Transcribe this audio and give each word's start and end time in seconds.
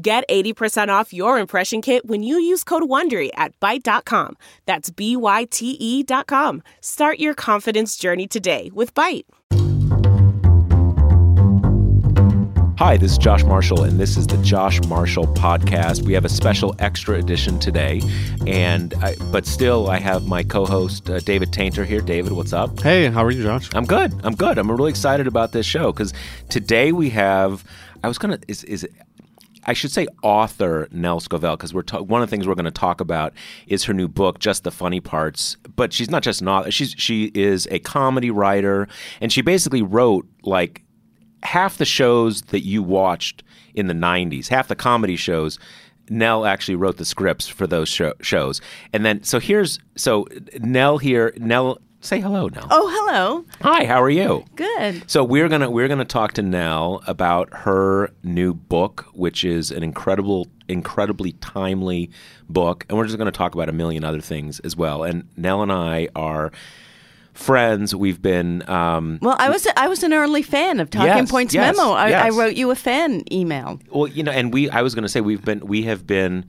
Get 0.00 0.22
80% 0.28 0.90
off 0.90 1.12
your 1.12 1.40
impression 1.40 1.82
kit 1.82 2.06
when 2.06 2.22
you 2.22 2.38
use 2.38 2.62
code 2.62 2.84
WONDERY 2.84 3.30
at 3.34 3.58
Byte.com. 3.58 4.36
That's 4.64 4.90
B-Y-T-E 4.90 6.04
dot 6.04 6.28
com. 6.28 6.62
Start 6.80 7.18
your 7.18 7.34
confidence 7.34 7.96
journey 7.96 8.28
today 8.28 8.70
with 8.72 8.94
Byte. 8.94 9.24
Hi, 12.78 12.96
this 12.96 13.10
is 13.10 13.18
Josh 13.18 13.42
Marshall, 13.42 13.82
and 13.82 13.98
this 13.98 14.16
is 14.16 14.28
the 14.28 14.36
Josh 14.36 14.80
Marshall 14.84 15.26
Podcast. 15.34 16.02
We 16.02 16.12
have 16.12 16.24
a 16.24 16.28
special 16.28 16.76
extra 16.78 17.16
edition 17.16 17.58
today, 17.58 18.00
and 18.46 18.94
I, 19.02 19.16
but 19.32 19.46
still, 19.46 19.90
I 19.90 19.98
have 19.98 20.28
my 20.28 20.44
co-host 20.44 21.10
uh, 21.10 21.18
David 21.18 21.50
Taintor 21.50 21.84
here. 21.84 22.00
David, 22.00 22.30
what's 22.34 22.52
up? 22.52 22.78
Hey, 22.78 23.06
how 23.08 23.24
are 23.24 23.32
you, 23.32 23.42
Josh? 23.42 23.68
I'm 23.74 23.84
good. 23.84 24.14
I'm 24.22 24.36
good. 24.36 24.58
I'm 24.58 24.70
really 24.70 24.90
excited 24.90 25.26
about 25.26 25.50
this 25.50 25.66
show 25.66 25.90
because 25.90 26.14
today 26.50 26.92
we 26.92 27.10
have. 27.10 27.64
I 28.04 28.06
was 28.06 28.16
gonna 28.16 28.38
is 28.46 28.62
is 28.62 28.84
it, 28.84 28.92
I 29.68 29.74
should 29.74 29.92
say 29.92 30.06
author 30.22 30.88
Nell 30.90 31.20
Scovell 31.20 31.56
because 31.56 31.74
we're 31.74 31.82
ta- 31.82 32.00
one 32.00 32.22
of 32.22 32.28
the 32.28 32.30
things 32.30 32.48
we're 32.48 32.54
going 32.54 32.64
to 32.64 32.70
talk 32.70 33.02
about 33.02 33.34
is 33.66 33.84
her 33.84 33.92
new 33.92 34.08
book, 34.08 34.38
Just 34.38 34.64
the 34.64 34.70
Funny 34.70 34.98
Parts. 34.98 35.58
But 35.76 35.92
she's 35.92 36.10
not 36.10 36.22
just 36.22 36.40
an 36.40 36.48
author; 36.48 36.70
she's 36.70 36.94
she 36.96 37.30
is 37.34 37.68
a 37.70 37.78
comedy 37.80 38.30
writer, 38.30 38.88
and 39.20 39.30
she 39.30 39.42
basically 39.42 39.82
wrote 39.82 40.26
like 40.42 40.82
half 41.42 41.76
the 41.76 41.84
shows 41.84 42.42
that 42.42 42.64
you 42.64 42.82
watched 42.82 43.44
in 43.74 43.86
the 43.86 43.94
90s, 43.94 44.48
half 44.48 44.68
the 44.68 44.74
comedy 44.74 45.16
shows, 45.16 45.58
Nell 46.08 46.46
actually 46.46 46.74
wrote 46.74 46.96
the 46.96 47.04
scripts 47.04 47.46
for 47.46 47.66
those 47.66 47.88
show- 47.88 48.14
shows. 48.20 48.60
And 48.92 49.04
then, 49.04 49.22
so 49.22 49.38
here's, 49.38 49.78
so 49.96 50.26
Nell 50.58 50.98
here, 50.98 51.34
Nell, 51.36 51.78
say 52.00 52.20
hello, 52.20 52.48
now. 52.48 52.66
Oh, 52.70 52.88
hello. 52.92 53.44
Hi, 53.62 53.84
how 53.84 54.02
are 54.02 54.10
you? 54.10 54.44
Good. 54.56 55.08
So 55.10 55.24
we're 55.24 55.48
gonna 55.48 55.70
we're 55.70 55.88
gonna 55.88 56.04
talk 56.04 56.32
to 56.34 56.42
Nell 56.42 57.02
about 57.06 57.48
her 57.52 58.10
new 58.22 58.54
book, 58.54 59.06
which 59.12 59.44
is 59.44 59.70
an 59.70 59.82
incredible, 59.82 60.46
incredibly 60.68 61.32
timely 61.32 62.10
book, 62.48 62.86
and 62.88 62.96
we're 62.96 63.06
just 63.06 63.18
gonna 63.18 63.30
talk 63.32 63.54
about 63.54 63.68
a 63.68 63.72
million 63.72 64.04
other 64.04 64.20
things 64.20 64.60
as 64.60 64.76
well. 64.76 65.02
And 65.02 65.28
Nell 65.36 65.62
and 65.62 65.72
I 65.72 66.08
are 66.14 66.52
friends. 67.34 67.94
We've 67.94 68.20
been 68.20 68.68
um, 68.68 69.18
Well, 69.22 69.36
I 69.38 69.48
was 69.48 69.66
I 69.76 69.88
was 69.88 70.02
an 70.02 70.12
early 70.12 70.42
fan 70.42 70.80
of 70.80 70.90
Talking 70.90 71.08
Yes, 71.08 71.30
Points 71.30 71.54
yes, 71.54 71.76
Memo. 71.76 71.92
I, 71.92 72.10
I 72.10 72.28
wrote 72.30 72.54
you 72.54 72.70
a 72.70 72.74
fan 72.74 73.22
email. 73.32 73.80
Well, 73.90 74.08
you 74.08 74.22
know, 74.22 74.32
and 74.32 74.52
we 74.52 74.68
I 74.70 74.82
was 74.82 74.94
going 74.94 75.04
to 75.04 75.08
say 75.08 75.20
we've 75.20 75.44
been 75.44 75.60
we 75.60 75.82
have 75.82 76.06
been 76.06 76.44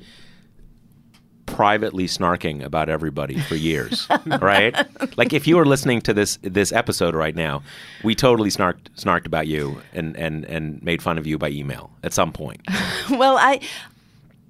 privately 1.55 2.05
snarking 2.07 2.63
about 2.63 2.89
everybody 2.89 3.39
for 3.39 3.55
years, 3.55 4.07
right? 4.41 4.75
Like 5.17 5.33
if 5.33 5.47
you 5.47 5.57
were 5.57 5.65
listening 5.65 6.01
to 6.01 6.13
this 6.13 6.37
this 6.41 6.71
episode 6.71 7.15
right 7.15 7.35
now, 7.35 7.61
we 8.03 8.15
totally 8.15 8.49
snarked 8.49 8.89
snarked 8.97 9.25
about 9.25 9.47
you 9.47 9.81
and 9.93 10.15
and 10.17 10.45
and 10.45 10.81
made 10.83 11.01
fun 11.01 11.17
of 11.17 11.25
you 11.27 11.37
by 11.37 11.49
email 11.49 11.91
at 12.03 12.13
some 12.13 12.31
point. 12.31 12.61
well, 13.09 13.37
I 13.37 13.59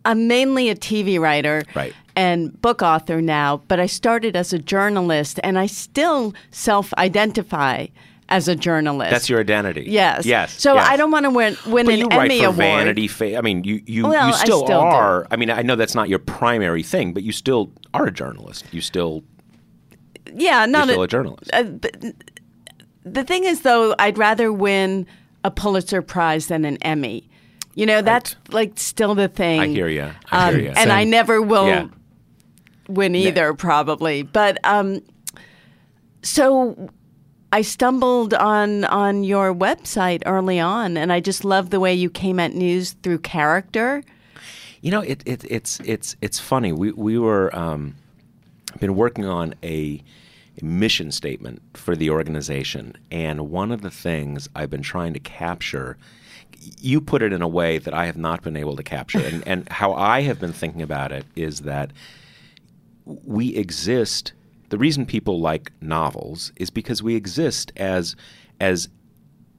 I'm 0.06 0.28
mainly 0.28 0.70
a 0.70 0.76
TV 0.76 1.20
writer 1.20 1.64
Right. 1.76 1.94
and 2.16 2.60
book 2.62 2.82
author 2.82 3.22
now, 3.22 3.62
but 3.68 3.80
I 3.80 3.86
started 3.86 4.36
as 4.36 4.54
a 4.54 4.60
journalist, 4.60 5.40
and 5.44 5.60
I 5.60 5.66
still 5.68 6.34
self-identify 6.52 7.88
as 8.30 8.48
a 8.48 8.56
journalist. 8.56 9.12
That's 9.12 9.30
your 9.30 9.40
identity. 9.40 9.86
Yes. 9.88 10.26
Yes. 10.26 10.60
So 10.62 10.76
yes. 10.76 10.88
I 10.88 10.96
don't 10.98 11.12
want 11.12 11.26
to 11.26 11.30
win 11.32 11.58
win 11.68 11.86
But 11.86 11.94
an 11.96 12.00
you 12.00 12.06
write 12.08 12.26
Emmy 12.32 12.40
for 12.40 12.46
award. 12.46 12.56
Vanity 12.58 13.08
Fair. 13.08 13.38
I 13.38 13.42
mean, 13.42 13.64
you 13.64 13.82
you, 13.86 14.04
Well, 14.08 14.28
you 14.28 14.34
I 14.34 14.38
still, 14.38 14.64
still 14.66 14.82
do. 14.82 14.86
are. 14.86 15.28
I 15.32 15.36
mean, 15.36 15.50
I 15.50 15.62
know 15.64 15.76
that's 15.76 15.96
not 15.96 16.08
your 16.10 16.20
primary 16.20 16.84
thing, 16.84 17.14
but 17.14 17.24
you 17.24 17.32
still 17.32 17.72
are 17.94 18.06
a 18.08 18.12
journalist. 18.12 18.66
You 18.72 18.82
still 18.82 19.24
Yeah, 20.34 20.60
you're 20.62 20.68
not 20.68 20.88
still 20.88 21.04
a 21.04 21.08
journalist. 21.08 21.50
Uh, 21.52 21.64
the 23.04 23.24
thing 23.24 23.44
is, 23.46 23.62
though, 23.62 23.96
I'd 23.98 24.18
rather 24.18 24.54
win 24.54 25.08
a 25.44 25.50
Pulitzer 25.52 26.02
Prize 26.02 26.48
than 26.48 26.66
an 26.66 26.78
Emmy. 26.82 27.28
You 27.74 27.86
know, 27.86 28.02
that's 28.02 28.36
like 28.52 28.74
still 28.78 29.16
the 29.16 29.28
thing. 29.30 29.60
I 29.62 29.68
hear 29.68 29.88
you. 29.88 30.12
I 30.32 30.50
Um, 30.50 30.56
hear 30.56 30.64
you. 30.66 30.74
And 30.76 30.92
I 30.92 31.04
never 31.06 31.42
will 31.42 31.68
Yeah. 31.68 31.88
win 32.88 33.16
either, 33.16 33.54
probably. 33.54 34.22
But 34.24 34.58
um, 34.66 35.02
so 36.22 36.90
I 37.52 37.62
stumbled 37.64 38.34
on 38.34 38.86
on 38.86 39.24
your 39.24 39.54
website 39.54 40.22
early 40.26 40.60
on, 40.60 40.98
and 40.98 41.12
I 41.12 41.20
just 41.20 41.44
love 41.44 41.72
the 41.72 41.80
way 41.80 41.94
you 41.94 42.10
came 42.10 42.40
at 42.40 42.54
news 42.54 42.92
through 43.02 43.20
character. 43.20 44.04
You 44.82 44.92
know, 44.92 45.02
it, 45.02 45.24
it 45.26 45.44
it's 45.50 45.80
it's 45.84 46.16
it's 46.22 46.40
funny. 46.40 46.72
We 46.72 46.92
we 46.92 47.18
were 47.18 47.54
um, 47.56 47.96
been 48.80 48.96
working 48.96 49.26
on 49.26 49.56
a, 49.64 50.04
mission 50.62 51.10
statement 51.10 51.62
for 51.74 51.96
the 51.96 52.10
organization, 52.10 52.94
and 53.10 53.50
one 53.50 53.72
of 53.72 53.82
the 53.82 53.90
things 53.90 54.50
I've 54.54 54.70
been 54.70 54.82
trying 54.82 55.14
to 55.14 55.20
capture. 55.20 55.98
You 56.78 57.00
put 57.00 57.22
it 57.22 57.32
in 57.32 57.42
a 57.42 57.48
way 57.48 57.78
that 57.78 57.94
I 57.94 58.06
have 58.08 58.18
not 58.18 58.42
been 58.42 58.58
able 58.58 58.76
to 58.76 58.84
capture, 58.84 59.20
and, 59.20 59.48
and 59.48 59.70
how 59.70 59.94
I 59.94 60.22
have 60.24 60.38
been 60.38 60.52
thinking 60.52 60.82
about 60.82 61.14
it 61.14 61.26
is 61.36 61.62
that 61.62 61.92
we 63.06 63.56
exist. 63.56 64.34
The 64.70 64.78
reason 64.78 65.06
people 65.06 65.40
like 65.40 65.72
novels 65.82 66.52
is 66.58 66.70
because 66.70 67.04
we 67.04 67.16
exist 67.16 67.72
as 67.78 68.16
as 68.60 68.90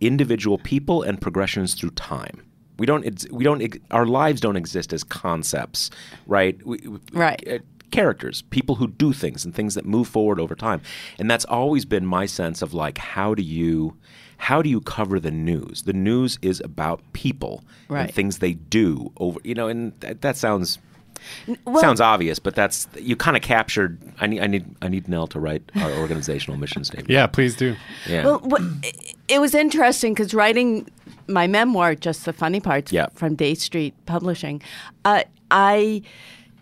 individual 0.00 0.58
people 0.58 1.02
and 1.02 1.20
progressions 1.20 1.74
through 1.74 1.90
time. 1.90 2.42
We 2.78 2.86
don't. 2.86 3.04
We 3.30 3.44
don't. 3.44 3.76
Our 3.90 4.06
lives 4.06 4.40
don't 4.40 4.56
exist 4.56 4.92
as 4.92 5.04
concepts, 5.04 5.90
right? 6.26 6.64
We, 6.64 6.78
Right. 7.12 7.42
uh, 7.46 7.58
characters, 7.90 8.42
people 8.50 8.76
who 8.76 8.86
do 8.86 9.12
things 9.12 9.44
and 9.44 9.54
things 9.54 9.74
that 9.74 9.84
move 9.84 10.08
forward 10.08 10.38
over 10.40 10.54
time, 10.54 10.80
and 11.18 11.30
that's 11.30 11.44
always 11.46 11.84
been 11.84 12.06
my 12.06 12.24
sense 12.24 12.62
of 12.62 12.72
like, 12.72 12.96
how 12.98 13.34
do 13.34 13.42
you, 13.42 13.96
how 14.38 14.62
do 14.62 14.70
you 14.70 14.80
cover 14.80 15.18
the 15.20 15.30
news? 15.32 15.82
The 15.82 15.92
news 15.92 16.38
is 16.40 16.62
about 16.64 17.00
people 17.12 17.64
and 18.04 18.14
things 18.14 18.38
they 18.38 18.54
do 18.54 19.12
over. 19.18 19.40
You 19.44 19.54
know, 19.54 19.68
and 19.68 19.92
that, 20.00 20.22
that 20.22 20.36
sounds. 20.36 20.78
Well- 21.64 21.80
sounds 21.80 22.00
obvious, 22.00 22.38
but 22.38 22.54
that's 22.54 22.88
you 22.98 23.16
kind 23.16 23.36
of 23.36 23.42
captured. 23.42 23.98
I 24.20 24.26
need, 24.26 24.40
I 24.40 24.46
need, 24.46 24.64
I 24.82 24.88
need 24.88 25.08
Nell 25.08 25.26
to 25.28 25.40
write 25.40 25.62
our 25.76 25.90
organizational 25.92 26.58
mission 26.58 26.84
statement. 26.84 27.10
Yeah, 27.10 27.26
please 27.26 27.56
do. 27.56 27.76
yeah. 28.08 28.24
Well, 28.24 28.38
what, 28.40 28.62
it 29.28 29.40
was 29.40 29.54
interesting 29.54 30.14
because 30.14 30.34
writing 30.34 30.88
my 31.28 31.46
memoir, 31.46 31.94
just 31.94 32.24
the 32.24 32.32
funny 32.32 32.60
parts, 32.60 32.92
Yeah. 32.92 33.06
from 33.14 33.34
Dey 33.36 33.54
Street 33.54 33.94
Publishing, 34.06 34.62
uh, 35.04 35.22
I 35.50 36.02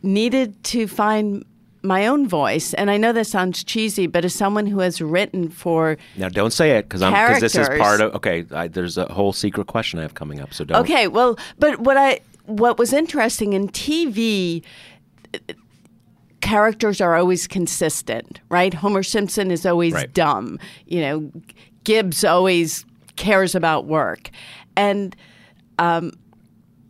needed 0.03 0.63
to 0.65 0.87
find 0.87 1.45
my 1.83 2.07
own 2.07 2.27
voice, 2.29 2.75
and 2.75 2.91
I 2.91 2.97
know 2.97 3.13
that 3.13 3.27
sounds 3.27 3.63
cheesy, 3.63 4.07
but 4.07 4.25
as 4.25 4.35
someone 4.35 4.67
who 4.67 4.81
has 4.81 5.01
written 5.01 5.49
for 5.49 5.97
Now, 6.17 6.29
don't 6.29 6.53
say 6.53 6.73
it 6.73 6.83
because 6.89 7.03
I'm 7.03 7.13
because 7.13 7.41
this 7.41 7.55
is 7.57 7.69
part 7.69 8.01
of. 8.01 8.15
Okay, 8.17 8.45
I, 8.51 8.69
there's 8.69 8.99
a 8.99 9.07
whole 9.07 9.33
secret 9.33 9.69
question 9.69 9.99
I 9.99 10.03
have 10.03 10.15
coming 10.15 10.41
up, 10.41 10.53
so 10.53 10.65
don't. 10.65 10.81
Okay, 10.83 11.07
well, 11.09 11.39
but 11.59 11.79
what 11.81 11.97
I 11.97 12.21
what 12.49 12.79
was 12.79 12.93
interesting 12.93 13.53
in 13.53 13.69
TV 13.69 14.65
characters 16.41 17.01
are 17.01 17.17
always 17.17 17.47
consistent, 17.47 18.41
right? 18.49 18.73
Homer 18.75 19.03
Simpson 19.03 19.51
is 19.51 19.67
always 19.67 19.93
Right. 19.93 20.13
dumb. 20.13 20.59
You 20.87 21.01
know, 21.01 21.33
Gibbs 21.85 22.25
always 22.25 22.85
cares 23.17 23.55
about 23.55 23.87
work. 23.87 24.31
And 24.77 25.15
um, 25.79 26.13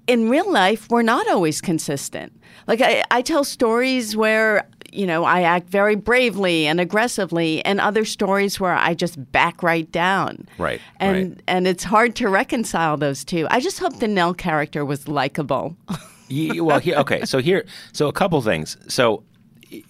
in 0.07 0.29
real 0.29 0.51
life, 0.51 0.89
we're 0.91 1.03
not 1.03 1.27
always 1.29 1.61
consistent. 1.61 2.33
Like 2.67 2.81
I, 2.83 3.03
I 3.11 3.23
tell 3.23 3.45
stories 3.45 4.17
where 4.17 4.69
you 4.93 5.07
know 5.07 5.25
I 5.25 5.43
act 5.43 5.69
very 5.69 5.95
bravely 5.97 6.67
and 6.67 6.81
aggressively, 6.81 7.65
and 7.65 7.81
other 7.81 8.05
stories 8.05 8.59
where 8.61 8.75
I 8.75 8.95
just 8.95 9.33
back 9.33 9.63
right 9.63 9.91
down. 9.93 10.49
Right, 10.59 10.81
And 11.01 11.31
right. 11.33 11.41
and 11.47 11.67
it's 11.67 11.85
hard 11.85 12.17
to 12.17 12.29
reconcile 12.29 12.97
those 12.97 13.25
two. 13.25 13.47
I 13.51 13.61
just 13.61 13.79
hope 13.79 13.99
the 13.99 14.09
Nell 14.09 14.35
character 14.35 14.85
was 14.85 15.09
likable. 15.09 15.77
Ye- 16.29 16.61
well, 16.61 16.79
here, 16.79 16.97
okay. 16.97 17.25
So 17.25 17.39
here, 17.39 17.65
so 17.93 18.09
a 18.09 18.13
couple 18.13 18.41
things. 18.43 18.77
So 18.89 19.25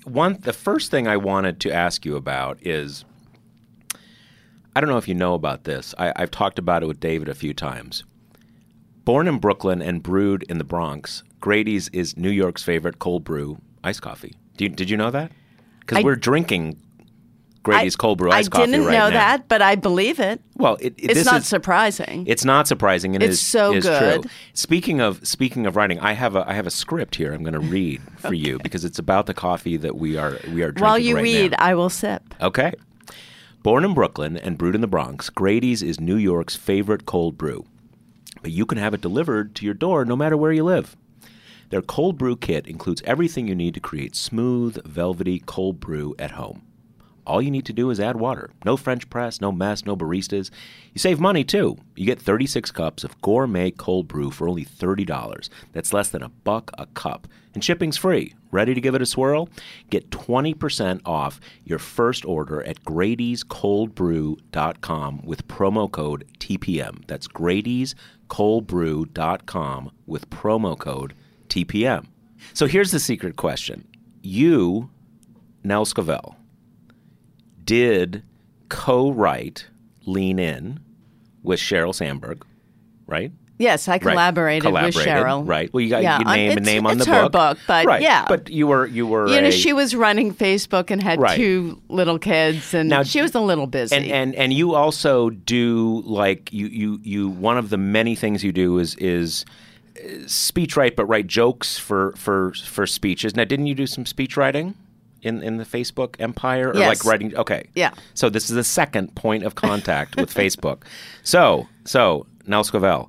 one, 0.05 0.39
the 0.41 0.53
first 0.53 0.91
thing 0.91 1.07
I 1.09 1.17
wanted 1.17 1.61
to 1.61 1.73
ask 1.73 2.05
you 2.05 2.15
about 2.17 2.59
is, 2.65 3.05
I 4.75 4.81
don't 4.81 4.89
know 4.91 4.99
if 4.99 5.09
you 5.09 5.15
know 5.15 5.35
about 5.35 5.65
this. 5.65 5.95
I, 5.99 6.13
I've 6.17 6.31
talked 6.31 6.59
about 6.59 6.83
it 6.83 6.87
with 6.87 7.01
David 7.01 7.29
a 7.29 7.35
few 7.35 7.53
times. 7.55 8.05
Born 9.05 9.27
in 9.27 9.39
Brooklyn 9.39 9.81
and 9.83 10.03
brewed 10.03 10.45
in 10.49 10.59
the 10.59 10.65
Bronx, 10.65 11.23
Grady's 11.41 11.89
is 11.89 12.17
New 12.17 12.31
York's 12.31 12.63
favorite 12.63 12.99
cold 12.99 13.25
brew 13.25 13.59
iced 13.83 14.03
coffee. 14.03 14.35
You, 14.61 14.69
did 14.69 14.91
you 14.91 14.97
know 14.97 15.11
that? 15.11 15.33
Because 15.81 16.05
we're 16.05 16.17
drinking 16.17 16.77
Grady's 17.63 17.97
cold 17.97 18.19
brew 18.19 18.31
I 18.31 18.37
iced 18.39 18.51
coffee 18.51 18.71
didn't 18.71 18.87
know 18.91 19.11
that, 19.11 19.49
but 19.49 19.61
I 19.61 19.75
believe 19.75 20.21
it. 20.21 20.41
Well, 20.57 20.77
it, 20.81 20.95
it- 20.97 21.17
It's 21.17 21.25
not 21.25 21.41
is, 21.43 21.47
surprising. 21.47 22.25
It's 22.27 22.45
not 22.45 22.67
surprising, 22.69 23.15
it 23.15 23.23
It's 23.23 23.35
is- 23.35 23.41
so 23.41 23.75
is 23.75 23.85
good. 23.85 24.23
true. 24.23 24.31
Speaking 24.55 25.01
of 25.01 25.27
speaking 25.27 25.67
of 25.67 25.77
writing, 25.77 25.99
I 26.01 26.13
have 26.13 26.37
a 26.37 26.49
I 26.49 26.55
have 26.55 26.67
a 26.67 26.71
script 26.71 27.17
here. 27.17 27.33
I'm 27.33 27.43
going 27.43 27.55
to 27.55 27.59
read 27.61 28.01
for 28.19 28.33
you 28.35 28.59
because 28.63 28.85
it's 28.85 28.99
about 28.99 29.27
the 29.27 29.35
coffee 29.35 29.77
that 29.77 29.97
we 29.97 30.17
are 30.17 30.39
we 30.53 30.63
are 30.63 30.71
drinking 30.73 30.83
While 30.83 30.99
you 30.99 31.17
right 31.17 31.23
read, 31.23 31.51
now. 31.53 31.57
I 31.61 31.75
will 31.75 31.91
sip. 31.91 32.35
Okay. 32.41 32.73
Born 33.63 33.85
in 33.85 33.93
Brooklyn 33.93 34.37
and 34.37 34.57
brewed 34.57 34.75
in 34.77 34.81
the 34.81 34.87
Bronx, 34.87 35.29
Grady's 35.31 35.83
is 35.83 35.99
New 36.01 36.17
York's 36.17 36.55
favorite 36.57 37.07
cold 37.07 37.37
brew. 37.37 37.67
But 38.41 38.53
you 38.53 38.65
can 38.67 38.79
have 38.79 38.95
it 38.95 39.01
delivered 39.01 39.55
to 39.57 39.65
your 39.65 39.75
door 39.75 40.05
no 40.05 40.15
matter 40.17 40.37
where 40.37 40.53
you 40.53 40.63
live. 40.65 40.97
Their 41.71 41.83
cold 41.83 42.17
brew 42.17 42.37
kit 42.37 42.67
includes 42.67 43.03
everything 43.05 43.47
you 43.47 43.55
need 43.55 43.75
to 43.75 43.81
create 43.81 44.17
smooth, 44.17 44.83
velvety 44.87 45.41
cold 45.41 45.81
brew 45.81 46.15
at 46.19 46.33
home. 46.33 46.63
All 47.29 47.41
you 47.43 47.51
need 47.51 47.67
to 47.67 47.75
do 47.75 47.91
is 47.91 48.01
add 48.01 48.17
water. 48.17 48.49
No 48.65 48.79
French 48.79 49.11
press, 49.11 49.39
no 49.39 49.53
mess, 49.53 49.85
no 49.85 49.95
baristas. 49.95 50.51
You 50.95 50.99
save 50.99 51.21
money 51.21 51.45
too. 51.45 51.77
You 51.95 52.07
get 52.07 52.19
36 52.19 52.71
cups 52.71 53.05
of 53.05 53.21
gourmet 53.21 53.71
cold 53.71 54.09
brew 54.09 54.31
for 54.31 54.49
only 54.49 54.65
$30. 54.65 55.51
That's 55.73 55.93
less 55.93 56.09
than 56.09 56.23
a 56.23 56.31
buck 56.31 56.71
a 56.79 56.87
cup. 56.87 57.29
And 57.53 57.63
shipping's 57.63 57.99
free. 57.99 58.35
Ready 58.51 58.73
to 58.73 58.81
give 58.81 58.95
it 58.95 59.03
a 59.03 59.07
swirl? 59.07 59.51
Get 59.91 60.09
20% 60.09 61.03
off 61.05 61.39
your 61.65 61.79
first 61.79 62.25
order 62.25 62.63
at 62.63 62.83
Grady'sColdBrew.com 62.85 65.21
with 65.23 65.49
promo 65.49 65.91
code 65.91 66.25
TPM. 66.39 67.07
That's 67.07 67.29
Grady'sColdBrew.com 67.29 69.91
with 70.07 70.31
promo 70.31 70.79
code 70.79 71.13
TPM. 71.13 71.28
So 72.55 72.67
here's 72.67 72.91
the 72.93 73.01
secret 73.01 73.37
question. 73.37 73.87
You, 74.23 74.91
Nell 75.65 75.85
Scovell, 75.85 76.35
did 77.65 78.23
co-write 78.69 79.67
Lean 80.07 80.39
In 80.39 80.81
with 81.43 81.61
Sheryl 81.61 81.95
Sandberg, 81.95 82.45
right? 83.07 83.33
Yes, 83.61 83.89
I 83.89 83.93
Right. 83.95 84.01
collaborated, 84.03 84.63
with 84.65 84.71
Collaborated, 84.95 85.03
Sheryl. 85.13 85.47
Right. 85.49 85.73
Well, 85.75 85.81
you 85.81 85.91
got 85.91 86.03
Yeah, 86.05 86.21
your 86.21 86.29
on- 86.29 86.37
name 86.37 86.57
and 86.59 86.65
name 86.67 86.87
on 86.87 86.99
the 86.99 87.05
book. 87.05 87.33
book, 87.33 87.59
but 87.67 87.87
right. 87.87 88.01
yeah. 88.01 88.25
But 88.29 88.49
you 88.51 88.69
were 88.69 88.87
you 88.87 89.05
were 89.05 89.29
You 89.29 89.41
know, 89.41 89.51
she 89.51 89.73
was 89.73 89.97
running 89.97 90.33
Facebook 90.33 90.93
and 90.93 91.03
had 91.03 91.21
Right. 91.21 91.37
two 91.37 91.83
little 91.89 92.21
kids, 92.21 92.73
and 92.73 92.89
Now- 92.89 93.03
she 93.03 93.21
was 93.21 93.35
a 93.35 93.41
little 93.41 93.67
busy. 93.67 93.97
and 93.97 94.07
and 94.07 94.35
and 94.37 94.53
you 94.53 94.75
also 94.77 95.31
do 95.31 96.05
like 96.07 96.53
you 96.53 96.69
you 96.69 97.01
you 97.03 97.29
one 97.29 97.59
of 97.59 97.71
the 97.71 97.79
many 97.79 98.15
things 98.15 98.45
you 98.45 98.53
do 98.53 98.79
is 98.79 98.95
is 99.01 99.45
speech 100.27 100.77
write 100.77 100.97
but 100.97 101.07
write 101.07 101.27
jokes 101.27 101.79
for 101.79 102.13
for 102.17 102.53
for 102.55 102.87
speeches. 102.87 103.35
Now, 103.37 103.45
didn't 103.45 103.67
you 103.67 103.75
do 103.75 103.87
some 103.87 104.07
speech 104.07 104.37
writing? 104.37 104.75
In, 105.21 105.43
in 105.43 105.57
the 105.57 105.65
Facebook 105.65 106.15
empire, 106.21 106.69
or 106.71 106.77
Yes. 106.77 106.89
like 106.89 107.05
writing? 107.05 107.37
Okay, 107.37 107.65
Yeah. 107.75 107.91
So 108.15 108.31
this 108.31 108.49
is 108.49 108.55
the 108.55 108.63
second 108.63 109.17
point 109.17 109.43
of 109.43 109.57
contact 109.57 110.15
with 110.17 110.33
Facebook. 110.43 110.85
So, 111.25 111.67
so 111.85 112.27
Nell 112.47 112.63
Scovell, 112.63 113.09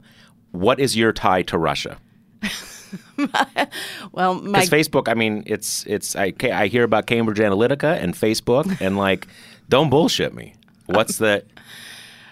what 0.51 0.79
is 0.79 0.97
your 0.97 1.13
tie 1.13 1.43
to 1.43 1.57
Russia? 1.59 1.99
well, 4.11 4.35
my 4.35 4.59
Because 4.65 4.69
Facebook, 4.69 5.07
I 5.07 5.13
mean, 5.13 5.43
it's 5.45 5.85
it's 5.85 6.15
I 6.15 6.33
I 6.51 6.67
hear 6.67 6.83
about 6.83 7.05
Cambridge 7.05 7.37
Analytica 7.37 8.01
and 8.01 8.13
Facebook, 8.15 8.79
and 8.81 8.97
like, 8.97 9.27
don't 9.69 9.89
bullshit 9.89 10.33
me. 10.33 10.55
What's 10.87 11.17
the? 11.17 11.43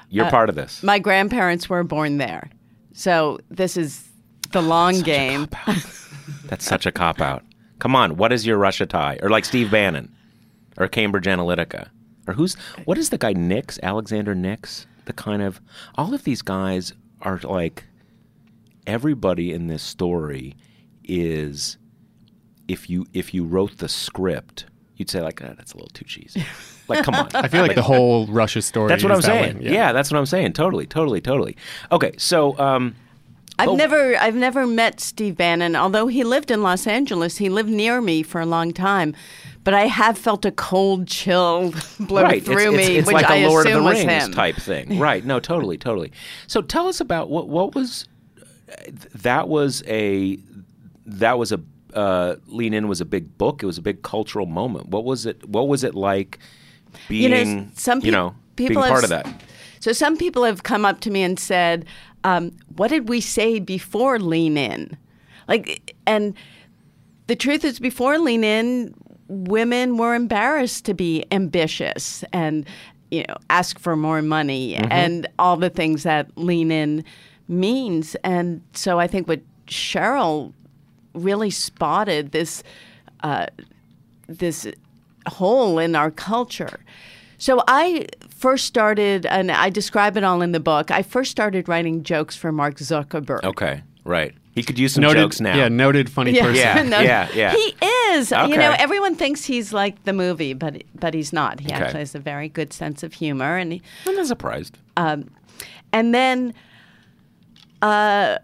You're 0.10 0.26
Uh, 0.26 0.32
part 0.32 0.50
of 0.50 0.56
this. 0.56 0.82
my 0.84 1.00
grandparents 1.00 1.70
were 1.70 1.84
born 1.84 2.18
there, 2.18 2.50
so 2.94 3.40
this 3.52 3.76
is 3.78 4.07
the 4.52 4.62
long 4.62 5.02
game. 5.02 5.48
That's 6.46 6.66
such 6.66 6.86
a 6.86 6.92
cop 6.92 7.22
out. 7.22 7.44
Come 7.80 7.96
on, 7.96 8.18
what 8.18 8.32
is 8.34 8.46
your 8.46 8.58
Russia 8.58 8.86
tie? 8.86 9.20
Or 9.22 9.30
like 9.30 9.46
Steve 9.46 9.70
Bannon, 9.72 10.14
or 10.78 10.88
Cambridge 10.88 11.26
Analytica, 11.26 11.90
or 12.28 12.34
who's 12.34 12.56
what 12.86 12.98
is 12.98 13.10
the 13.10 13.18
guy 13.18 13.34
Nix 13.34 13.80
Alexander 13.84 14.34
Nix? 14.34 14.88
The 15.06 15.14
kind 15.14 15.42
of 15.42 15.62
all 15.96 16.14
of 16.14 16.24
these 16.24 16.42
guys 16.42 16.94
are 17.22 17.40
like 17.44 17.86
everybody 18.86 19.52
in 19.54 19.68
this 19.68 19.84
story 19.84 20.56
is 21.04 21.78
if 22.68 22.90
you 22.90 23.06
if 23.14 23.34
you 23.34 23.44
wrote 23.46 23.78
the 23.78 23.88
script, 23.88 24.66
you'd 24.96 25.10
say 25.10 25.22
like 25.22 25.42
"Ah, 25.44 25.54
that's 25.56 25.74
a 25.74 25.78
little 25.78 25.90
too 25.90 26.06
cheesy. 26.06 26.44
Like 26.90 27.04
come 27.04 27.16
on, 27.16 27.28
I 27.34 27.50
feel 27.50 27.64
like 27.64 27.76
the 27.76 27.82
whole 27.82 28.28
Russia 28.28 28.62
story. 28.62 28.88
That's 28.88 29.04
what 29.04 29.12
is 29.12 29.26
I'm 29.26 29.34
that 29.34 29.44
saying. 29.44 29.58
way. 29.58 29.74
Yeah. 29.74 29.92
that's 29.92 30.10
what 30.10 30.18
I'm 30.18 30.26
saying. 30.26 30.54
Totally, 30.54 30.86
totally, 30.86 31.20
totally. 31.20 31.58
Okay, 31.92 32.14
so 32.18 32.58
um, 32.58 32.96
I've 33.60 33.70
Oh. 33.70 33.76
never 33.76 34.16
I've 34.18 34.36
never 34.36 34.68
met 34.68 35.00
Steve 35.00 35.36
Bannon, 35.36 35.76
although 35.76 36.08
he 36.08 36.24
lived 36.24 36.52
in 36.52 36.62
Los 36.62 36.86
Angeles. 36.86 37.38
He 37.38 37.50
lived 37.50 37.70
near 37.70 38.02
me 38.02 38.22
for 38.24 38.40
a 38.40 38.46
long 38.46 38.72
time. 38.72 39.16
But 39.64 39.74
I 39.74 39.88
have 39.88 40.18
felt 40.18 40.46
a 40.46 40.52
cold 40.52 41.08
chill 41.08 41.74
blow 42.00 42.24
right, 42.24 42.44
through 42.44 42.76
it's, 42.76 42.80
it's, 42.80 42.88
me, 42.90 42.98
it's 42.98 43.08
which 43.08 43.14
like 43.16 43.30
I 43.30 43.38
a 43.38 43.50
Lord 43.50 43.66
of 43.66 43.72
assume 43.72 43.84
the 43.84 43.90
was 43.90 44.06
Rings 44.06 44.26
him. 44.28 44.32
type 44.32 44.56
thing. 44.56 44.98
Right? 45.00 45.26
No, 45.26 45.40
totally, 45.40 45.78
totally. 45.78 46.12
So 46.46 46.62
tell 46.62 46.88
us 46.88 47.02
about 47.02 47.30
what 47.30 47.50
what 47.50 47.76
was 47.76 48.08
that 49.16 49.48
was 49.48 49.84
a 49.88 50.38
that 51.06 51.38
was 51.40 51.52
a 51.52 51.60
uh, 51.94 52.36
lean 52.48 52.74
in 52.74 52.88
was 52.88 53.02
a 53.02 53.06
big 53.06 53.38
book. 53.38 53.64
It 53.64 53.66
was 53.66 53.78
a 53.78 53.82
big 53.82 54.04
cultural 54.04 54.46
moment. 54.46 54.90
What 54.90 55.04
was 55.04 55.26
it? 55.26 55.48
What 55.50 55.68
was 55.68 55.84
it 55.84 55.96
like 55.96 56.38
being 57.10 57.24
You 57.32 57.46
know, 57.46 57.68
some 57.76 58.02
you 58.02 58.12
know 58.12 58.36
people 58.56 58.82
being 58.82 58.92
part 58.92 59.04
of 59.04 59.10
that? 59.10 59.28
So 59.80 59.94
some 59.94 60.18
people 60.18 60.44
have 60.44 60.64
come 60.64 60.86
up 60.86 61.00
to 61.02 61.12
me 61.12 61.22
and 61.24 61.40
said, 61.40 61.86
um, 62.24 62.52
"What 62.76 62.90
did 62.90 63.10
we 63.10 63.22
say 63.22 63.60
before 63.60 64.20
Lean 64.20 64.58
In?" 64.58 64.98
Like, 65.48 65.96
and 66.06 66.36
the 67.28 67.36
truth 67.36 67.64
is, 67.64 67.80
before 67.80 68.18
Lean 68.20 68.44
In, 68.44 68.94
women 69.28 69.98
were 69.98 70.16
embarrassed 70.16 70.86
to 70.86 70.94
be 70.94 71.26
ambitious 71.32 72.24
and 72.32 72.66
you 73.12 73.24
know 73.28 73.36
ask 73.50 73.80
for 73.80 73.96
more 73.96 74.22
money 74.22 74.76
and 74.76 75.28
all 75.40 75.58
the 75.58 75.70
things 75.70 76.04
that 76.04 76.30
Lean 76.38 76.72
In 76.72 77.04
means. 77.48 78.16
And 78.24 78.62
so 78.74 79.00
I 79.00 79.08
think 79.08 79.28
what 79.28 79.42
Sheryl 79.68 80.54
really 81.14 81.50
spotted 81.50 82.32
this 82.32 82.64
uh, 83.22 83.48
this 84.28 84.68
hole 85.28 85.80
in 85.80 85.96
our 85.96 86.12
culture. 86.12 86.80
So 87.38 87.64
I 87.68 88.08
first 88.38 88.66
started, 88.66 89.26
and 89.26 89.52
I 89.52 89.70
describe 89.70 90.18
it 90.18 90.24
all 90.24 90.42
in 90.42 90.52
the 90.52 90.60
book. 90.60 90.92
I 90.92 91.02
first 91.04 91.32
started 91.32 91.68
writing 91.68 92.04
jokes 92.04 92.36
for 92.36 92.52
Mark 92.52 92.76
Zuckerberg. 92.76 93.44
Okay, 93.44 93.82
right. 94.04 94.34
He 94.54 94.64
could 94.64 94.80
use 94.80 94.94
some 94.96 95.04
Noted, 95.04 95.20
jokes 95.20 95.40
now. 95.40 95.56
yeah, 95.56 95.68
noted 95.68 96.10
funny 96.10 96.32
Yeah. 96.32 96.44
person. 96.46 96.56
Yeah. 96.56 96.84
No, 96.90 97.00
yeah. 97.02 97.30
yeah. 97.36 97.52
He 97.54 97.76
is. 98.16 98.34
Okay. 98.34 98.50
You 98.52 98.58
know, 98.58 98.74
everyone 98.80 99.14
thinks 99.16 99.46
he's 99.46 99.72
like 99.72 100.04
the 100.06 100.14
movie, 100.14 100.54
but 100.54 100.84
but 101.00 101.14
he's 101.14 101.32
not. 101.32 101.60
He 101.60 101.68
Okay. 101.68 101.76
actually 101.76 102.00
has 102.00 102.16
a 102.16 102.20
very 102.20 102.50
good 102.50 102.74
sense 102.74 103.04
of 103.04 103.14
humor, 103.14 103.56
and 103.58 103.74
he, 103.74 103.82
I'm 104.08 104.16
not 104.16 104.26
surprised. 104.26 104.78
and 104.98 105.30
then 106.16 106.54
uh, 107.82 108.38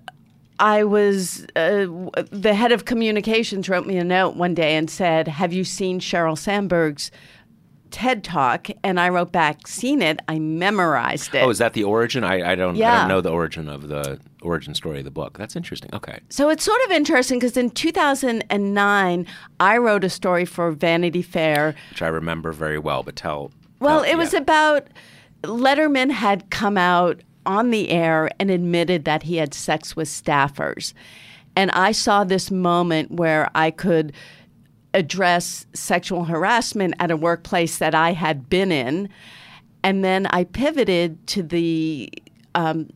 I 0.60 0.84
was 0.84 1.46
uh, 1.56 1.88
the 2.32 2.54
head 2.54 2.72
of 2.72 2.86
communications 2.86 3.68
wrote 3.68 3.88
me 3.88 3.98
a 3.98 4.04
note 4.04 4.36
one 4.36 4.54
day 4.54 4.76
and 4.76 4.90
said, 4.90 5.28
"Have 5.28 5.52
you 5.52 5.64
seen 5.64 6.00
Sheryl 6.00 6.38
Sandberg's 6.38 7.10
TED 7.94 8.24
Talk?" 8.24 8.68
And 8.84 9.00
I 9.00 9.08
wrote 9.08 9.32
back, 9.32 9.68
"Seen 9.68 10.02
it. 10.02 10.20
I 10.28 10.40
memorized 10.40 11.34
it." 11.34 11.44
Oh, 11.44 11.50
is 11.50 11.60
that 11.60 11.72
the 11.74 11.86
origin? 11.86 12.26
I, 12.26 12.52
I 12.52 12.56
don't. 12.56 12.76
I 12.82 13.00
don't 13.00 13.08
know 13.08 13.22
the 13.22 13.32
origin 13.32 13.70
of 13.70 13.88
the 13.88 14.20
origin 14.42 14.74
story 14.74 15.00
of 15.00 15.06
the 15.06 15.12
book. 15.12 15.38
That's 15.38 15.56
interesting. 15.56 15.90
Okay. 15.94 16.20
So 16.30 16.50
it's 16.50 16.66
sort 16.66 16.82
of 16.86 16.92
interesting 16.92 17.40
because 17.40 17.56
in 17.56 17.70
2009, 17.70 19.28
I 19.60 19.78
wrote 19.78 20.04
a 20.04 20.10
story 20.10 20.44
for 20.44 20.72
Vanity 20.72 21.22
Fair. 21.22 21.76
Which 21.92 22.02
I 22.02 22.08
remember 22.08 22.52
very 22.52 22.80
well. 22.80 23.04
But 23.04 23.16
tell. 23.16 23.52
Well, 23.80 24.04
tell- 24.04 24.12
it 24.12 24.18
was 24.18 24.34
yeah. 24.34 24.40
about 24.40 24.88
Letterman 25.44 26.12
had 26.12 26.50
come 26.50 26.78
out 26.78 27.22
on 27.46 27.72
the 27.72 27.90
air 27.90 28.30
and 28.40 28.50
admitted 28.50 29.06
that 29.06 29.24
he 29.24 29.38
had 29.38 29.54
sex 29.54 29.96
with 29.96 30.08
staffers. 30.08 30.94
And 31.56 31.70
I 31.72 31.92
saw 31.92 32.24
this 32.24 32.50
moment 32.50 33.12
where 33.12 33.50
I 33.54 33.72
could 33.72 34.14
address 34.94 35.66
sexual 35.74 36.26
harassment 36.26 36.94
at 37.00 37.12
a 37.12 37.18
workplace 37.18 37.78
that 37.78 37.96
I 37.96 38.14
had 38.14 38.50
been 38.50 38.72
in. 38.72 39.10
And 39.84 40.04
then 40.04 40.28
I 40.28 40.46
pivoted 40.46 41.26
to 41.28 41.44
the 41.44 42.12
um, 42.56 42.90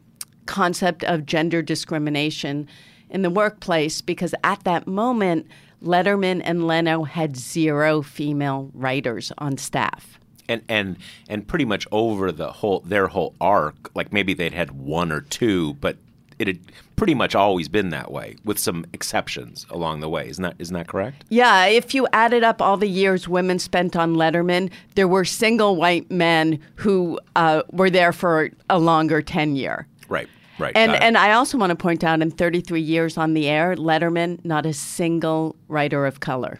concept 0.46 1.04
of 1.04 1.26
gender 1.26 1.62
discrimination 1.62 2.68
in 3.10 3.22
the 3.22 3.30
workplace 3.30 4.02
because 4.02 4.34
at 4.44 4.64
that 4.64 4.88
moment, 4.88 5.48
Letterman 5.84 6.42
and 6.44 6.66
Leno 6.66 7.04
had 7.04 7.38
zero 7.38 8.02
female 8.02 8.72
writers 8.74 9.32
on 9.38 9.58
staff. 9.58 10.18
and 10.50 10.62
and 10.70 10.98
and 11.30 11.48
pretty 11.48 11.66
much 11.66 11.86
over 11.92 12.32
the 12.32 12.52
whole 12.52 12.80
their 12.82 13.08
whole 13.08 13.36
arc, 13.42 13.90
like 13.96 14.14
maybe 14.14 14.34
they'd 14.34 14.54
had 14.54 14.72
one 14.72 15.12
or 15.12 15.22
two, 15.22 15.74
but 15.76 15.98
it 16.40 16.48
had 16.48 16.60
pretty 16.96 17.14
much 17.14 17.36
always 17.36 17.68
been 17.68 17.90
that 17.90 18.12
way, 18.12 18.36
with 18.44 18.60
some 18.60 18.86
exceptions 18.94 19.66
along 19.70 20.00
the 20.02 20.10
way. 20.10 20.28
Isn't 20.30 20.44
that 20.44 20.56
isn't 20.60 20.74
that 20.74 20.88
correct? 20.88 21.24
Yeah, 21.30 21.66
if 21.66 21.94
you 21.94 22.08
added 22.14 22.44
up 22.44 22.62
all 22.62 22.78
the 22.78 22.88
years 22.88 23.28
women 23.28 23.60
spent 23.60 23.96
on 23.96 24.16
Letterman, 24.16 24.70
there 24.96 25.08
were 25.08 25.26
single 25.26 25.76
white 25.76 26.10
men 26.12 26.60
who 26.76 27.20
uh, 27.36 27.64
were 27.72 27.90
there 27.90 28.12
for 28.14 28.50
a 28.70 28.80
longer 28.80 29.22
tenure. 29.22 29.88
Right. 30.10 30.28
Right. 30.60 30.76
And 30.76 30.92
and 30.96 31.18
I 31.18 31.34
also 31.34 31.58
want 31.58 31.70
to 31.70 31.76
point 31.76 32.04
out 32.04 32.22
in 32.22 32.32
33 32.32 32.82
years 32.82 33.18
on 33.18 33.36
the 33.36 33.48
air, 33.48 33.76
Letterman, 33.76 34.44
not 34.44 34.66
a 34.66 34.74
single 34.74 35.56
writer 35.68 36.06
of 36.08 36.20
color, 36.20 36.60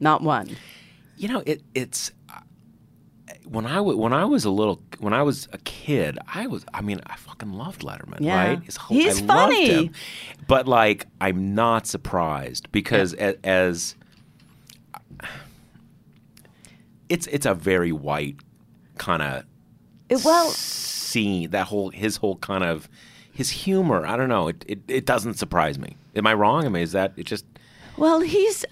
not 0.00 0.22
one. 0.22 0.56
you 1.18 1.28
know, 1.28 1.42
it 1.44 1.62
it's 1.74 2.12
when 3.50 3.66
I 3.66 3.76
w- 3.76 3.98
when 3.98 4.12
I 4.12 4.24
was 4.24 4.44
a 4.44 4.50
little 4.50 4.80
when 5.00 5.12
I 5.12 5.22
was 5.22 5.48
a 5.52 5.58
kid, 5.58 6.18
I 6.32 6.46
was 6.46 6.64
I 6.72 6.80
mean 6.82 7.00
I 7.06 7.16
fucking 7.16 7.52
loved 7.52 7.82
Letterman, 7.82 8.18
Yeah. 8.20 8.36
right? 8.48 8.62
His 8.62 8.76
whole- 8.76 8.96
He's 8.96 9.20
I 9.22 9.26
funny. 9.26 9.84
him. 9.86 9.92
But 10.46 10.68
like 10.68 11.06
I'm 11.20 11.54
not 11.54 11.86
surprised 11.86 12.70
because 12.72 13.12
a, 13.14 13.44
as 13.44 13.96
it's 17.08 17.26
it's 17.28 17.46
a 17.46 17.54
very 17.54 17.92
white 17.92 18.36
kind 18.98 19.22
of 19.22 19.44
well, 20.24 20.48
scene 20.50 21.50
that 21.50 21.66
whole 21.68 21.90
his 21.90 22.16
whole 22.18 22.36
kind 22.36 22.64
of 22.64 22.88
his 23.32 23.50
humor. 23.50 24.06
I 24.06 24.16
don't 24.16 24.28
know. 24.28 24.48
It, 24.48 24.64
it 24.68 24.78
it 24.88 25.06
doesn't 25.06 25.34
surprise 25.34 25.78
me. 25.78 25.96
Am 26.16 26.26
I 26.26 26.34
wrong? 26.34 26.66
I 26.66 26.68
mean, 26.68 26.82
is 26.82 26.92
that 26.92 27.12
it 27.16 27.24
just 27.26 27.44
well, 27.96 28.20
he's. 28.20 28.64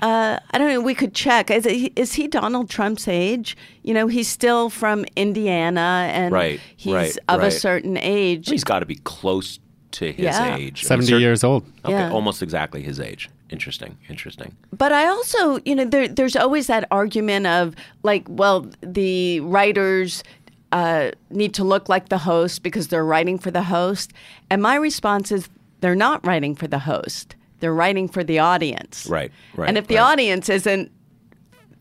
Uh, 0.00 0.38
I 0.52 0.58
don't 0.58 0.68
know. 0.68 0.80
We 0.80 0.94
could 0.94 1.12
check. 1.14 1.50
Is, 1.50 1.64
he- 1.64 1.92
he 1.96 2.28
Donald 2.28 2.70
Trump's 2.70 3.08
age? 3.08 3.56
You 3.82 3.94
know, 3.94 4.06
he's 4.06 4.28
still 4.28 4.70
from 4.70 5.04
Indiana, 5.16 6.08
and 6.12 6.32
Right, 6.32 6.60
he's 6.76 6.92
right, 6.94 7.18
of 7.28 7.42
a 7.42 7.50
certain 7.50 7.96
age. 7.98 8.48
he's 8.48 8.64
got 8.64 8.80
to 8.80 8.86
be 8.86 8.96
close 8.96 9.58
to 9.92 10.12
his 10.12 10.24
Yeah. 10.26 10.56
age. 10.56 10.84
I 10.84 10.88
70 10.88 11.08
cer- 11.08 11.18
years 11.18 11.42
old. 11.42 11.64
Okay, 11.84 11.94
Yeah. 11.94 12.10
almost 12.12 12.42
exactly 12.42 12.82
his 12.82 13.00
age. 13.00 13.28
Interesting. 13.50 13.96
Interesting. 14.10 14.54
But 14.76 14.92
I 14.92 15.06
also, 15.08 15.58
you 15.64 15.74
know, 15.74 15.86
there, 15.86 16.06
there's 16.06 16.36
always 16.36 16.66
that 16.66 16.86
argument 16.90 17.46
of 17.46 17.74
like, 18.02 18.24
well, 18.28 18.66
the 18.82 19.40
writers 19.40 20.22
uh, 20.70 21.10
need 21.30 21.54
to 21.54 21.64
look 21.64 21.88
like 21.88 22.10
the 22.10 22.18
host 22.18 22.62
because 22.62 22.88
they're 22.88 23.04
writing 23.06 23.38
for 23.38 23.50
the 23.50 23.62
host. 23.62 24.12
And 24.50 24.60
my 24.60 24.74
response 24.74 25.32
is 25.32 25.48
they're 25.80 25.94
not 25.96 26.24
writing 26.26 26.54
for 26.54 26.66
the 26.68 26.80
host, 26.80 27.34
they're 27.60 27.74
writing 27.74 28.08
for 28.08 28.22
the 28.24 28.38
audience. 28.38 29.06
Right, 29.08 29.32
right, 29.56 29.68
And 29.68 29.76
if 29.78 29.86
the 29.88 29.96
right. 29.96 30.12
audience 30.12 30.48
isn't, 30.48 30.90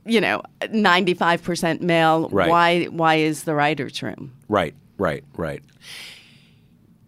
you 0.05 0.21
know, 0.21 0.41
95% 0.61 1.81
male, 1.81 2.29
Right. 2.29 2.49
why 2.49 2.83
why 2.85 3.15
is 3.15 3.43
the 3.43 3.53
writer's 3.53 4.01
room? 4.01 4.33
Right, 4.47 4.73
right, 4.97 5.23
right. 5.35 5.61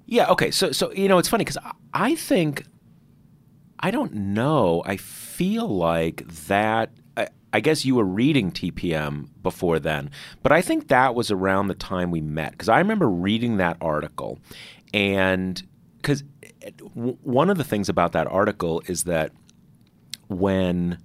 Yeah. 0.05 0.27
Okay. 0.31 0.51
So, 0.51 0.71
so 0.71 0.91
you 0.93 1.07
know, 1.07 1.17
it's 1.17 1.29
funny 1.29 1.43
because 1.45 1.57
I, 1.93 2.15
think 2.15 2.65
I 3.79 3.91
don't 3.91 4.13
know. 4.13 4.81
I 4.85 4.97
feel 4.97 5.67
like 5.67 6.27
that. 6.47 6.89
I, 7.15 7.27
I 7.53 7.59
guess 7.59 7.85
you 7.85 7.95
were 7.95 8.03
reading 8.03 8.51
TPM 8.51 9.29
before 9.43 9.79
then, 9.79 10.09
but 10.43 10.51
I 10.51 10.61
think 10.61 10.87
that 10.89 11.15
was 11.15 11.31
around 11.31 11.67
the 11.67 11.75
time 11.75 12.11
we 12.11 12.21
met 12.21 12.51
because 12.51 12.69
I 12.69 12.79
remember 12.79 13.07
reading 13.09 13.57
that 13.57 13.77
article, 13.81 14.39
and 14.93 15.61
because 16.01 16.23
one 16.93 17.49
of 17.49 17.57
the 17.57 17.63
things 17.63 17.89
about 17.89 18.11
that 18.13 18.27
article 18.27 18.81
is 18.87 19.03
that 19.03 19.31
when 20.27 20.97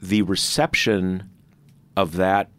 the 0.00 0.22
reception 0.22 1.30
of 1.96 2.16
that 2.16 2.50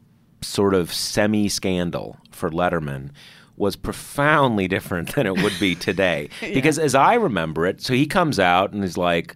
sort 0.41 0.73
of 0.73 0.93
semi 0.93 1.49
scandal 1.49 2.17
for 2.31 2.49
Letterman 2.49 3.11
was 3.55 3.75
profoundly 3.75 4.67
different 4.67 5.15
than 5.15 5.27
it 5.27 5.41
would 5.41 5.57
be 5.59 5.75
today. 5.75 6.29
Because 6.41 6.79
as 6.79 6.95
I 6.95 7.15
remember 7.15 7.65
it, 7.65 7.81
so 7.81 7.93
he 7.93 8.05
comes 8.05 8.39
out 8.39 8.71
and 8.71 8.83
he's 8.83 8.97
like, 8.97 9.35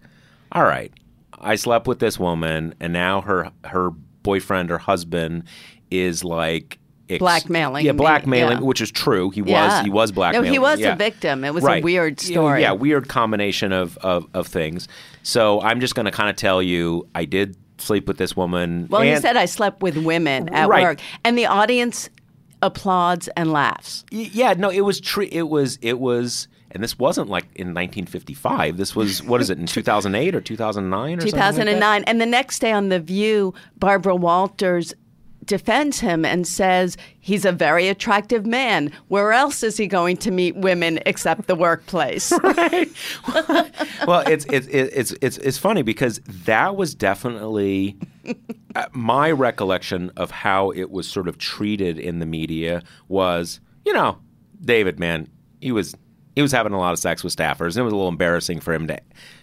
"All 0.52 0.64
right, 0.64 0.92
I 1.40 1.56
slept 1.56 1.88
with 1.88 2.00
this 2.00 2.18
woman, 2.18 2.74
and 2.80 2.94
now 2.94 3.22
her 3.22 3.52
her 3.66 3.92
boyfriend 3.92 4.72
or 4.72 4.78
husband 4.80 5.44
is 5.92 6.24
like." 6.24 6.80
Ex- 7.14 7.20
Blackmailing 7.20 7.86
yeah, 7.86 7.92
blackmailing, 7.92 8.58
yeah. 8.60 8.64
which 8.64 8.82
is 8.82 8.92
true. 8.92 9.30
He 9.30 9.42
was 9.42 9.52
Yeah. 9.52 9.84
he 9.84 9.90
was 9.90 10.14
No, 10.16 10.42
he 10.42 10.60
was 10.60 10.82
a 10.82 10.96
victim. 10.96 11.44
It 11.44 11.54
was 11.54 11.64
a 11.66 11.82
weird 11.82 12.20
story. 12.20 12.62
Yeah, 12.62 12.72
weird 12.74 13.08
combination 13.10 13.72
of, 13.72 13.98
of, 14.00 14.28
of 14.34 14.48
things. 14.48 14.88
So 15.24 15.62
I'm 15.62 15.80
just 15.80 15.96
going 15.96 16.06
to 16.06 16.12
kind 16.12 16.30
of 16.30 16.36
tell 16.36 16.62
you, 16.62 17.08
I 17.16 17.26
did 17.26 17.56
sleep 17.78 18.08
with 18.08 18.18
this 18.18 18.36
woman. 18.36 18.88
Well, 18.90 19.02
he 19.02 19.16
said 19.18 19.38
I 19.38 19.46
slept 19.46 19.82
with 19.82 19.98
women 19.98 20.50
at 20.50 20.68
Right. 20.70 20.84
work, 20.84 21.00
and 21.24 21.38
the 21.38 21.46
audience 21.48 22.10
applauds 22.62 23.28
and 23.36 23.52
laughs. 23.52 24.06
Yeah, 24.12 24.54
no, 24.54 24.70
it 24.70 24.82
was 24.82 25.00
true. 25.02 25.28
It 25.32 25.50
was 25.50 25.78
it 25.82 26.00
was, 26.00 26.48
and 26.72 26.82
this 26.84 26.98
wasn't 26.98 27.30
like 27.30 27.44
in 27.56 27.68
1955. 27.74 28.78
This 28.78 28.96
was 28.96 29.22
what 29.24 29.42
is 29.42 29.50
it 29.50 29.58
in 29.60 29.66
2008 29.68 30.36
or 30.36 30.42
2009 30.42 31.18
or 31.18 31.22
something 31.22 31.32
like 31.40 31.42
that? 31.42 31.52
2009. 31.56 32.04
And 32.06 32.22
the 32.22 32.26
next 32.26 32.60
day 32.60 32.72
on 32.72 32.90
The 32.90 33.00
View, 33.00 33.54
Barbara 33.78 34.16
Walters 34.16 34.94
defends 35.46 36.00
him 36.00 36.26
and 36.26 36.48
says 36.48 36.98
he's 37.20 37.46
a 37.46 37.52
very 37.52 37.88
attractive 37.88 38.46
man. 38.46 38.92
Where 39.08 39.32
else 39.32 39.64
is 39.64 39.78
he 39.78 39.88
going 39.88 40.18
to 40.18 40.32
meet 40.32 40.56
women 40.56 41.00
except 41.06 41.48
the 41.48 41.56
workplace? 41.56 42.32
well, 44.08 44.24
it's 44.28 44.46
it's 44.50 44.68
it's 44.68 45.14
it's 45.22 45.38
it's 45.38 45.58
funny 45.58 45.82
because 45.82 46.20
that 46.46 46.76
was 46.76 46.96
definitely 46.96 47.98
uh, 48.76 48.86
my 48.92 49.32
recollection 49.32 50.12
of 50.18 50.32
how 50.32 50.72
it 50.72 50.92
was 50.92 51.08
sort 51.08 51.28
of 51.28 51.38
treated 51.38 51.98
in 51.98 52.20
the 52.20 52.26
media 52.26 52.82
was, 53.08 53.60
you 53.86 53.94
know, 53.94 54.18
David, 54.62 55.00
man, 55.00 55.28
he 55.62 55.72
was 55.72 55.96
he 56.36 56.42
was 56.42 56.52
having 56.52 56.74
a 56.74 56.80
lot 56.80 56.94
of 56.94 57.00
sex 57.00 57.24
with 57.24 57.36
staffers, 57.36 57.76
and 57.76 57.78
it 57.78 57.84
was 57.84 57.94
a 57.94 57.96
little 57.96 58.10
embarrassing 58.10 58.60
for 58.60 58.74
him 58.74 58.88
to 58.88 59.00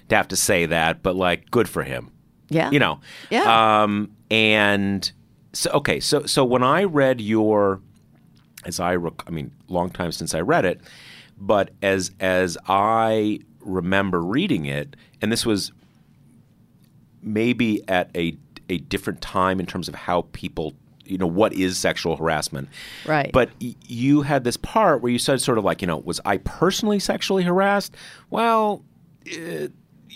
to 0.09 0.17
have 0.17 0.29
to 0.29 0.37
say 0.37 0.67
that, 0.67 1.03
but 1.03 1.17
like, 1.17 1.51
good 1.51 1.69
for 1.69 1.83
him. 1.83 2.11
Yeah. 2.49 2.71
you 2.71 2.79
know. 2.79 3.01
Yeah. 3.31 3.83
Um, 3.83 4.11
and 4.31 5.11
so 5.53 5.71
okay, 5.73 6.01
so 6.01 6.27
so 6.27 6.45
when 6.45 6.63
I 6.63 6.85
read 6.85 7.21
your, 7.21 7.81
as 8.65 8.79
I 8.81 8.95
rec- 8.97 9.25
I 9.27 9.31
mean, 9.31 9.51
long 9.69 9.91
time 9.91 10.13
since 10.13 10.35
I 10.35 10.41
read 10.41 10.65
it, 10.65 10.81
but 11.39 11.71
as 11.83 12.11
as 12.21 12.57
I 12.69 13.41
remember 13.61 14.23
reading 14.23 14.65
it, 14.67 14.97
and 15.21 15.31
this 15.33 15.45
was 15.45 15.73
maybe 17.23 17.83
at 17.89 18.11
a 18.17 18.37
a 18.69 18.79
different 18.79 19.21
time 19.21 19.61
in 19.61 19.67
terms 19.67 19.89
of 19.89 19.95
how 19.95 20.23
people 20.33 20.73
you 21.05 21.19
know 21.19 21.27
what 21.27 21.53
is 21.53 21.77
sexual 21.77 22.17
harassment 22.17 22.69
Right. 23.05 23.31
but 23.33 23.51
y- 23.61 23.75
you 23.87 24.23
had 24.23 24.45
this 24.45 24.57
part 24.57 25.03
where 25.03 25.11
you 25.11 25.19
said 25.19 25.41
sort 25.41 25.59
of 25.59 25.65
like 25.65 25.83
you 25.83 25.87
know 25.89 25.99
was 25.99 26.21
i 26.25 26.37
personally 26.39 26.99
sexually 27.01 27.43
harassed 27.43 27.95
well 28.31 28.85
uh, 29.31 29.67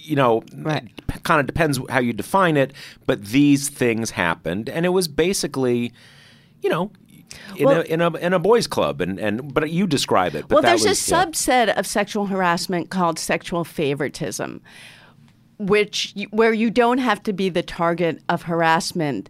you 0.04 0.16
know 0.16 0.42
Right. 0.56 0.84
kind 1.25 1.40
of 1.40 1.46
depends 1.46 1.80
how 1.88 2.00
you 2.00 2.12
define 2.12 2.56
it 2.56 2.73
but 3.06 3.25
these 3.25 3.68
things 3.68 4.11
happened 4.11 4.68
and 4.68 4.84
it 4.84 4.90
was 4.90 5.08
basically 5.08 5.92
you 6.62 6.68
know 6.70 6.90
in, 7.56 7.64
Well- 7.66 7.80
a, 7.80 7.84
in 7.84 8.00
a 8.00 8.14
in 8.16 8.32
a 8.32 8.38
boys 8.38 8.66
club 8.66 9.00
and 9.00 9.18
and 9.18 9.52
but 9.54 9.70
you 9.70 9.87
describe 9.87 10.34
it 10.34 10.46
but 10.49 10.56
well, 10.56 10.62
there's 10.62 10.84
was, 10.84 11.08
a 11.08 11.11
yeah. 11.11 11.25
subset 11.25 11.76
of 11.78 11.87
sexual 11.87 12.26
harassment 12.26 12.90
called 12.90 13.18
sexual 13.18 13.64
favoritism, 13.64 14.61
which 15.58 16.14
where 16.30 16.52
you 16.52 16.70
don't 16.70 16.99
have 16.99 17.23
to 17.25 17.32
be 17.32 17.49
the 17.49 17.62
target 17.62 18.20
of 18.28 18.42
harassment. 18.42 19.28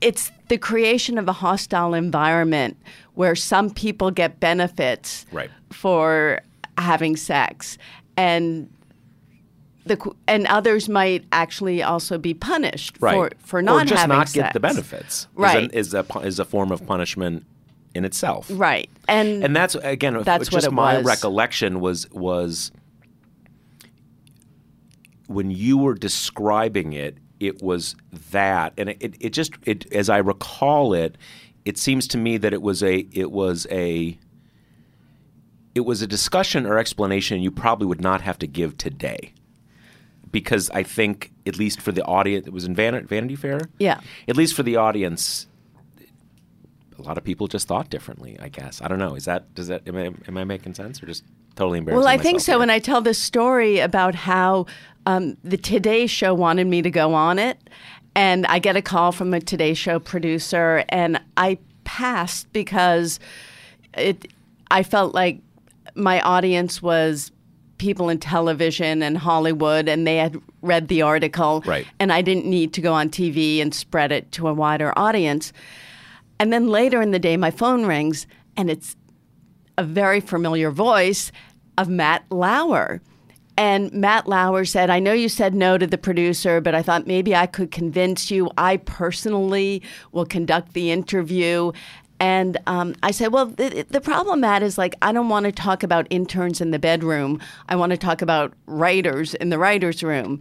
It's 0.00 0.30
the 0.48 0.58
creation 0.58 1.18
of 1.18 1.28
a 1.28 1.32
hostile 1.32 1.94
environment 1.94 2.76
where 3.14 3.34
some 3.34 3.70
people 3.70 4.10
get 4.10 4.40
benefits 4.40 5.26
Right. 5.32 5.50
for 5.72 6.40
having 6.78 7.16
sex, 7.16 7.78
and 8.16 8.68
the 9.86 10.12
and 10.26 10.46
others 10.48 10.88
might 10.88 11.24
actually 11.32 11.82
also 11.82 12.18
be 12.18 12.34
punished 12.34 12.96
right 13.00 13.14
for 13.14 13.30
for 13.38 13.62
not 13.62 13.82
or 13.82 13.84
just 13.86 14.00
having 14.00 14.16
not 14.18 14.28
sex. 14.28 14.34
get 14.34 14.52
the 14.52 14.60
benefits 14.60 15.28
Right. 15.34 15.56
is, 15.72 15.94
an, 15.94 16.02
is 16.02 16.12
a 16.12 16.18
is 16.26 16.38
a 16.38 16.44
form 16.44 16.70
of 16.72 16.84
punishment 16.86 17.44
in 17.94 18.04
itself 18.04 18.48
Right, 18.52 18.90
and 19.08 19.42
and 19.44 19.56
that's 19.56 19.74
again 19.76 20.22
That's 20.22 20.50
what 20.52 20.60
just 20.62 20.70
my 20.72 20.98
was. 20.98 21.06
recollection 21.06 21.80
was 21.80 22.10
was 22.10 22.70
when 25.26 25.50
you 25.50 25.78
were 25.78 25.94
describing 25.94 26.92
it 26.92 27.18
it 27.40 27.62
was 27.62 27.96
that 28.32 28.72
and 28.78 28.90
it, 28.90 28.96
it, 29.00 29.14
it 29.20 29.30
just 29.30 29.52
it 29.64 29.90
as 29.92 30.08
i 30.08 30.18
recall 30.18 30.94
it 30.94 31.16
it 31.64 31.76
seems 31.76 32.06
to 32.08 32.16
me 32.18 32.36
that 32.38 32.52
it 32.52 32.62
was 32.62 32.82
a 32.82 33.06
it 33.12 33.30
was 33.32 33.66
a 33.70 34.18
it 35.74 35.80
was 35.84 36.00
a 36.00 36.06
discussion 36.06 36.64
or 36.64 36.78
explanation 36.78 37.40
you 37.42 37.50
probably 37.50 37.86
would 37.86 38.00
not 38.00 38.20
have 38.20 38.38
to 38.38 38.46
give 38.46 38.78
today 38.78 39.32
because 40.38 40.64
i 40.80 40.82
think 40.82 41.16
at 41.50 41.56
least 41.62 41.78
for 41.80 41.92
the 41.98 42.04
audience 42.04 42.46
it 42.46 42.52
was 42.58 42.64
in 42.70 42.74
Van- 42.80 43.06
vanity 43.06 43.36
fair 43.36 43.60
Yeah. 43.78 43.98
at 44.28 44.36
least 44.36 44.52
for 44.54 44.62
the 44.70 44.76
audience 44.76 45.46
a 46.98 47.02
lot 47.02 47.18
of 47.18 47.24
people 47.24 47.46
just 47.46 47.68
thought 47.68 47.90
differently. 47.90 48.38
I 48.40 48.48
guess 48.48 48.80
I 48.80 48.88
don't 48.88 48.98
know. 48.98 49.14
Is 49.14 49.26
that 49.26 49.54
does 49.54 49.68
that 49.68 49.86
am 49.86 49.96
I, 49.96 50.06
am 50.28 50.36
I 50.38 50.44
making 50.44 50.72
sense 50.74 51.02
or 51.02 51.06
just 51.06 51.24
totally 51.54 51.78
embarrassing? 51.78 51.98
Well, 52.04 52.08
I 52.08 52.16
think 52.16 52.40
so. 52.40 52.52
here? 52.52 52.62
And 52.62 52.72
I 52.72 52.78
tell 52.78 53.02
this 53.02 53.20
story 53.20 53.80
about 53.80 54.14
how 54.14 54.64
um, 55.04 55.36
the 55.44 55.58
Today 55.58 56.06
Show 56.06 56.32
wanted 56.32 56.66
me 56.66 56.80
to 56.80 56.90
go 56.90 57.12
on 57.12 57.38
it, 57.38 57.58
and 58.14 58.46
I 58.46 58.58
get 58.58 58.76
a 58.76 58.82
call 58.82 59.12
from 59.12 59.34
a 59.34 59.40
Today 59.40 59.74
Show 59.74 59.98
producer, 59.98 60.84
and 60.88 61.20
I 61.36 61.58
passed 61.84 62.50
because 62.54 63.20
it. 63.92 64.32
I 64.70 64.82
felt 64.82 65.14
like 65.14 65.40
my 65.94 66.20
audience 66.22 66.80
was 66.82 67.30
people 67.78 68.08
in 68.08 68.18
television 68.18 69.02
and 69.02 69.18
Hollywood, 69.18 69.88
and 69.88 70.06
they 70.06 70.16
had 70.16 70.36
read 70.62 70.88
the 70.88 71.02
article, 71.02 71.62
Right. 71.66 71.86
and 71.98 72.12
I 72.12 72.22
didn't 72.22 72.46
need 72.46 72.72
to 72.74 72.80
go 72.80 72.92
on 72.92 73.10
TV 73.10 73.60
and 73.60 73.74
spread 73.74 74.12
it 74.12 74.32
to 74.32 74.48
a 74.48 74.54
wider 74.54 74.92
audience. 74.96 75.52
And 76.38 76.52
then 76.52 76.68
later 76.68 77.00
in 77.02 77.10
the 77.10 77.18
day, 77.18 77.36
my 77.36 77.50
phone 77.50 77.86
rings, 77.86 78.26
and 78.56 78.70
it's 78.70 78.96
a 79.78 79.84
very 79.84 80.20
familiar 80.20 80.70
voice 80.70 81.32
of 81.78 81.88
Matt 81.88 82.24
Lauer. 82.30 83.00
And 83.58 83.90
Matt 83.92 84.28
Lauer 84.28 84.66
said, 84.66 84.90
I 84.90 84.98
know 84.98 85.14
you 85.14 85.30
said 85.30 85.54
no 85.54 85.78
to 85.78 85.86
the 85.86 85.96
producer, 85.96 86.60
but 86.60 86.74
I 86.74 86.82
thought 86.82 87.06
maybe 87.06 87.34
I 87.34 87.46
could 87.46 87.70
convince 87.70 88.30
you. 88.30 88.50
I 88.58 88.76
personally 88.78 89.82
will 90.12 90.26
conduct 90.26 90.74
the 90.74 90.90
interview. 90.90 91.72
And 92.18 92.56
um, 92.66 92.94
I 93.02 93.10
said, 93.10 93.32
well, 93.32 93.46
the, 93.46 93.86
the 93.88 94.00
problem, 94.00 94.40
Matt, 94.40 94.62
is 94.62 94.78
like, 94.78 94.94
I 95.02 95.12
don't 95.12 95.28
want 95.28 95.44
to 95.44 95.52
talk 95.52 95.82
about 95.82 96.06
interns 96.08 96.60
in 96.60 96.70
the 96.70 96.78
bedroom. 96.78 97.40
I 97.68 97.76
want 97.76 97.90
to 97.90 97.98
talk 97.98 98.22
about 98.22 98.54
writers 98.66 99.34
in 99.34 99.50
the 99.50 99.58
writer's 99.58 100.02
room. 100.02 100.40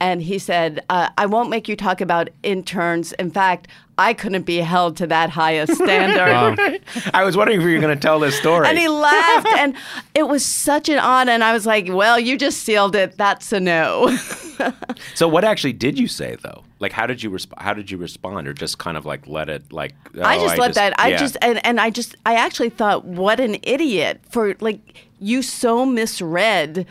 And 0.00 0.22
he 0.22 0.38
said, 0.38 0.84
uh, 0.90 1.10
I 1.16 1.26
won't 1.26 1.50
make 1.50 1.68
you 1.68 1.76
talk 1.76 2.00
about 2.00 2.28
interns. 2.42 3.12
In 3.12 3.30
fact, 3.30 3.68
I 3.96 4.12
couldn't 4.14 4.42
be 4.42 4.56
held 4.58 4.96
to 4.98 5.06
that 5.06 5.30
high 5.30 5.52
a 5.52 5.66
standard. 5.74 6.80
I 7.12 7.24
was 7.24 7.36
wondering 7.36 7.60
if 7.60 7.66
you 7.66 7.74
were 7.74 7.80
going 7.80 7.96
to 7.96 8.00
tell 8.00 8.18
this 8.18 8.36
story. 8.36 8.66
And 8.66 8.78
he 8.78 8.88
laughed, 8.88 9.46
and 9.46 9.74
it 10.14 10.24
was 10.28 10.44
such 10.44 10.88
an 10.88 10.98
honor. 10.98 11.32
And 11.32 11.44
I 11.44 11.52
was 11.52 11.64
like, 11.66 11.86
"Well, 11.88 12.18
you 12.18 12.36
just 12.36 12.62
sealed 12.62 12.96
it. 12.96 13.16
That's 13.16 13.52
a 13.52 13.60
no." 13.60 14.16
so, 15.14 15.28
what 15.28 15.44
actually 15.44 15.74
did 15.74 15.98
you 15.98 16.08
say 16.08 16.36
though? 16.42 16.64
Like, 16.80 16.92
how 16.92 17.06
did 17.06 17.22
you 17.22 17.30
respond? 17.30 17.62
How 17.62 17.72
did 17.72 17.90
you 17.90 17.98
respond, 17.98 18.48
or 18.48 18.52
just 18.52 18.78
kind 18.78 18.96
of 18.96 19.06
like 19.06 19.26
let 19.28 19.48
it 19.48 19.72
like? 19.72 19.94
I 20.20 20.38
oh, 20.38 20.40
just 20.40 20.58
let 20.58 20.74
that. 20.74 20.98
I 20.98 21.10
yeah. 21.10 21.16
just 21.16 21.36
and, 21.40 21.64
and 21.64 21.80
I 21.80 21.90
just 21.90 22.16
I 22.26 22.34
actually 22.34 22.70
thought, 22.70 23.04
what 23.04 23.38
an 23.38 23.58
idiot 23.62 24.20
for 24.28 24.56
like 24.60 24.80
you 25.20 25.42
so 25.42 25.86
misread 25.86 26.86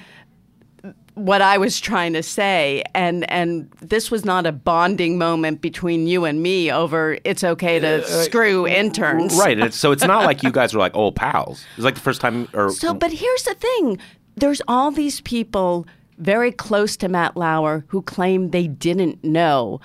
what 1.15 1.41
I 1.41 1.57
was 1.57 1.79
trying 1.79 2.13
to 2.13 2.23
say, 2.23 2.83
and 2.95 3.29
and 3.29 3.69
this 3.81 4.09
was 4.09 4.25
not 4.25 4.45
a 4.45 4.51
bonding 4.51 5.17
moment 5.17 5.61
between 5.61 6.07
you 6.07 6.25
and 6.25 6.41
me 6.41 6.71
over 6.71 7.17
it's 7.23 7.43
okay 7.43 7.79
to 7.79 8.03
screw 8.23 8.67
interns, 8.67 9.35
Right. 9.35 9.59
It's, 9.59 9.77
so 9.77 9.91
it's 9.91 10.03
not 10.03 10.25
like 10.25 10.41
you 10.43 10.51
guys 10.59 10.73
were 10.73 10.79
like 10.79 10.95
old 10.95 11.15
pals. 11.15 11.63
It's 11.75 11.85
like 11.85 11.95
the 11.95 12.01
first 12.01 12.19
time, 12.21 12.47
or 12.53 12.71
So, 12.71 12.93
but 12.93 13.11
here's 13.11 13.43
the 13.43 13.53
thing: 13.53 13.99
there's 14.35 14.61
all 14.67 14.91
these 14.91 15.21
people 15.21 15.85
very 16.17 16.51
close 16.51 16.97
to 16.97 17.07
Matt 17.09 17.35
Lauer 17.37 17.85
who 17.89 18.01
claim 18.01 18.49
they 18.49 18.67
didn't 18.67 19.23
know. 19.23 19.81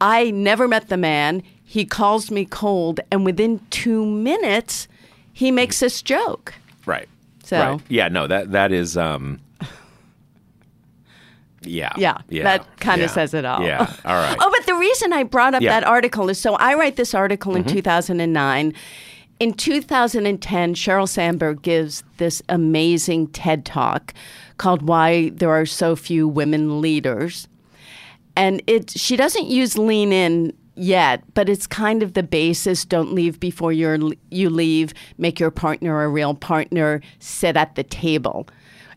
I 0.00 0.30
never 0.30 0.66
met 0.68 0.88
the 0.88 0.96
man. 0.96 1.42
He 1.64 1.84
calls 1.84 2.30
me 2.30 2.44
cold, 2.44 3.00
and 3.10 3.24
within 3.24 3.60
two 3.70 4.04
minutes, 4.04 4.88
he 5.32 5.50
makes 5.50 5.80
this 5.80 6.02
joke. 6.02 6.54
right. 6.84 7.08
So- 7.44 7.58
right. 7.58 7.80
yeah, 7.88 8.08
no, 8.08 8.26
that 8.26 8.52
that 8.52 8.72
is. 8.72 8.96
um 8.98 9.40
yeah, 11.62 11.92
Yeah, 11.96 12.18
yeah, 12.28 12.44
that 12.44 12.80
kind 12.80 13.00
yeah, 13.00 13.04
of 13.06 13.10
says 13.10 13.34
it 13.34 13.44
all. 13.44 13.62
Yeah, 13.62 13.92
all 14.04 14.14
right. 14.14 14.36
Oh, 14.40 14.50
but 14.56 14.66
the 14.66 14.74
reason 14.74 15.12
I 15.12 15.22
brought 15.24 15.54
up 15.54 15.62
Yeah. 15.62 15.72
Mm-hmm. 15.72 15.80
that 15.80 15.86
article 15.88 16.28
is 16.28 16.40
so 16.40 16.54
I 16.54 16.74
write 16.74 16.96
this 16.96 17.14
article 17.14 17.54
in 17.56 17.64
2009. 17.64 18.74
In 19.40 19.54
2010, 19.54 20.74
Sheryl 20.74 21.08
Sandberg 21.08 21.62
gives 21.62 22.04
this 22.18 22.42
amazing 22.50 23.28
TED 23.28 23.64
talk 23.64 24.12
called 24.58 24.82
Why 24.82 25.30
There 25.30 25.50
Are 25.50 25.64
So 25.64 25.96
Few 25.96 26.28
Women 26.28 26.80
Leaders. 26.82 27.48
And 28.36 28.62
it 28.66 28.90
she 28.90 29.16
doesn't 29.16 29.46
use 29.46 29.76
lean 29.78 30.12
in 30.12 30.52
yet, 30.74 31.22
but 31.34 31.48
it's 31.48 31.66
kind 31.66 32.02
of 32.02 32.12
the 32.14 32.22
basis. 32.22 32.84
Don't 32.84 33.12
leave 33.12 33.40
before 33.40 33.72
you're, 33.72 33.98
you 34.30 34.50
leave. 34.50 34.94
Make 35.18 35.40
your 35.40 35.50
partner 35.50 36.02
a 36.04 36.08
real 36.08 36.34
partner. 36.34 37.00
Sit 37.18 37.56
at 37.56 37.74
the 37.74 37.82
table. 37.82 38.46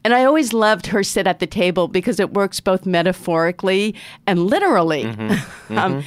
And 0.06 0.14
I 0.14 0.26
always 0.26 0.52
loved 0.52 0.88
her 0.88 1.02
sit 1.02 1.28
at 1.28 1.40
the 1.40 1.48
table 1.48 1.88
because 1.88 2.20
it 2.20 2.34
works 2.34 2.60
both 2.60 2.86
metaphorically 2.86 3.96
and 4.28 4.48
literally. 4.48 5.06
um, 5.70 6.04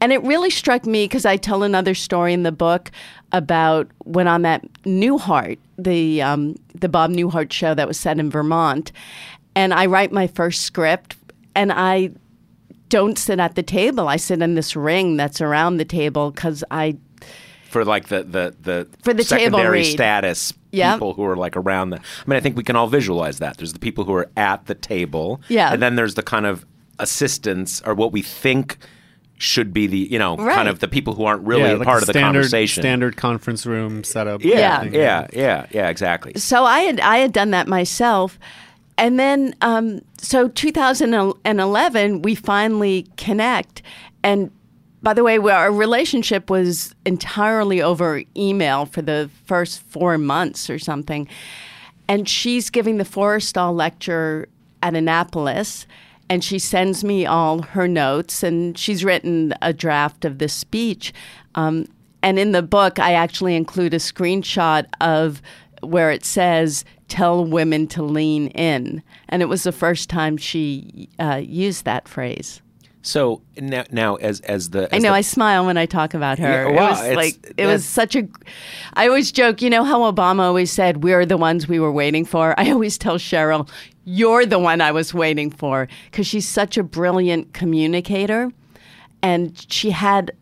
And 0.00 0.12
it 0.12 0.22
really 0.22 0.50
struck 0.50 0.84
me 0.84 1.04
because 1.04 1.24
I 1.24 1.36
tell 1.38 1.62
another 1.62 1.94
story 1.94 2.34
in 2.34 2.42
the 2.42 2.52
book 2.52 2.90
about 3.32 3.88
when 4.04 4.28
on 4.28 4.42
that 4.42 4.62
Newhart, 4.84 5.58
the 5.78 6.20
um, 6.20 6.56
the 6.74 6.88
Bob 6.88 7.10
Newhart 7.10 7.52
show 7.52 7.74
that 7.74 7.88
was 7.88 7.98
set 7.98 8.18
in 8.18 8.28
Vermont, 8.30 8.92
and 9.54 9.72
I 9.72 9.86
write 9.86 10.12
my 10.12 10.26
first 10.26 10.62
script, 10.62 11.16
and 11.54 11.72
I 11.72 12.10
don't 12.88 13.16
sit 13.16 13.38
at 13.40 13.54
the 13.54 13.62
table. 13.62 14.08
I 14.08 14.16
sit 14.16 14.42
in 14.42 14.54
this 14.54 14.76
ring 14.76 15.16
that's 15.16 15.40
around 15.40 15.76
the 15.78 15.84
table 15.84 16.32
because 16.32 16.64
I 16.70 16.96
for 17.70 17.84
like 17.84 18.08
the 18.08 18.24
the 18.24 18.54
the 18.60 18.88
For 19.02 19.14
the 19.14 19.24
table 19.24 19.58
secondary 19.58 19.78
read. 19.78 19.92
status 19.92 20.52
Yep. 20.72 20.94
people 20.94 21.14
who 21.14 21.24
are 21.24 21.36
like 21.36 21.56
around 21.56 21.90
the. 21.90 21.96
I 21.98 22.02
mean, 22.26 22.36
I 22.36 22.40
think 22.40 22.56
we 22.56 22.62
can 22.64 22.76
all 22.76 22.86
visualize 22.86 23.38
that. 23.40 23.56
There's 23.56 23.72
the 23.72 23.78
people 23.78 24.04
who 24.04 24.14
are 24.14 24.30
at 24.36 24.66
the 24.66 24.74
table, 24.74 25.40
Yeah. 25.48 25.72
and 25.72 25.82
then 25.82 25.96
there's 25.96 26.14
the 26.14 26.22
kind 26.22 26.46
of 26.46 26.64
assistants 26.98 27.82
or 27.84 27.94
what 27.94 28.12
we 28.12 28.22
think 28.22 28.76
should 29.38 29.72
be 29.72 29.86
the 29.86 29.96
you 30.10 30.18
know 30.18 30.36
Right. 30.36 30.54
kind 30.54 30.68
of 30.68 30.80
the 30.80 30.86
people 30.88 31.14
who 31.14 31.24
aren't 31.24 31.42
really 31.46 31.62
yeah, 31.62 31.72
like 31.72 31.86
part 31.86 32.00
a 32.00 32.02
of 32.02 32.06
the 32.08 32.12
standard, 32.12 32.40
conversation. 32.42 32.82
Standard 32.82 33.16
conference 33.16 33.64
room 33.64 34.04
setup. 34.04 34.44
Yeah, 34.44 34.82
Yeah. 34.82 34.90
yeah, 34.92 35.26
yeah, 35.32 35.66
yeah, 35.70 35.88
exactly. 35.88 36.34
so 36.36 36.64
I 36.64 36.80
had 36.80 37.00
I 37.00 37.16
had 37.18 37.32
done 37.32 37.50
that 37.52 37.66
myself, 37.66 38.38
and 38.98 39.18
then 39.18 39.54
um, 39.62 40.02
so 40.18 40.48
2011 40.48 42.22
we 42.22 42.34
finally 42.34 43.06
connect, 43.16 43.82
and 44.22 44.50
by 45.02 45.14
the 45.14 45.24
way, 45.24 45.38
our 45.38 45.72
relationship 45.72 46.50
was 46.50 46.94
entirely 47.06 47.80
over 47.80 48.22
email 48.36 48.86
for 48.86 49.02
the 49.02 49.30
first 49.46 49.82
four 49.84 50.18
months 50.18 50.68
or 50.68 50.78
something, 50.78 51.26
and 52.08 52.28
she's 52.28 52.70
giving 52.70 52.98
the 52.98 53.04
Forrestal 53.04 53.74
lecture 53.74 54.48
at 54.82 54.94
Annapolis. 54.94 55.86
And 56.28 56.44
she 56.44 56.60
sends 56.60 57.02
me 57.02 57.26
all 57.26 57.62
her 57.62 57.88
notes, 57.88 58.44
and 58.44 58.78
she's 58.78 59.04
written 59.04 59.52
a 59.62 59.72
draft 59.72 60.24
of 60.24 60.38
this 60.38 60.52
speech. 60.52 61.12
Um, 61.56 61.86
and 62.22 62.38
in 62.38 62.52
the 62.52 62.62
book, 62.62 63.00
I 63.00 63.14
actually 63.14 63.56
include 63.56 63.94
a 63.94 63.98
screenshot 63.98 64.86
of 65.00 65.42
where 65.82 66.10
it 66.12 66.24
says, 66.24 66.84
Tell 67.08 67.44
women 67.44 67.88
to 67.88 68.04
lean 68.04 68.48
in. 68.48 69.02
And 69.28 69.42
it 69.42 69.46
was 69.46 69.64
the 69.64 69.72
first 69.72 70.08
time 70.08 70.36
she 70.36 71.08
uh, 71.18 71.40
used 71.44 71.84
that 71.84 72.06
phrase. 72.06 72.62
So 73.02 73.40
now, 73.58 73.84
now 73.90 74.16
as 74.16 74.40
as 74.40 74.70
the 74.70 74.94
I 74.94 74.98
know 74.98 75.10
the- 75.10 75.16
I 75.16 75.20
smile 75.22 75.64
when 75.64 75.78
I 75.78 75.86
talk 75.86 76.12
about 76.12 76.38
her. 76.38 76.46
Yeah, 76.46 76.68
it 76.68 76.74
was 76.74 77.16
like 77.16 77.54
it 77.56 77.66
was 77.66 77.84
such 77.84 78.14
a. 78.14 78.28
I 78.94 79.06
always 79.08 79.32
joke, 79.32 79.62
you 79.62 79.70
know 79.70 79.84
how 79.84 80.00
Obama 80.10 80.40
always 80.40 80.70
said, 80.70 81.02
"We're 81.02 81.24
the 81.24 81.38
ones 81.38 81.66
we 81.66 81.80
were 81.80 81.92
waiting 81.92 82.24
for." 82.26 82.54
I 82.60 82.70
always 82.70 82.98
tell 82.98 83.16
Sheryl, 83.16 83.68
"You're 84.04 84.44
the 84.44 84.58
one 84.58 84.80
I 84.82 84.92
was 84.92 85.14
waiting 85.14 85.50
for," 85.50 85.88
because 86.10 86.26
she's 86.26 86.46
such 86.46 86.76
a 86.76 86.82
brilliant 86.82 87.54
communicator, 87.54 88.50
and 89.22 89.64
she 89.72 89.90
had 89.90 90.32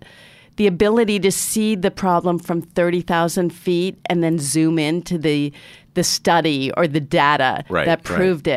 the 0.56 0.66
ability 0.66 1.20
to 1.20 1.30
see 1.30 1.76
the 1.76 1.92
problem 1.92 2.40
from 2.40 2.60
thirty 2.62 3.02
thousand 3.02 3.50
feet 3.52 3.96
and 4.06 4.24
then 4.24 4.38
zoom 4.40 4.80
into 4.80 5.16
the 5.16 5.52
the 5.94 6.02
study 6.02 6.72
or 6.76 6.88
the 6.88 7.00
data 7.00 7.64
Right, 7.68 7.86
that 7.86 8.08
right. 8.08 8.16
proved 8.16 8.48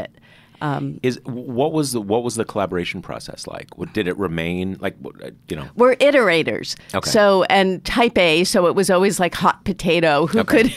it. 0.61 0.99
is 1.03 1.19
what 1.25 1.73
was 1.73 1.91
the 1.93 2.01
what 2.01 2.23
was 2.23 2.35
the 2.35 2.45
collaboration 2.45 3.01
process 3.01 3.47
like? 3.47 3.77
What, 3.77 3.93
did 3.93 4.07
it 4.07 4.17
remain 4.17 4.77
like? 4.79 4.95
uh, 5.23 5.31
You 5.49 5.57
know, 5.57 5.67
We're 5.75 5.95
iterators. 5.95 6.75
Okay. 6.93 7.09
So, 7.09 7.43
and 7.45 7.83
type 7.83 8.17
A, 8.17 8.43
so 8.43 8.67
it 8.67 8.75
was 8.75 8.89
always 8.89 9.19
like 9.19 9.33
hot 9.35 9.65
potato 9.65 10.27
who 10.27 10.39
Okay. 10.41 10.69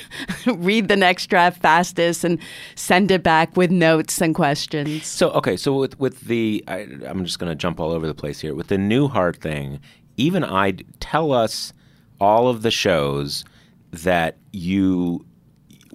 could 0.44 0.58
read 0.64 0.88
the 0.88 0.96
next 0.96 1.26
draft 1.26 1.60
fastest 1.60 2.24
and 2.24 2.38
send 2.74 3.10
it 3.10 3.22
back 3.22 3.56
with 3.56 3.70
notes 3.70 4.20
and 4.20 4.34
questions. 4.34 5.06
So 5.06 5.30
okay, 5.32 5.56
so 5.56 5.74
with 5.74 5.98
with 6.00 6.20
the 6.22 6.64
I, 6.68 6.86
I'm 7.06 7.24
just 7.24 7.38
going 7.38 7.50
to 7.50 7.56
jump 7.56 7.78
all 7.80 7.92
over 7.92 8.06
the 8.06 8.14
place 8.14 8.40
here 8.40 8.54
with 8.54 8.68
the 8.68 8.76
Newhart 8.76 9.36
thing. 9.36 9.80
Even 10.16 10.44
I 10.44 10.72
tell 11.00 11.32
us 11.32 11.72
all 12.20 12.48
of 12.48 12.62
the 12.62 12.70
shows 12.70 13.44
that 13.92 14.36
you 14.52 15.24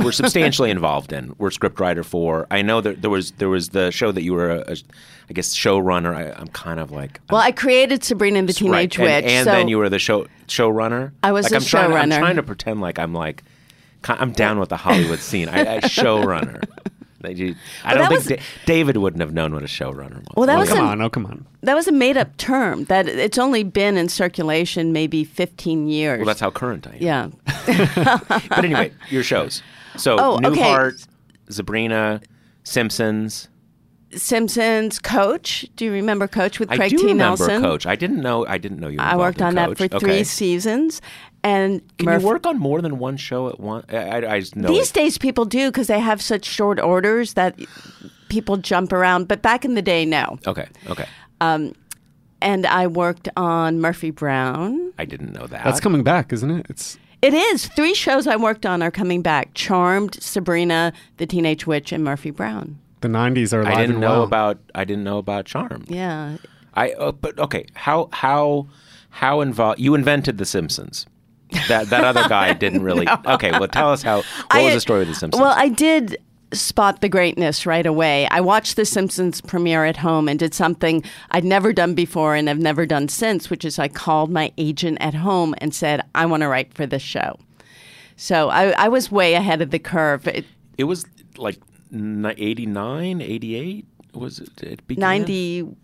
were 0.04 0.12
substantially 0.22 0.70
involved 0.72 1.14
in. 1.14 1.36
Were 1.38 1.50
scriptwriter 1.50 2.04
for. 2.06 2.48
I 2.52 2.62
know 2.62 2.82
that 2.82 3.02
there 3.02 3.10
was 3.12 3.32
there 3.32 3.50
was 3.50 3.70
the 3.70 3.92
show 3.92 4.12
that 4.12 4.24
you 4.24 4.34
were 4.34 4.50
a, 4.50 4.72
a 4.72 4.76
I 5.30 5.34
guess 5.34 5.56
showrunner. 5.56 6.16
I, 6.16 6.32
I'm 6.40 6.48
kind 6.48 6.80
of 6.80 6.92
like 6.92 7.20
Well, 7.30 7.42
I 7.42 7.52
created 7.52 8.04
Sabrina 8.04 8.42
the 8.44 8.54
Teenage 8.54 8.98
right. 8.98 9.06
Witch. 9.06 9.24
and, 9.26 9.32
and 9.32 9.46
so 9.46 9.52
then 9.52 9.68
you 9.68 9.78
were 9.78 9.90
the 9.90 10.00
show 10.00 10.28
showrunner. 10.48 11.12
I 11.24 11.32
was 11.32 11.44
like, 11.46 11.52
a 11.54 11.56
I'm 11.58 11.62
trying, 11.64 11.94
I'm 11.94 12.10
trying 12.20 12.36
to 12.38 12.44
pretend 12.44 12.82
like 12.82 12.98
I'm 13.00 13.14
like 13.14 13.44
I'm 14.08 14.32
down 14.32 14.60
with 14.60 14.70
the 14.70 14.78
Hollywood 14.78 15.20
scene. 15.20 15.50
I, 15.50 15.76
I 15.76 15.80
showrunner. 15.82 16.64
I 17.22 17.34
don't 17.34 17.58
that 17.84 18.08
think 18.08 18.12
was- 18.12 18.26
Da- 18.28 18.40
David 18.66 18.96
wouldn't 18.96 19.20
have 19.20 19.34
known 19.34 19.54
what 19.54 19.62
a 19.62 19.68
showrunner 19.68 20.20
was. 20.20 20.28
Well, 20.38 20.46
that 20.48 20.56
Oh, 20.56 20.62
was 20.62 20.70
come 20.70 20.78
a- 20.80 20.88
on. 20.88 21.02
Oh, 21.02 21.10
come 21.10 21.26
on. 21.26 21.46
that 21.64 21.76
was 21.76 21.86
a 21.88 21.92
made 21.92 22.16
up 22.16 22.38
term 22.38 22.86
that 22.86 23.10
it's 23.10 23.38
only 23.38 23.64
been 23.64 23.98
in 23.98 24.08
circulation 24.08 24.94
maybe 24.94 25.26
15 25.26 25.90
years. 25.90 26.20
Well, 26.20 26.26
that's 26.28 26.40
how 26.40 26.50
current 26.50 26.88
I 26.88 26.92
am. 26.96 26.98
yeah. 27.02 27.30
But 28.50 28.64
anyway, 28.64 28.94
your 29.10 29.24
shows. 29.24 29.62
So 30.00 30.18
Oh, 30.20 30.36
okay. 30.44 30.62
Newhart, 30.62 31.08
Sabrina, 31.50 32.22
Simpsons. 32.64 33.50
Simpsons 34.16 34.98
Coach. 34.98 35.68
Do 35.76 35.86
you 35.86 35.92
remember 35.92 36.28
Coach 36.28 36.60
with 36.60 36.70
Craig 36.70 36.80
I 36.82 36.88
Craig 36.88 36.92
do 36.92 36.98
T. 36.98 37.04
remember 37.10 37.48
Nelson? 37.48 37.62
Coach. 37.62 37.86
I 37.86 37.96
didn't 37.96 38.22
know. 38.22 38.46
I 38.48 38.58
didn't 38.58 38.80
know 38.80 38.88
you. 38.88 38.98
Were 38.98 39.04
I 39.04 39.16
worked 39.16 39.42
on 39.42 39.50
involved 39.50 39.78
that 39.78 39.84
for 39.84 39.90
Coach. 39.90 40.02
three 40.02 40.24
seasons. 40.24 41.02
And 41.44 41.82
Can 41.98 42.08
Murph- 42.08 42.22
you 42.24 42.28
work 42.28 42.46
on 42.48 42.58
more 42.58 42.82
than 42.82 42.98
one 42.98 43.18
show 43.18 43.48
at 43.50 43.60
once? 43.60 43.86
I, 43.90 43.96
I, 43.98 44.36
I 44.38 44.44
know. 44.56 44.68
These 44.68 44.90
it- 44.90 44.94
days, 44.94 45.18
people 45.20 45.46
do 45.46 45.68
because 45.70 45.88
they 45.88 46.00
have 46.00 46.22
such 46.22 46.44
short 46.46 46.80
orders 46.80 47.36
that 47.36 47.60
people 48.30 48.58
jump 48.58 48.92
around. 48.92 49.28
But 49.28 49.42
back 49.44 49.64
in 49.64 49.76
the 49.76 49.82
day, 49.82 50.06
no. 50.06 50.40
Okay. 50.48 50.68
Okay. 50.90 51.06
Um, 51.40 51.74
and 52.42 52.66
I 52.66 52.88
worked 52.88 53.30
on 53.38 53.80
Murphy 53.80 54.10
Brown. 54.12 54.92
I 54.98 55.06
didn't 55.06 55.34
know 55.34 55.46
that. 55.48 55.64
That's 55.64 55.80
coming 55.80 56.04
back, 56.04 56.34
isn't 56.34 56.50
it? 56.50 56.66
It's 56.70 56.98
It 57.22 57.34
is 57.34 57.68
three 57.68 57.94
shows 57.94 58.28
I 58.28 58.36
worked 58.38 58.66
on 58.66 58.82
are 58.82 58.92
coming 58.92 59.22
back: 59.22 59.54
Charmed, 59.54 60.22
Sabrina, 60.22 60.94
The 61.18 61.26
Teenage 61.26 61.68
Witch, 61.68 61.92
and 61.92 62.04
Murphy 62.04 62.32
Brown. 62.32 62.80
the 63.02 63.08
'90s 63.10 63.54
are 63.54 63.62
alive 63.62 63.74
I 63.74 63.82
didn't 63.82 63.92
and 63.96 64.02
know 64.02 64.10
well. 64.12 64.24
about 64.24 64.60
I 64.76 64.86
didn't 64.86 65.04
know 65.04 65.18
about 65.18 65.46
Charmed. 65.46 65.90
Yeah. 65.90 66.38
I 66.76 66.92
uh, 66.92 67.12
but 67.12 67.38
okay, 67.40 67.66
how 67.74 68.10
how 68.14 68.68
how 69.10 69.42
involved 69.42 69.80
you 69.80 69.96
invented 69.96 70.38
the 70.38 70.46
Simpsons. 70.46 71.06
That 71.68 71.90
that 71.90 72.04
other 72.04 72.28
guy 72.30 72.54
didn't 72.66 72.84
really. 72.84 73.08
Okay, 73.26 73.52
well 73.52 73.68
tell 73.68 73.92
us 73.92 74.02
how 74.04 74.18
what 74.18 74.26
I- 74.52 74.64
was 74.66 74.76
the 74.76 74.80
story 74.82 75.02
of 75.02 75.08
the 75.08 75.16
Simpsons? 75.16 75.42
Well, 75.42 75.54
I 75.58 75.68
did 75.68 76.18
spot 76.52 77.02
the 77.02 77.10
greatness 77.10 77.66
right 77.66 77.86
away. 77.86 78.28
I 78.32 78.42
watched 78.42 78.76
The 78.76 78.86
Simpsons 78.86 79.40
premiere 79.42 79.86
at 79.86 79.98
home 79.98 80.28
and 80.28 80.40
did 80.40 80.54
something 80.54 81.04
I'd 81.32 81.44
never 81.44 81.72
done 81.74 81.94
before 81.94 82.36
and 82.36 82.48
have 82.48 82.58
never 82.60 82.86
done 82.86 83.08
since, 83.08 83.50
which 83.50 83.64
is 83.64 83.78
I 83.78 83.88
called 83.88 84.32
my 84.32 84.52
agent 84.58 84.98
at 85.00 85.14
home 85.14 85.54
and 85.60 85.74
said, 85.76 86.02
I 86.16 86.26
want 86.26 86.42
to 86.42 86.48
write 86.48 86.74
for 86.74 86.86
this 86.88 87.04
show. 87.04 87.38
So 88.16 88.50
I, 88.50 88.70
I 88.72 88.88
was 88.90 89.12
way 89.12 89.36
ahead 89.36 89.62
of 89.62 89.70
the 89.72 89.80
curve. 89.80 90.28
It, 90.28 90.46
it 90.78 90.86
was 90.86 91.06
like 91.38 91.58
ni- 91.92 92.30
89, 92.38 93.22
88? 93.22 93.86
Was 94.16 94.40
it, 94.40 94.64
it 94.64 94.88
began? 94.88 95.02
91? 95.02 95.76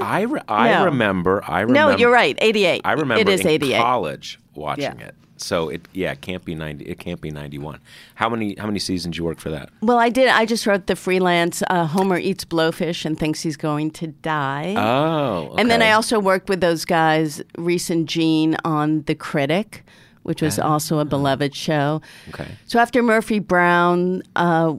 I, 0.00 0.22
re- 0.22 0.40
I 0.48 0.70
No. 0.72 0.84
remember 0.86 1.42
I 1.44 1.60
remember 1.62 1.92
no, 1.92 1.98
you're 1.98 2.12
right. 2.12 2.38
88. 2.40 2.80
I 2.84 2.92
remember 2.92 3.20
It 3.20 3.28
is 3.28 3.40
in 3.42 3.48
88. 3.48 3.76
college 3.76 4.38
watching 4.54 4.84
Yeah. 4.84 5.06
it. 5.08 5.14
So 5.44 5.68
it 5.68 5.86
yeah, 5.92 6.12
it 6.12 6.22
can't 6.22 6.44
be 6.44 6.54
90 6.54 6.86
it 6.86 6.98
can't 6.98 7.20
be 7.20 7.30
91. 7.30 7.80
How 8.14 8.28
many 8.28 8.56
how 8.56 8.66
many 8.66 8.78
seasons 8.78 9.18
you 9.18 9.24
work 9.24 9.38
for 9.38 9.50
that? 9.50 9.68
Well, 9.82 9.98
I 9.98 10.08
did. 10.08 10.28
I 10.28 10.46
just 10.46 10.66
wrote 10.66 10.86
the 10.86 10.96
freelance 10.96 11.62
uh, 11.68 11.86
Homer 11.86 12.18
eats 12.18 12.44
blowfish 12.44 13.04
and 13.04 13.18
thinks 13.18 13.42
he's 13.42 13.58
going 13.58 13.90
to 13.92 14.06
die. 14.08 14.74
Oh. 14.76 15.54
And 15.58 15.70
then. 15.70 15.82
I 15.84 15.92
also 15.92 16.18
worked 16.18 16.48
with 16.48 16.62
those 16.62 16.86
guys, 16.86 17.42
Reiss 17.58 17.90
and 17.90 18.08
Jean, 18.08 18.56
on 18.64 19.02
The 19.02 19.14
Critic, 19.14 19.84
which 20.22 20.40
was 20.40 20.58
also 20.58 20.98
a 20.98 21.04
beloved 21.04 21.54
show. 21.54 22.00
Okay. 22.30 22.48
So 22.64 22.78
after 22.78 23.02
Murphy 23.02 23.38
Brown, 23.38 24.22
uh, 24.34 24.72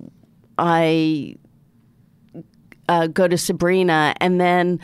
I 0.58 1.36
uh, 2.90 3.06
go 3.06 3.28
to 3.28 3.38
Sabrina, 3.38 4.16
and 4.20 4.42
then 4.42 4.80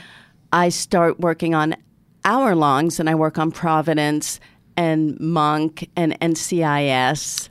I 0.54 0.70
start 0.70 1.20
working 1.20 1.56
on 1.56 1.76
hour 2.24 2.54
longs, 2.54 3.00
and 3.00 3.10
I 3.10 3.15
work 3.15 3.39
on 3.39 3.52
Providence 3.52 4.39
and 4.82 5.20
Monk 5.20 5.88
and 5.96 6.20
NCIS. 6.20 7.50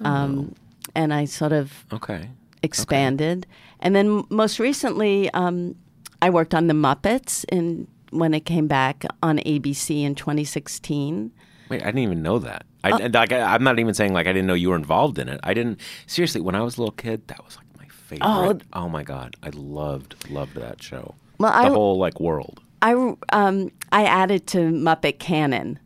Um, 0.00 0.54
and 0.94 1.12
I 1.12 1.24
sort 1.26 1.52
of 1.52 1.84
Okay. 1.92 2.28
expanded. 2.62 3.46
And 3.80 3.94
then 3.96 4.24
most 4.30 4.58
recently, 4.58 5.28
um, 5.34 5.74
I 6.22 6.30
worked 6.30 6.54
on 6.54 6.66
The 6.68 6.74
Muppets 6.74 7.44
in, 7.50 7.86
when 8.10 8.32
it 8.34 8.44
came 8.44 8.66
back 8.66 9.04
on 9.22 9.38
ABC 9.38 10.02
in 10.02 10.14
2016. 10.14 11.30
Wait, 11.68 11.82
I 11.82 11.86
didn't 11.86 11.98
even 11.98 12.22
know 12.22 12.38
that. 12.38 12.64
I, 12.84 12.90
uh, 12.92 13.08
like, 13.12 13.32
I, 13.32 13.40
I'm 13.54 13.62
not 13.64 13.78
even 13.78 13.92
saying 13.92 14.12
like 14.14 14.26
I 14.26 14.32
didn't 14.32 14.46
know 14.46 14.54
you 14.54 14.70
were 14.70 14.76
involved 14.76 15.18
in 15.18 15.28
it. 15.28 15.38
I 15.42 15.52
didn't 15.52 15.80
seriously. 16.06 16.40
When 16.40 16.54
I 16.54 16.62
was 16.62 16.76
a 16.78 16.80
little 16.80 16.92
kid, 16.94 17.26
that 17.28 17.44
was 17.44 17.56
like 17.56 17.66
my 17.76 17.86
favorite. 17.88 18.62
Oh, 18.72 18.88
my 18.88 19.02
god, 19.02 19.36
I 19.42 19.50
loved 19.52 20.14
loved 20.30 20.54
that 20.54 20.80
show. 20.82 21.14
Well, 21.38 21.52
the 21.52 21.68
I- 21.68 21.74
whole 21.78 21.98
like 21.98 22.20
world. 22.20 22.60
I 22.80 22.92
um, 23.32 23.70
I 23.90 24.04
added 24.04 24.46
to 24.54 24.58
Muppet 24.86 25.18
Canon, 25.18 25.78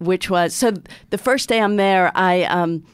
which 0.00 0.28
was 0.28 0.54
so 0.54 0.72
the 1.10 1.18
first 1.18 1.48
day 1.48 1.60
I'm 1.60 1.76
there, 1.76 2.10
I 2.14 2.42
um, 2.44 2.84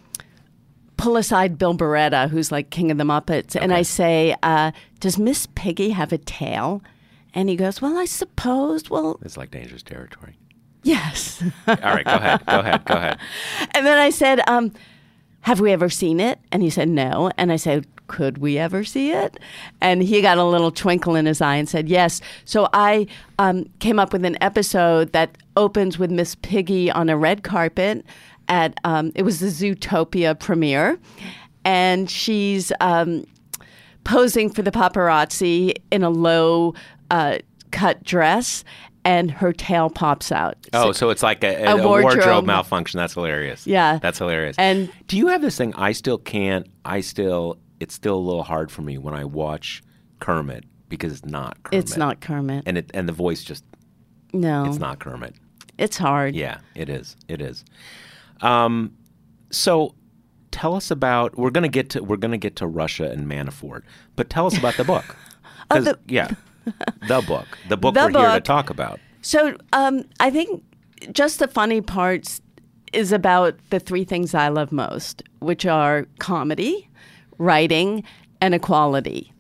pull 0.97 1.17
aside 1.17 1.57
Bill 1.59 1.75
Barretta, 1.77 2.29
who's 2.29 2.53
like 2.53 2.71
king 2.71 2.91
of 2.91 2.99
the 2.99 3.05
Muppets, 3.05 3.57
and 3.61 3.73
I 3.73 3.83
say, 3.83 4.37
uh, 4.43 4.73
"Does 5.01 5.19
Miss 5.19 5.47
Piggy 5.55 5.91
have 5.91 6.13
a 6.13 6.19
tail?" 6.19 6.83
And 7.35 7.49
he 7.49 7.57
goes, 7.57 7.81
"Well, 7.81 7.97
I 7.97 8.05
suppose. 8.07 8.91
Well, 8.91 9.19
It's 9.23 9.37
like 9.37 9.51
dangerous 9.51 9.83
territory. 9.83 10.37
yes." 10.83 11.43
All 11.67 11.75
right, 11.77 12.05
go 12.05 12.15
ahead. 12.15 12.45
Go 12.47 12.59
ahead. 12.61 12.85
Go 12.85 12.95
ahead. 12.95 13.19
and 13.75 13.87
then 13.87 13.99
I 13.99 14.11
said, 14.11 14.41
um, 14.49 14.73
"Have 15.43 15.61
we 15.61 15.73
ever 15.73 15.89
seen 15.89 16.19
it?" 16.21 16.39
And 16.51 16.63
he 16.63 16.71
said, 16.71 16.89
"No." 16.89 17.31
And 17.39 17.53
I 17.53 17.57
said, 17.57 17.87
"Could 18.07 18.39
we 18.39 18.59
ever 18.59 18.85
see 18.85 19.11
it?" 19.13 19.39
And 19.81 20.03
he 20.03 20.21
got 20.23 20.39
a 20.39 20.45
little 20.45 20.71
twinkle 20.71 21.15
in 21.15 21.27
his 21.27 21.41
eye 21.41 21.57
and 21.57 21.69
said, 21.69 21.89
"Yes." 21.89 22.21
So 22.45 22.69
I 22.73 23.07
um, 23.39 23.67
came 23.81 23.99
up 23.99 24.13
with 24.13 24.25
an 24.25 24.37
episode 24.41 25.13
that 25.13 25.37
opens 25.57 25.99
with 25.99 26.11
Miss 26.11 26.35
Piggy 26.37 26.91
on 26.91 27.09
a 27.09 27.17
red 27.17 27.43
carpet 27.43 28.05
at 28.49 28.79
um, 28.85 29.13
it 29.15 29.23
was 29.23 29.41
the 29.41 29.47
Zootopia 29.47 30.39
premiere, 30.39 30.99
and 31.65 32.11
she's. 32.11 32.73
Um, 32.81 33.27
posing 34.05 34.49
for 34.49 34.63
the 34.63 34.71
paparazzi 34.71 35.75
in 35.91 36.05
a 36.05 36.09
low 36.11 36.73
uh, 37.11 37.39
cut 37.73 38.05
dress, 38.05 38.63
and 39.05 39.33
her 39.33 39.53
tail 39.53 39.91
pops 39.91 40.31
out. 40.31 40.57
Oh, 40.73 40.93
so 40.93 41.11
it's 41.11 41.25
like 41.25 41.43
a, 41.43 41.65
a, 41.65 41.73
A 41.73 41.85
wardrobe, 41.85 42.15
wardrobe. 42.19 42.47
malfunction. 42.47 42.99
That's 42.99 43.15
hilarious. 43.15 43.67
Yeah. 43.67 43.99
that's 44.01 44.19
hilarious. 44.19 44.55
And- 44.61 44.93
do 45.09 45.17
you 45.17 45.27
have 45.27 45.43
this 45.43 45.57
thing? 45.59 45.75
I 45.75 45.91
still 45.91 46.19
can't. 46.19 46.69
I 46.85 47.01
still. 47.01 47.59
It's 47.81 47.95
still 47.95 48.17
a 48.17 48.25
little 48.25 48.43
hard 48.43 48.71
for 48.71 48.83
me 48.83 48.99
when 48.99 49.15
I 49.15 49.25
watch 49.25 49.83
Kermit 50.21 50.65
because 50.89 51.13
it's 51.13 51.25
not 51.25 51.63
Kermit. 51.63 51.85
It's 51.85 51.97
not 51.97 52.21
Kermit. 52.21 52.63
and 52.67 52.79
it 52.79 52.91
and 52.95 53.09
the 53.09 53.13
voice 53.13 53.43
just 53.45 53.65
no, 54.33 54.65
it's 54.67 54.79
not 54.79 54.99
Kermit. 54.99 55.35
It's 55.79 55.97
hard. 55.99 56.35
Yeah, 56.35 56.59
it 56.75 56.89
is. 56.89 57.17
It 57.29 57.41
is. 57.43 57.65
Um, 58.41 58.97
so 59.51 59.95
tell 60.51 60.75
us 60.75 60.91
about. 60.91 61.37
We're 61.37 61.51
gonna 61.51 61.69
get 61.69 61.91
to 61.91 62.03
we're 62.03 62.17
gonna 62.17 62.39
get 62.39 62.57
to 62.57 62.67
Russia 62.67 63.11
and 63.11 63.27
Manafort, 63.27 63.83
but 64.17 64.31
tell 64.31 64.47
us 64.47 64.57
about 64.57 64.77
the 64.77 64.85
book. 64.85 65.05
'Cause- 65.71 65.85
the- 65.85 65.99
yeah, 66.09 66.31
the 67.09 67.23
book. 67.27 67.47
The 67.69 67.77
book 67.77 67.95
The 67.95 68.11
we're 68.13 68.21
here 68.21 68.31
to 68.35 68.41
talk 68.41 68.71
about. 68.71 69.01
So 69.23 69.57
um, 69.73 70.05
I 70.21 70.31
think 70.31 70.63
just 71.13 71.41
the 71.41 71.49
funny 71.49 71.81
parts 71.81 72.41
is 72.93 73.11
about 73.13 73.57
the 73.71 73.81
three 73.81 74.05
things 74.05 74.35
I 74.35 74.49
love 74.49 74.71
most, 74.73 75.23
which 75.41 75.67
are 75.67 76.07
comedy, 76.21 76.86
writing, 77.39 78.05
and 78.41 78.55
equality. 78.55 79.33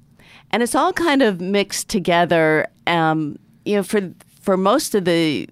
And 0.50 0.62
it's 0.62 0.74
all 0.74 0.92
kind 0.92 1.22
of 1.22 1.40
mixed 1.40 1.88
together. 1.88 2.66
Um, 2.86 3.38
you 3.64 3.76
know, 3.76 3.82
for 3.82 4.12
for 4.40 4.56
most 4.56 4.94
of 4.94 5.04
the 5.04 5.48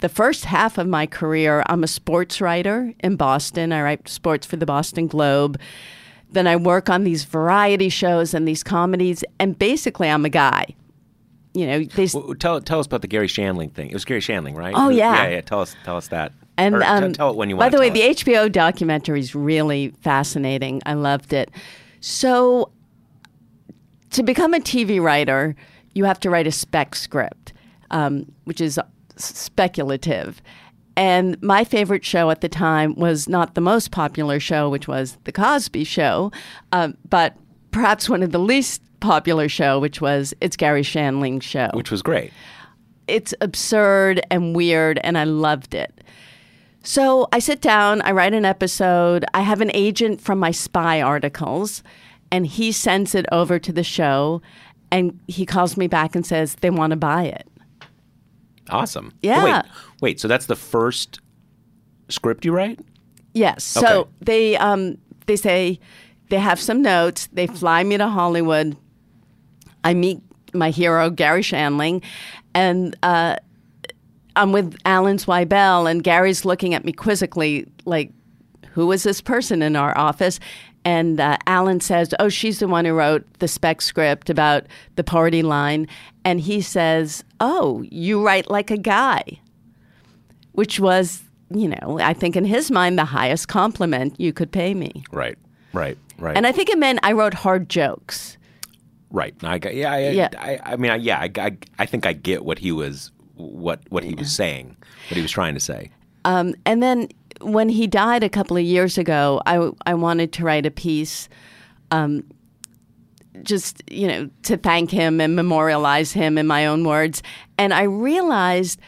the 0.00 0.08
first 0.08 0.44
half 0.44 0.76
of 0.76 0.86
my 0.86 1.06
career, 1.06 1.62
I'm 1.66 1.82
a 1.82 1.86
sports 1.86 2.40
writer 2.40 2.92
in 3.00 3.16
Boston. 3.16 3.72
I 3.72 3.82
write 3.82 4.08
sports 4.08 4.46
for 4.46 4.56
the 4.56 4.66
Boston 4.66 5.06
Globe. 5.06 5.58
Then 6.30 6.46
I 6.46 6.56
work 6.56 6.90
on 6.90 7.04
these 7.04 7.24
variety 7.24 7.88
shows 7.88 8.34
and 8.34 8.46
these 8.46 8.62
comedies, 8.62 9.24
and 9.38 9.58
basically, 9.58 10.08
I'm 10.10 10.24
a 10.24 10.28
guy. 10.28 10.74
You 11.54 11.66
know, 11.66 11.84
they, 11.84 12.08
Well, 12.12 12.34
tell 12.34 12.60
tell 12.60 12.80
us 12.80 12.86
about 12.86 13.02
the 13.02 13.08
Garry 13.08 13.28
Shandling 13.28 13.72
thing. 13.72 13.88
It 13.88 13.94
was 13.94 14.04
Garry 14.04 14.20
Shandling, 14.20 14.56
right? 14.56 14.74
Oh, 14.76 14.88
yeah. 14.88 15.22
yeah, 15.22 15.28
yeah. 15.30 15.40
Tell 15.40 15.60
us 15.60 15.76
tell 15.84 15.96
us 15.96 16.08
that. 16.08 16.32
And 16.56 16.76
Or 16.76 16.84
um, 16.84 17.12
tell 17.12 17.30
it 17.30 17.36
when 17.36 17.50
you 17.50 17.56
want. 17.56 17.66
By 17.66 17.76
the 17.76 17.80
way, 17.80 17.88
tell 17.88 17.94
the. 17.94 18.14
HBO 18.14 18.52
documentary 18.52 19.20
is 19.20 19.34
really 19.34 19.88
fascinating. 20.02 20.80
I 20.86 20.94
loved 20.94 21.32
it. 21.32 21.50
So, 22.00 22.70
to 24.10 24.22
become 24.22 24.54
a 24.54 24.60
TV 24.60 25.00
writer, 25.02 25.56
you 25.94 26.04
have 26.04 26.20
to 26.20 26.30
write 26.30 26.46
a 26.46 26.52
spec 26.52 26.94
script, 26.94 27.52
um, 27.90 28.30
which 28.44 28.60
is 28.60 28.78
speculative. 29.16 30.40
And 30.96 31.42
my 31.42 31.64
favorite 31.64 32.04
show 32.04 32.30
at 32.30 32.40
the 32.40 32.48
time 32.48 32.94
was 32.94 33.28
not 33.28 33.54
the 33.54 33.60
most 33.60 33.90
popular 33.90 34.38
show, 34.38 34.68
which 34.68 34.86
was 34.86 35.18
The 35.24 35.32
Cosby 35.32 35.82
Show, 35.82 36.30
um, 36.70 36.96
but 37.08 37.34
perhaps 37.72 38.08
one 38.08 38.22
of 38.22 38.30
the 38.30 38.38
least 38.38 38.80
popular 39.00 39.48
show, 39.48 39.80
which 39.80 40.00
was 40.00 40.32
It's 40.40 40.56
Garry 40.56 40.82
Shandling's 40.84 41.44
show 41.44 41.70
which 41.74 41.90
was 41.90 42.00
great. 42.00 42.32
it's 43.08 43.34
absurd 43.40 44.24
and 44.30 44.54
weird, 44.54 45.00
and 45.02 45.18
I 45.18 45.24
loved 45.24 45.74
it. 45.74 46.00
So 46.86 47.26
I 47.32 47.38
sit 47.38 47.60
down, 47.62 48.02
I 48.02 48.12
write 48.12 48.34
an 48.34 48.44
episode. 48.44 49.24
I 49.32 49.40
have 49.40 49.60
an 49.62 49.70
agent 49.74 50.20
from 50.20 50.38
my 50.38 50.50
spy 50.50 51.00
articles, 51.00 51.82
and 52.30 52.46
he 52.46 52.72
sends 52.72 53.14
it 53.14 53.24
over 53.32 53.58
to 53.58 53.72
the 53.72 53.82
show, 53.82 54.42
and 54.92 55.18
he 55.26 55.46
calls 55.46 55.76
me 55.78 55.86
back 55.86 56.14
and 56.14 56.26
says 56.26 56.56
they 56.56 56.68
want 56.70 56.90
to 56.90 56.96
buy 56.96 57.24
it. 57.24 57.48
Awesome. 58.68 59.12
Oh, 59.14 59.18
Yeah. 59.22 59.44
wait, 59.44 59.64
wait. 60.02 60.20
So 60.20 60.28
that's 60.28 60.46
the 60.46 60.56
first 60.56 61.20
script 62.10 62.44
you 62.44 62.52
write? 62.52 62.80
Yes. 63.32 63.64
So 63.64 64.00
Okay. 64.00 64.10
they 64.20 64.56
um, 64.58 64.98
they 65.26 65.36
say 65.36 65.80
they 66.28 66.38
have 66.38 66.60
some 66.60 66.82
notes. 66.82 67.28
They 67.32 67.46
fly 67.46 67.82
me 67.82 67.96
to 67.96 68.08
Hollywood. 68.08 68.76
I 69.82 69.94
meet 69.94 70.20
my 70.52 70.70
hero 70.70 71.10
Garry 71.10 71.42
Shandling, 71.42 72.02
and 72.54 72.94
uh, 73.02 73.36
I'm 74.36 74.52
with 74.52 74.76
Alan 74.84 75.16
Zweibel, 75.18 75.90
and 75.90 76.02
Garry's 76.02 76.44
looking 76.44 76.74
at 76.74 76.84
me 76.84 76.92
quizzically, 76.92 77.66
like, 77.84 78.10
"Who 78.70 78.90
is 78.92 79.02
this 79.02 79.20
person 79.20 79.62
in 79.62 79.76
our 79.76 79.96
office?" 79.96 80.40
And 80.84 81.20
uh, 81.20 81.38
Alan 81.46 81.80
says, 81.80 82.14
"Oh, 82.18 82.28
she's 82.28 82.58
the 82.58 82.68
one 82.68 82.84
who 82.84 82.92
wrote 82.94 83.24
the 83.38 83.48
spec 83.48 83.80
script 83.80 84.28
about 84.30 84.66
the 84.96 85.04
party 85.04 85.42
line." 85.42 85.86
And 86.24 86.40
he 86.40 86.60
says, 86.60 87.24
"Oh, 87.40 87.84
you 87.90 88.24
write 88.24 88.50
like 88.50 88.70
a 88.70 88.78
guy." 88.78 89.40
which 90.54 90.78
was, 90.80 91.22
you 91.52 91.68
know, 91.68 91.98
I 92.00 92.14
think 92.14 92.36
in 92.36 92.44
his 92.44 92.70
mind, 92.70 92.98
the 92.98 93.04
highest 93.04 93.48
compliment 93.48 94.18
you 94.18 94.32
could 94.32 94.50
pay 94.52 94.72
me. 94.74 95.04
Right. 95.10 95.36
Right. 95.72 95.98
Right. 96.18 96.36
And 96.36 96.46
I 96.46 96.52
think 96.52 96.68
it 96.68 96.78
meant 96.78 97.00
I 97.02 97.12
wrote 97.12 97.34
hard 97.34 97.68
jokes. 97.68 98.38
Right. 99.10 99.34
I 99.42 99.60
yeah, 99.70 99.92
I, 99.92 100.08
Yeah. 100.10 100.28
I, 100.38 100.60
I 100.64 100.76
mean, 100.76 100.92
I, 100.92 100.96
yeah, 100.96 101.18
I, 101.18 101.30
I, 101.36 101.56
I 101.80 101.86
think 101.86 102.06
I 102.06 102.12
get 102.12 102.44
what 102.44 102.60
he 102.60 102.70
was, 102.70 103.10
what, 103.36 103.80
what 103.90 104.04
he 104.04 104.14
was 104.14 104.34
saying, 104.34 104.76
what 105.08 105.16
he 105.16 105.22
was 105.22 105.30
trying 105.30 105.54
to 105.54 105.60
say. 105.60 105.90
Um, 106.24 106.54
and 106.64 106.82
then 106.82 107.08
when 107.40 107.68
he 107.68 107.86
died 107.86 108.22
a 108.22 108.28
couple 108.28 108.56
of 108.56 108.62
years 108.62 108.96
ago, 108.96 109.42
I, 109.46 109.70
I 109.86 109.94
wanted 109.94 110.32
to 110.34 110.44
write 110.44 110.66
a 110.66 110.70
piece 110.70 111.28
um, 111.90 112.24
just 113.42 113.82
you 113.90 114.06
know 114.06 114.30
to 114.42 114.56
thank 114.56 114.90
him 114.90 115.20
and 115.20 115.34
memorialize 115.34 116.12
him 116.12 116.38
in 116.38 116.46
my 116.46 116.66
own 116.66 116.84
words. 116.84 117.22
And 117.58 117.74
i 117.74 117.82
realized 117.82 118.80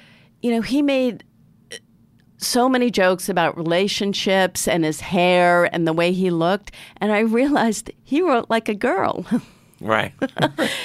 you 0.43 0.51
know 0.51 0.61
he 0.61 0.83
made 0.83 1.25
so 2.39 2.69
many 2.69 2.91
jokes 2.91 3.29
about 3.29 3.57
relationships 3.57 4.69
and 4.69 4.85
his 4.85 5.01
hair 5.01 5.75
and 5.75 5.87
the 5.87 5.93
way 5.93 6.13
he 6.13 6.31
looked. 6.31 6.73
And 6.99 7.13
i 7.13 7.21
realized 7.21 7.91
he 8.03 8.23
wrote 8.23 8.49
like 8.49 8.69
a 8.69 8.75
girl 8.75 9.27
Right. 9.87 10.13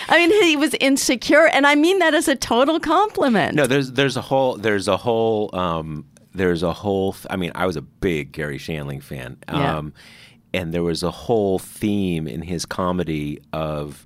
i 0.09 0.17
mean 0.17 0.43
he 0.43 0.55
was 0.55 0.73
insecure 0.75 1.47
and 1.47 1.65
i 1.65 1.75
mean 1.75 1.99
that 1.99 2.13
as 2.13 2.27
a 2.27 2.35
total 2.35 2.79
compliment 2.79 3.55
no, 3.55 3.65
there's 3.65 3.91
there's 3.93 4.17
a 4.17 4.21
whole 4.21 4.57
there's 4.57 4.87
a 4.87 4.97
whole 4.97 5.49
um, 5.53 6.05
there's 6.33 6.63
a 6.63 6.73
whole. 6.73 7.15
I 7.29 7.35
mean, 7.35 7.51
I 7.55 7.65
was 7.65 7.75
a 7.75 7.81
big 7.81 8.31
Garry 8.31 8.57
Shandling 8.57 9.03
fan. 9.03 9.37
Yeah. 9.49 9.77
Um, 9.77 9.93
and 10.53 10.73
there 10.73 10.83
was 10.83 11.03
a 11.03 11.11
whole 11.11 11.59
theme 11.59 12.27
in 12.27 12.41
his 12.41 12.65
comedy 12.65 13.41
of 13.53 14.05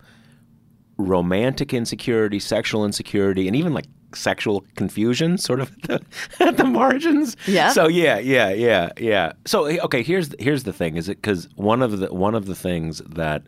romantic 0.98 1.74
insecurity, 1.74 2.40
sexual 2.40 2.86
insecurity, 2.86 3.48
and 3.48 3.56
even 3.56 3.74
like 3.74 3.86
sexual 4.14 4.66
confusion, 4.76 5.38
sort 5.38 5.60
of 5.60 5.72
at 5.90 6.02
the, 6.38 6.46
at 6.46 6.58
the 6.58 6.64
margins. 6.64 7.36
Yeah. 7.48 7.70
So 7.70 7.88
yeah, 7.88 8.20
yeah, 8.20 8.52
yeah, 8.52 8.90
yeah. 8.98 9.34
So 9.46 9.66
okay, 9.66 10.04
here's 10.04 10.34
here's 10.40 10.64
the 10.64 10.74
thing: 10.74 10.98
is 10.98 11.10
it 11.10 11.18
because 11.18 11.48
one 11.56 11.82
of 11.82 12.00
the 12.00 12.14
one 12.14 12.36
of 12.36 12.46
the 12.46 12.56
things 12.56 13.02
that 13.08 13.44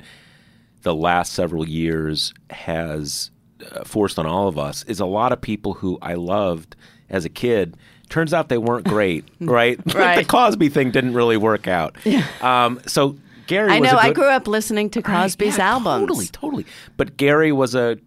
the 0.88 0.95
last 0.95 1.34
several 1.34 1.67
years 1.67 2.34
has 2.50 3.30
uh, 3.76 3.84
forced 3.84 4.17
on 4.17 4.26
all 4.26 4.47
of 4.47 4.58
us 4.58 4.84
is 4.86 5.02
a 5.02 5.06
lot 5.06 5.34
of 5.34 5.41
people 5.41 5.73
who 5.73 5.97
I 6.02 6.13
loved 6.13 6.78
as 7.10 7.26
a 7.26 7.30
kid. 7.30 7.76
Turns 8.10 8.34
out 8.34 8.47
they 8.47 8.58
weren't 8.58 8.86
great, 8.86 9.26
right? 9.41 9.78
Right. 9.93 10.15
the 10.19 10.23
Cosby 10.23 10.69
thing 10.69 10.91
didn't 10.91 11.13
really 11.13 11.36
work 11.36 11.67
out. 11.67 11.97
Yeah. 12.06 12.26
Um, 12.41 12.80
so 12.88 13.17
Garry, 13.47 13.71
i 13.73 13.80
was 13.82 13.91
know 13.91 13.97
a 13.97 14.02
i 14.02 14.08
good- 14.08 14.15
grew 14.15 14.30
up 14.30 14.47
listening 14.47 14.89
to 14.91 15.00
Right, 15.02 15.06
cosby's 15.06 15.58
yeah, 15.58 15.71
albums 15.73 16.02
Totally, 16.08 16.28
totally. 16.28 16.65
But 16.95 17.17
Garry 17.17 17.52
was 17.52 17.76
a 17.76 17.97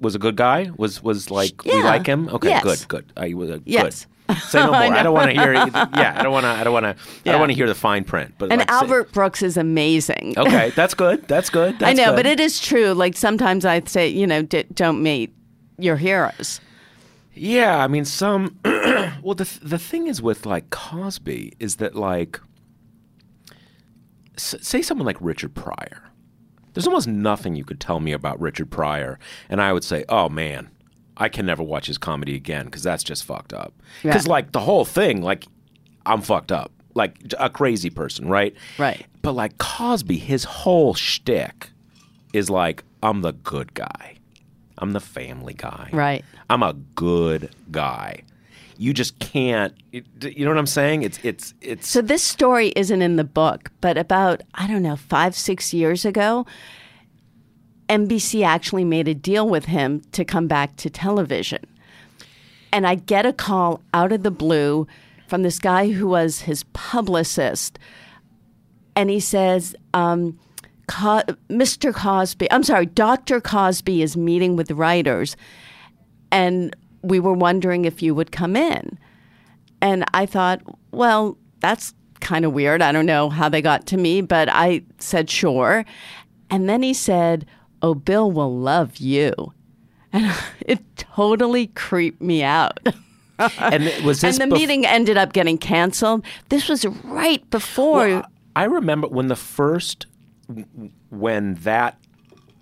was 0.00 0.14
a 0.14 0.18
good 0.20 0.36
guy. 0.36 0.70
Was 0.76 1.02
was 1.02 1.28
like 1.30 1.64
we 1.64 1.82
like 1.82 2.06
him. 2.06 2.28
Okay, 2.28 2.50
Yes. 2.50 2.62
good, 2.62 2.88
good. 2.88 3.04
Uh, 3.16 3.36
was 3.36 3.50
a, 3.50 3.60
Yes. 3.64 4.04
good. 4.04 4.14
Say 4.40 4.60
no 4.60 4.66
more. 4.72 4.74
I 4.76 4.88
I, 4.88 5.02
don't 5.02 5.14
want 5.14 5.30
to 5.30 5.40
hear. 5.40 5.52
Yeah, 5.52 6.14
I 6.18 6.22
don't 6.22 6.32
want 6.32 6.44
to. 6.44 6.48
I 6.50 6.64
don't 6.64 6.72
want 6.72 6.84
to. 6.84 6.90
I 7.26 7.32
don't 7.32 7.40
want 7.40 7.50
to 7.50 7.56
hear 7.56 7.66
the 7.66 7.74
fine 7.74 8.04
print. 8.04 8.34
But 8.38 8.50
and 8.52 8.58
like, 8.60 8.70
say- 8.70 8.76
albert 8.76 9.12
brooks 9.12 9.42
is 9.42 9.56
amazing 9.56 10.34
okay, 10.36 10.70
that's 10.76 10.94
good. 10.94 11.26
That's 11.28 11.50
good. 11.50 11.82
I 11.82 11.92
know, 11.92 12.06
good. 12.10 12.16
but 12.16 12.26
it 12.26 12.40
is 12.40 12.60
true. 12.60 12.92
Like 12.92 13.16
sometimes 13.16 13.64
I 13.64 13.80
say, 13.84 14.08
you 14.08 14.26
know, 14.26 14.42
d- 14.42 14.64
don't 14.74 15.02
meet 15.02 15.34
your 15.78 15.96
heroes. 15.96 16.60
Yeah, 17.34 17.78
I 17.78 17.86
mean, 17.88 18.04
some. 18.04 18.58
well, 18.64 19.34
the 19.34 19.48
the 19.62 19.78
thing 19.78 20.08
is 20.08 20.20
with 20.20 20.44
like 20.44 20.70
Cosby 20.70 21.52
is 21.60 21.76
that 21.76 21.94
like, 21.94 22.40
s- 24.36 24.56
say 24.60 24.82
someone 24.82 25.06
like 25.06 25.16
Richard 25.20 25.54
Pryor. 25.54 26.02
There's 26.74 26.86
almost 26.86 27.08
nothing 27.08 27.56
you 27.56 27.64
could 27.64 27.80
tell 27.80 27.98
me 28.00 28.12
about 28.12 28.40
Richard 28.40 28.70
Pryor, 28.70 29.18
and 29.48 29.60
I 29.60 29.72
would 29.72 29.84
say, 29.84 30.04
oh 30.08 30.28
man, 30.28 30.70
I 31.18 31.28
can 31.28 31.44
never 31.46 31.62
watch 31.62 31.86
his 31.86 31.98
comedy 31.98 32.34
again 32.36 32.66
because 32.66 32.82
that's 32.82 33.02
just 33.02 33.24
fucked 33.24 33.52
up. 33.52 33.74
Because 34.02 34.26
Yeah. 34.26 34.32
like 34.32 34.52
the 34.52 34.60
whole 34.60 34.84
thing, 34.84 35.20
like 35.22 35.44
I'm 36.06 36.22
fucked 36.22 36.52
up, 36.52 36.70
like 36.94 37.16
a 37.38 37.50
crazy 37.50 37.90
person, 37.90 38.28
right? 38.28 38.54
Right. 38.78 39.04
But 39.22 39.32
like 39.32 39.58
Cosby, 39.58 40.16
his 40.18 40.44
whole 40.44 40.94
shtick 40.94 41.70
is 42.32 42.48
like 42.48 42.84
I'm 43.02 43.22
the 43.22 43.32
good 43.32 43.74
guy. 43.74 44.14
I'm 44.78 44.92
the 44.92 45.00
family 45.00 45.54
guy. 45.54 45.90
Right. 45.92 46.24
I'm 46.48 46.62
a 46.62 46.74
good 46.94 47.50
guy. 47.70 48.22
You 48.80 48.92
just 48.94 49.18
can't. 49.18 49.74
It, 49.90 50.06
you 50.22 50.44
know 50.44 50.52
what 50.52 50.58
I'm 50.58 50.66
saying? 50.66 51.02
It's 51.02 51.18
it's 51.24 51.52
it's. 51.60 51.88
So 51.88 52.00
this 52.00 52.22
story 52.22 52.68
isn't 52.76 53.02
in 53.02 53.16
the 53.16 53.24
book, 53.24 53.72
but 53.80 53.98
about 53.98 54.42
I 54.54 54.68
don't 54.68 54.82
know 54.84 54.94
five 54.94 55.34
six 55.34 55.74
years 55.74 56.04
ago, 56.04 56.46
NBC 57.88 58.44
actually 58.44 58.84
made 58.84 59.08
a 59.08 59.14
deal 59.14 59.48
with 59.48 59.66
him 59.66 60.02
to 60.12 60.24
come 60.24 60.46
back 60.46 60.76
to 60.76 60.90
television, 60.90 61.64
and 62.72 62.86
I 62.86 62.96
get 62.96 63.26
a 63.26 63.32
call 63.32 63.82
out 63.94 64.12
of 64.12 64.22
the 64.22 64.30
blue 64.30 64.86
from 65.26 65.42
this 65.42 65.58
guy 65.58 65.90
who 65.90 66.08
was 66.08 66.40
his 66.42 66.64
publicist, 66.72 67.78
and 68.96 69.10
he 69.10 69.20
says. 69.20 69.74
Um, 69.94 70.38
Co- 70.88 71.20
Mr. 71.50 71.92
Cosby, 71.92 72.50
I'm 72.50 72.62
sorry, 72.62 72.86
Dr. 72.86 73.42
Cosby 73.42 74.00
is 74.00 74.16
meeting 74.16 74.56
with 74.56 74.70
writers, 74.70 75.36
and 76.32 76.74
we 77.02 77.20
were 77.20 77.34
wondering 77.34 77.84
if 77.84 78.02
you 78.02 78.14
would 78.14 78.32
come 78.32 78.56
in. 78.56 78.98
And 79.80 80.04
I 80.14 80.26
thought, 80.26 80.62
well, 80.90 81.36
that's 81.60 81.94
kind 82.20 82.44
of 82.44 82.52
weird. 82.52 82.82
I 82.82 82.92
don't 82.92 83.06
know 83.06 83.30
how 83.30 83.48
they 83.48 83.62
got 83.62 83.86
to 83.88 83.96
me, 83.96 84.20
but 84.20 84.48
I 84.50 84.82
said, 84.98 85.30
sure. 85.30 85.84
And 86.50 86.68
then 86.68 86.82
he 86.82 86.94
said, 86.94 87.46
oh, 87.82 87.94
Bill 87.94 88.30
will 88.30 88.56
love 88.56 88.96
you. 88.98 89.32
And 90.12 90.34
it 90.60 90.80
totally 90.96 91.68
creeped 91.68 92.20
me 92.22 92.42
out. 92.42 92.78
and 93.58 93.84
it- 93.84 94.02
was 94.04 94.24
And 94.24 94.36
the 94.36 94.44
bef- 94.44 94.52
meeting 94.52 94.86
ended 94.86 95.16
up 95.16 95.32
getting 95.32 95.58
canceled. 95.58 96.24
This 96.48 96.68
was 96.68 96.84
right 97.04 97.48
before. 97.50 98.08
Well, 98.08 98.26
I 98.56 98.64
remember 98.64 99.06
when 99.08 99.28
the 99.28 99.36
first 99.36 100.06
when 101.10 101.54
that 101.56 101.98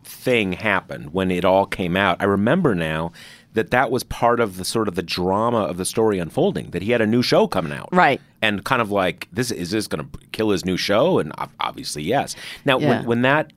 thing 0.04 0.52
happened, 0.52 1.12
when 1.12 1.30
it 1.30 1.44
all 1.44 1.66
came 1.66 1.96
out. 1.96 2.16
I 2.20 2.24
remember 2.24 2.74
now 2.74 3.12
that 3.54 3.70
that 3.70 3.90
was 3.90 4.02
part 4.02 4.38
of 4.40 4.56
the 4.56 4.64
sort 4.64 4.88
of 4.88 4.94
the 4.94 5.02
drama 5.02 5.58
of 5.62 5.76
the 5.78 5.84
story 5.84 6.18
unfolding. 6.18 6.70
That 6.70 6.82
he 6.82 6.90
had 6.90 7.00
a 7.00 7.06
new 7.06 7.22
show 7.22 7.46
coming 7.46 7.72
out, 7.72 7.88
Right. 7.92 8.20
And 8.42 8.64
kind 8.64 8.82
of 8.82 8.90
like 8.90 9.28
this 9.32 9.50
is 9.50 9.70
this 9.70 9.86
going 9.86 10.08
to 10.08 10.18
kill 10.32 10.50
his 10.50 10.64
new 10.64 10.76
show? 10.76 11.18
And 11.18 11.32
obviously, 11.60 12.02
yes. 12.02 12.36
Now, 12.64 12.78
Yeah. 12.78 12.88
when 12.88 13.06
when 13.06 13.22
that 13.22 13.52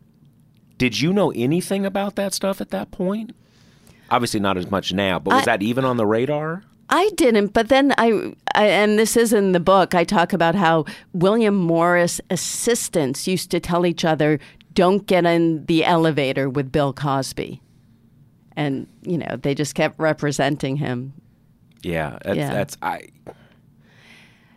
did 0.79 0.99
you 0.99 1.13
know 1.13 1.31
anything 1.35 1.85
about 1.85 2.15
that 2.15 2.33
stuff 2.33 2.59
at 2.59 2.71
that 2.71 2.89
point? 2.89 3.35
Obviously, 4.09 4.39
not 4.39 4.57
as 4.57 4.71
much 4.71 4.91
now, 4.91 5.19
but 5.19 5.35
was 5.35 5.43
I- 5.43 5.45
that 5.57 5.61
even 5.61 5.85
on 5.85 5.97
the 5.97 6.07
radar? 6.07 6.63
I 6.91 7.11
didn't, 7.15 7.53
but 7.53 7.69
then 7.69 7.93
I, 7.99 8.33
I, 8.55 8.65
and 8.65 8.97
this 8.97 9.15
is 9.15 9.31
in 9.31 9.51
the 9.51 9.59
book, 9.59 9.93
I 9.93 10.03
talk 10.03 10.33
about 10.33 10.55
how 10.55 10.85
William 11.13 11.53
Morris 11.53 12.19
assistants 12.31 13.27
used 13.27 13.51
to 13.51 13.59
tell 13.59 13.85
each 13.85 14.03
other, 14.03 14.39
don't 14.73 15.05
get 15.05 15.23
in 15.23 15.67
the 15.67 15.85
elevator 15.85 16.49
with 16.49 16.71
Bill 16.71 16.91
Cosby. 16.91 17.61
And, 18.55 18.87
you 19.03 19.19
know, 19.19 19.37
they 19.39 19.53
just 19.53 19.75
kept 19.75 19.99
representing 19.99 20.77
him. 20.77 21.13
Yeah, 21.83 22.17
that's, 22.25 22.37
Yeah. 22.37 22.53
that's 22.53 22.75
I. 22.81 23.09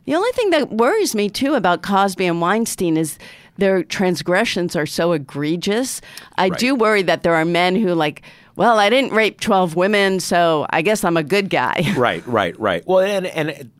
The 0.06 0.14
only 0.14 0.32
thing 0.32 0.48
that 0.50 0.72
worries 0.72 1.14
me, 1.14 1.28
too, 1.28 1.52
about 1.52 1.82
Cosby 1.82 2.24
and 2.24 2.40
Weinstein 2.40 2.96
is 2.96 3.18
their 3.58 3.82
transgressions 3.82 4.74
are 4.76 4.86
so 4.86 5.12
egregious. 5.12 6.00
I 6.38 6.48
Right. 6.48 6.58
do 6.58 6.74
worry 6.74 7.02
that 7.02 7.22
there 7.22 7.34
are 7.34 7.44
men 7.44 7.76
who, 7.76 7.94
like, 7.94 8.22
well, 8.56 8.78
I 8.78 8.90
didn't 8.90 9.12
rape 9.12 9.40
12 9.40 9.76
women, 9.76 10.20
so 10.20 10.66
I 10.70 10.82
guess 10.82 11.04
I'm 11.04 11.16
a 11.16 11.22
good 11.22 11.50
guy. 11.50 11.92
right, 11.96 12.26
right, 12.26 12.58
right. 12.58 12.82
Well, 12.86 13.00
and 13.00 13.26
and 13.26 13.70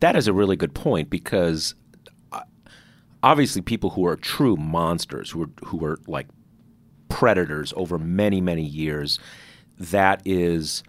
that 0.00 0.16
is 0.16 0.28
a 0.28 0.32
really 0.32 0.56
good 0.56 0.74
point 0.74 1.10
because 1.10 1.74
uh, 2.32 2.40
obviously 3.22 3.62
people 3.62 3.90
who 3.90 4.06
are 4.06 4.16
true 4.16 4.56
monsters, 4.56 5.30
who 5.30 5.42
are 5.44 5.50
who 5.64 5.84
are 5.84 5.98
like 6.06 6.26
predators 7.08 7.72
over 7.76 7.98
many 7.98 8.40
many 8.40 8.64
years, 8.64 9.18
that 9.78 10.22
is 10.24 10.82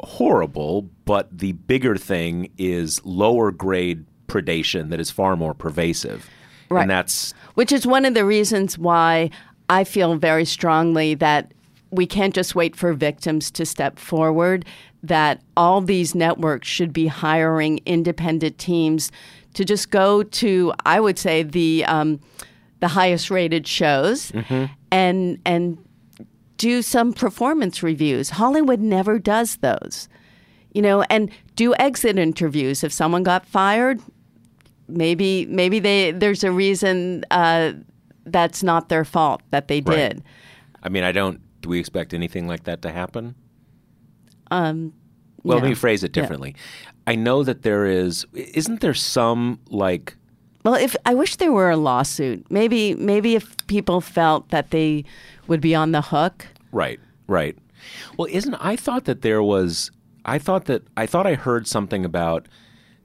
horrible. 0.00 0.82
But 1.04 1.36
the 1.36 1.52
bigger 1.52 1.96
thing 1.96 2.50
is 2.58 3.04
lower 3.04 3.50
grade 3.50 4.04
predation 4.28 4.90
that 4.90 5.00
is 5.00 5.10
far 5.10 5.36
more 5.36 5.54
pervasive, 5.54 6.28
Right. 6.70 6.82
and 6.82 6.90
that's 6.90 7.32
Which 7.54 7.72
is 7.72 7.86
one 7.86 8.04
of 8.04 8.14
the 8.14 8.24
reasons 8.24 8.78
why 8.78 9.30
I 9.68 9.84
feel 9.84 10.16
very 10.16 10.44
strongly 10.44 11.14
that 11.14 11.52
we 11.90 12.06
can't 12.06 12.34
just 12.34 12.54
wait 12.54 12.76
for 12.76 12.92
victims 12.92 13.50
to 13.52 13.64
step 13.64 13.98
forward, 13.98 14.64
that 15.02 15.40
all 15.56 15.80
these 15.80 16.14
networks 16.14 16.68
should 16.68 16.92
be 16.92 17.06
hiring 17.06 17.80
independent 17.86 18.58
teams 18.58 19.10
to 19.54 19.64
just 19.64 19.90
go 19.90 20.22
to, 20.22 20.72
I 20.84 21.00
would 21.00 21.18
say, 21.18 21.42
the, 21.42 21.84
um, 21.86 22.20
the 22.80 22.88
highest 22.88 23.30
rated 23.30 23.66
shows 23.66 24.32
and, 24.90 25.40
and 25.44 25.78
do 26.58 26.82
some 26.82 27.12
performance 27.12 27.82
reviews. 27.82 28.30
Hollywood 28.30 28.80
never 28.80 29.18
does 29.18 29.56
those. 29.56 30.08
You 30.72 30.82
know, 30.82 31.02
and 31.08 31.30
do 31.56 31.74
exit 31.76 32.18
interviews. 32.18 32.84
If 32.84 32.92
someone 32.92 33.22
got 33.22 33.46
fired, 33.46 34.00
maybe 34.88 35.46
maybe 35.46 35.78
they 35.78 36.10
there's 36.12 36.42
a 36.44 36.50
reason 36.52 37.24
uh, 37.30 37.72
that's 38.24 38.62
not 38.62 38.88
their 38.88 39.04
fault 39.04 39.42
that 39.50 39.68
they 39.68 39.80
Right. 39.80 39.96
did. 39.96 40.22
I 40.82 40.88
mean, 40.88 41.04
I 41.04 41.12
don't. 41.12 41.40
Do 41.60 41.68
we 41.68 41.78
expect 41.78 42.14
anything 42.14 42.46
like 42.46 42.64
that 42.64 42.82
to 42.82 42.90
happen? 42.90 43.34
Um, 44.50 44.92
Well, 45.42 45.56
yeah. 45.58 45.62
let 45.62 45.68
me 45.70 45.74
phrase 45.74 46.02
it 46.04 46.16
Yeah. 46.16 46.22
differently. 46.22 46.54
I 47.06 47.14
know 47.14 47.42
that 47.44 47.62
there 47.62 47.86
is. 47.86 48.26
Isn't 48.34 48.80
there 48.80 48.94
some 48.94 49.60
like? 49.70 50.16
Well, 50.64 50.74
if 50.74 50.94
I 51.06 51.14
wish 51.14 51.36
there 51.36 51.52
were 51.52 51.70
a 51.70 51.76
lawsuit, 51.76 52.46
maybe 52.50 52.94
maybe 52.94 53.34
if 53.34 53.56
people 53.66 54.00
felt 54.00 54.50
that 54.50 54.70
they 54.70 55.04
would 55.46 55.60
be 55.60 55.74
on 55.74 55.92
the 55.92 56.02
hook. 56.02 56.46
Right, 56.72 57.00
right. 57.26 57.56
Well, 58.16 58.28
isn't 58.30 58.54
I 58.54 58.76
thought 58.76 59.04
that 59.04 59.22
there 59.22 59.42
was 59.42 59.90
I 60.24 60.38
thought 60.38 60.66
that 60.66 60.82
I 60.96 61.06
thought 61.06 61.26
I 61.26 61.34
heard 61.34 61.66
something 61.66 62.04
about 62.04 62.46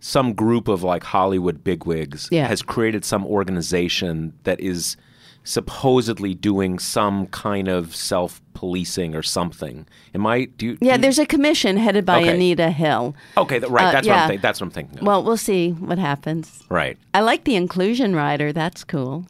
some 0.05 0.33
group 0.33 0.67
of 0.67 0.83
like 0.83 1.01
Hollywood 1.05 1.63
bigwigs 1.63 2.27
Yeah. 2.29 2.47
has 2.47 2.61
created 2.61 3.05
some 3.05 3.25
organization 3.25 4.33
that 4.43 4.59
is 4.59 4.97
supposedly 5.45 6.33
doing 6.33 6.77
some 6.79 7.25
kind 7.27 7.67
of 7.69 7.95
self-policing 7.95 9.15
or 9.15 9.21
something. 9.21 9.85
Am 10.13 10.25
I? 10.27 10.45
Do 10.57 10.65
you? 10.65 10.77
Yeah, 10.81 10.93
do 10.93 10.97
you- 10.97 11.01
there's 11.03 11.19
a 11.19 11.25
commission 11.25 11.77
headed 11.77 12.05
by 12.05 12.19
Okay. 12.21 12.33
Anita 12.35 12.69
Hill. 12.69 13.15
Okay, 13.37 13.59
th- 13.59 13.71
right. 13.71 13.85
uh, 13.87 13.91
that's 13.91 14.07
what. 14.07 14.17
I'm 14.17 14.27
thinking. 14.27 14.41
That's 14.41 14.59
what 14.61 14.65
I'm 14.67 14.71
thinking. 14.71 14.99
of. 14.99 15.05
Well, 15.05 15.23
we'll 15.23 15.37
see 15.37 15.71
what 15.71 15.97
happens. 15.99 16.63
right. 16.69 16.97
I 17.13 17.21
like 17.21 17.45
the 17.45 17.55
inclusion 17.55 18.13
rider. 18.15 18.51
That's 18.51 18.83
cool. 18.83 19.25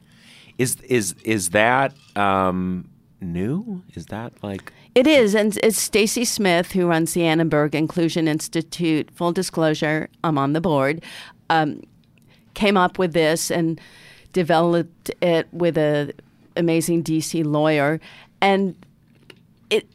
Is 0.58 0.78
is 0.88 1.14
is 1.24 1.50
that 1.50 1.94
um, 2.16 2.90
new? 3.22 3.84
Is 3.96 4.08
that 4.08 4.34
like? 4.44 4.72
It 4.96 5.08
is, 5.08 5.34
and 5.34 5.58
it's 5.64 5.78
Stacy 5.80 6.24
Smith 6.24 6.72
who 6.74 6.86
runs 6.86 7.14
the 7.14 7.24
Annenberg 7.24 7.74
Inclusion 7.74 8.28
Institute. 8.28 9.10
Full 9.12 9.32
disclosure, 9.32 10.08
I'm 10.24 10.38
on 10.38 10.54
the 10.54 10.62
board. 10.62 11.04
Um, 11.50 11.82
came 12.54 12.78
up 12.78 13.00
with 13.00 13.14
this 13.14 13.50
and 13.50 13.82
developed 14.34 15.10
it 15.22 15.48
with 15.52 15.78
a 15.78 16.14
amazing 16.56 17.04
DC 17.04 17.44
lawyer, 17.44 18.00
and 18.40 18.76
it 19.72 19.88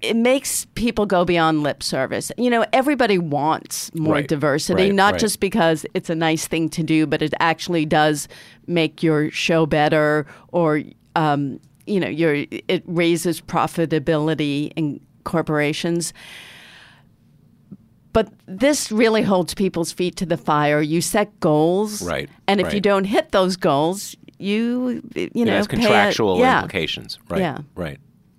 it 0.00 0.16
makes 0.16 0.64
people 0.74 1.04
go 1.04 1.24
beyond 1.26 1.62
lip 1.62 1.82
service. 1.82 2.32
You 2.38 2.48
know, 2.48 2.64
everybody 2.72 3.18
wants 3.18 3.94
more 3.94 4.14
Right, 4.14 4.28
diversity, 4.28 4.84
right, 4.84 4.94
not 4.94 5.12
right. 5.12 5.20
just 5.20 5.40
because 5.40 5.84
it's 5.92 6.08
a 6.08 6.14
nice 6.14 6.46
thing 6.48 6.70
to 6.70 6.82
do, 6.82 7.06
but 7.06 7.20
it 7.20 7.34
actually 7.38 7.84
does 7.84 8.28
make 8.66 9.02
your 9.02 9.30
show 9.30 9.66
better 9.66 10.26
or 10.48 10.82
um, 11.16 11.60
you 11.86 12.00
know, 12.00 12.08
your 12.08 12.46
it 12.50 12.82
raises 12.86 13.40
profitability 13.40 14.72
in 14.76 15.00
corporations. 15.24 16.12
But 18.12 18.30
this 18.46 18.92
really 18.92 19.22
holds 19.22 19.54
people's 19.54 19.90
feet 19.90 20.16
to 20.16 20.26
the 20.26 20.36
fire. 20.36 20.82
You 20.82 21.00
set 21.00 21.38
goals, 21.40 22.02
Right, 22.02 22.28
And 22.46 22.60
if 22.60 22.74
you 22.74 22.80
don't 22.80 23.04
hit 23.04 23.30
those 23.32 23.56
goals, 23.56 24.14
you 24.38 25.02
you 25.14 25.30
it 25.32 25.34
know 25.34 25.52
has 25.52 25.66
pay 25.66 25.76
a- 25.76 25.80
contractual 25.80 26.38
yeah. 26.38 26.58
implications. 26.62 27.18
Right. 27.28 27.40
Yeah. 27.40 27.58
Right. 27.74 27.98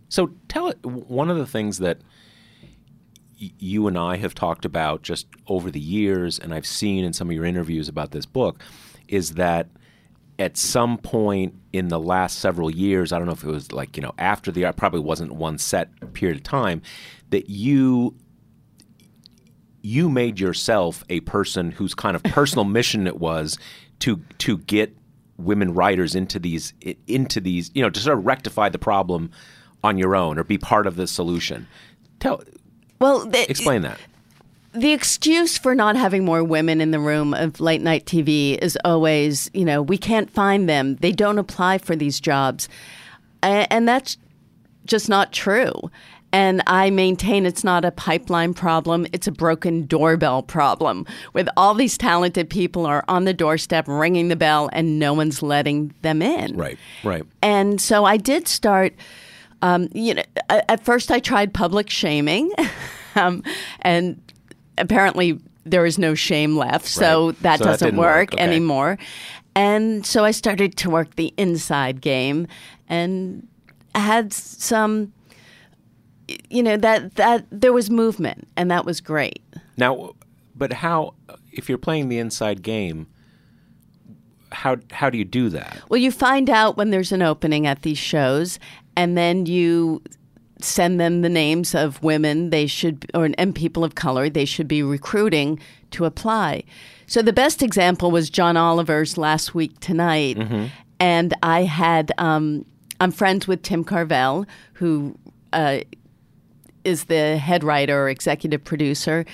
So 0.10 0.30
tell 0.48 0.68
it. 0.68 0.86
One 0.86 1.30
of 1.32 1.38
the 1.38 1.48
things 1.48 1.80
that 1.80 1.98
you 3.38 3.88
and 3.88 3.98
I 3.98 4.18
have 4.18 4.36
talked 4.36 4.64
about 4.64 5.02
just 5.02 5.28
over 5.48 5.72
the 5.72 5.80
years, 5.80 6.38
and 6.40 6.54
I've 6.54 6.68
seen 6.68 7.04
in 7.04 7.14
some 7.14 7.30
of 7.30 7.36
your 7.36 7.46
interviews 7.46 7.90
about 7.90 8.12
this 8.12 8.26
book, 8.26 8.62
is 9.08 9.34
that 9.34 9.68
at 10.40 10.58
some 10.58 10.98
point 10.98 11.56
in 11.72 11.88
the 11.88 12.00
last 12.00 12.40
several 12.40 12.70
years, 12.70 13.12
I 13.12 13.18
don't 13.18 13.28
know 13.28 13.34
if 13.34 13.44
it 13.44 13.50
was 13.50 13.72
like 13.72 13.96
you 13.98 14.04
know 14.04 14.14
after 14.18 14.52
the 14.52 14.64
it 14.64 14.76
probably 14.76 15.00
wasn't 15.00 15.34
one 15.34 15.58
set 15.58 16.14
period 16.14 16.38
of 16.38 16.44
time, 16.44 16.82
that 17.30 17.50
you 17.50 18.16
you 19.82 20.10
made 20.10 20.40
yourself 20.40 21.04
a 21.10 21.20
person 21.22 21.72
whose 21.72 21.94
kind 21.94 22.16
of 22.16 22.24
personal 22.24 22.64
mission 22.66 23.08
it 23.08 23.20
was 23.20 23.58
to 24.00 24.22
to 24.40 24.58
get 24.60 24.96
women 25.38 25.74
writers 25.74 26.16
into 26.16 26.40
these 26.40 26.74
into 27.08 27.42
these 27.42 27.72
you 27.74 27.82
know 27.82 27.90
to 27.90 28.00
sort 28.00 28.18
of 28.18 28.26
rectify 28.26 28.70
the 28.70 28.80
problem 28.80 29.32
on 29.84 29.98
your 29.98 30.16
own 30.16 30.40
or 30.40 30.44
be 30.44 30.58
part 30.58 30.88
of 30.88 30.96
the 30.96 31.08
solution. 31.08 31.68
Tell 32.20 32.42
Well, 33.00 33.26
the, 33.26 33.50
explain 33.50 33.82
that. 33.82 34.00
The 34.74 34.92
excuse 34.92 35.58
for 35.58 35.76
not 35.76 35.96
having 35.96 36.26
more 36.26 36.44
women 36.44 36.82
in 36.82 36.92
the 36.92 37.00
room 37.00 37.34
of 37.34 37.60
late 37.60 37.82
night 37.82 38.06
TV 38.06 38.58
is 38.58 38.78
always, 38.84 39.50
you 39.54 39.66
know, 39.66 39.82
we 39.82 39.98
can't 39.98 40.30
find 40.30 40.68
them. 40.68 40.96
They 40.96 41.12
don't 41.12 41.38
apply 41.38 41.78
for 41.78 41.96
these 41.96 42.20
jobs. 42.20 42.68
And 43.44 43.88
that's 43.88 44.18
just 44.86 45.10
not 45.10 45.32
true. 45.32 45.72
And 46.32 46.64
I 46.66 46.90
maintain 46.90 47.46
it's 47.46 47.64
not 47.64 47.86
a 47.86 47.92
pipeline 47.92 48.56
problem, 48.56 49.06
it's 49.14 49.28
a 49.28 49.32
broken 49.32 49.86
doorbell 49.86 50.42
problem 50.42 51.06
with 51.34 51.48
all 51.56 51.76
these 51.76 51.96
talented 51.96 52.50
people 52.50 52.88
are 52.88 53.06
on 53.08 53.26
the 53.26 53.36
doorstep 53.36 53.88
ringing 53.88 54.30
the 54.30 54.36
bell 54.36 54.68
and 54.74 54.98
no 54.98 55.14
one's 55.14 55.44
letting 55.44 55.94
them 56.02 56.24
in. 56.24 56.58
Right. 56.58 56.80
Right. 57.04 57.24
And 57.44 57.80
so 57.80 58.06
I 58.06 58.18
did 58.18 58.48
start. 58.48 58.96
Um, 59.62 59.88
you 59.94 60.16
know, 60.16 60.24
at 60.50 60.84
first 60.84 61.10
I 61.10 61.20
tried 61.20 61.54
public 61.54 61.90
shaming, 61.90 62.52
um, 63.16 63.44
and 63.82 64.20
apparently 64.78 65.40
there 65.66 65.86
is 65.86 65.98
no 65.98 66.14
shame 66.16 66.58
left, 66.58 66.86
so 66.88 67.28
Right. 67.28 67.40
that 67.42 67.60
So 67.60 67.66
doesn't 67.66 67.86
didn't 67.88 68.00
work. 68.00 68.32
work 68.32 68.34
Okay. 68.34 68.44
anymore. 68.44 68.98
And 69.56 70.06
so 70.06 70.26
I 70.26 70.32
started 70.32 70.76
to 70.78 70.90
work 70.90 71.16
the 71.16 71.34
inside 71.38 72.02
game, 72.02 72.48
and 72.90 73.48
had 73.96 74.34
some. 74.34 75.14
You 76.50 76.64
know 76.64 76.78
that 76.78 77.16
that 77.16 77.46
there 77.52 77.74
was 77.74 77.90
movement, 77.90 78.48
and 78.58 78.72
that 78.72 78.86
was 78.86 79.00
great. 79.02 79.42
Now, 79.78 80.14
but 80.56 80.74
how 80.74 81.14
if 81.52 81.70
you're 81.70 81.78
playing 81.78 82.10
the 82.10 82.18
inside 82.18 82.62
game? 82.64 83.08
How 84.52 84.78
how 84.92 85.10
do 85.10 85.18
you 85.18 85.26
do 85.26 85.50
that? 85.50 85.78
Well, 85.90 86.00
you 86.00 86.12
find 86.12 86.50
out 86.50 86.78
when 86.78 86.90
there's 86.92 87.12
an 87.12 87.22
opening 87.22 87.68
at 87.68 87.82
these 87.82 87.98
shows, 87.98 88.58
and 88.96 89.18
then 89.18 89.46
you 89.46 90.02
send 90.64 91.00
them 91.00 91.22
the 91.22 91.30
names 91.30 91.76
of 91.76 92.02
women 92.04 92.50
they 92.50 92.68
should, 92.68 93.10
or 93.14 93.30
and 93.38 93.54
people 93.54 93.84
of 93.84 93.96
color 93.96 94.30
they 94.30 94.46
should 94.46 94.68
be 94.68 94.82
recruiting 94.84 95.60
to 95.92 96.06
apply. 96.06 96.64
So 97.08 97.22
the 97.22 97.34
best 97.34 97.62
example 97.62 98.12
was 98.12 98.30
John 98.30 98.58
Oliver's 98.58 99.18
last 99.18 99.54
week 99.54 99.80
tonight, 99.80 100.38
and 101.00 101.34
I 101.44 101.64
had 101.64 102.12
um, 102.18 102.66
I'm 103.00 103.12
friends 103.12 103.48
with 103.48 103.62
Tim 103.64 103.84
Carvell, 103.84 104.48
who 104.74 105.18
uh, 105.52 105.80
is 106.84 107.06
the 107.06 107.38
head 107.38 107.64
writer 107.64 108.04
or 108.04 108.10
executive 108.10 108.64
producer. 108.64 109.26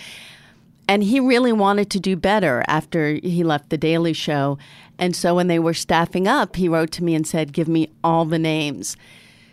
And 0.87 1.03
he 1.03 1.19
really 1.19 1.53
wanted 1.53 1.91
to 1.91 1.99
do 1.99 2.15
better 2.15 2.63
after 2.67 3.19
he 3.21 3.43
left 3.43 3.69
The 3.69 3.77
Daily 3.77 4.13
Show. 4.13 4.57
And 4.97 5.15
so 5.15 5.35
when 5.35 5.47
they 5.47 5.59
were 5.59 5.75
staffing 5.75 6.27
up, 6.27 6.55
he 6.55 6.67
wrote 6.67 6.91
to 6.93 7.03
me 7.03 7.13
and 7.13 7.27
said, 7.27 7.53
Give 7.53 7.67
me 7.67 7.91
all 8.03 8.25
the 8.25 8.39
names. 8.39 8.97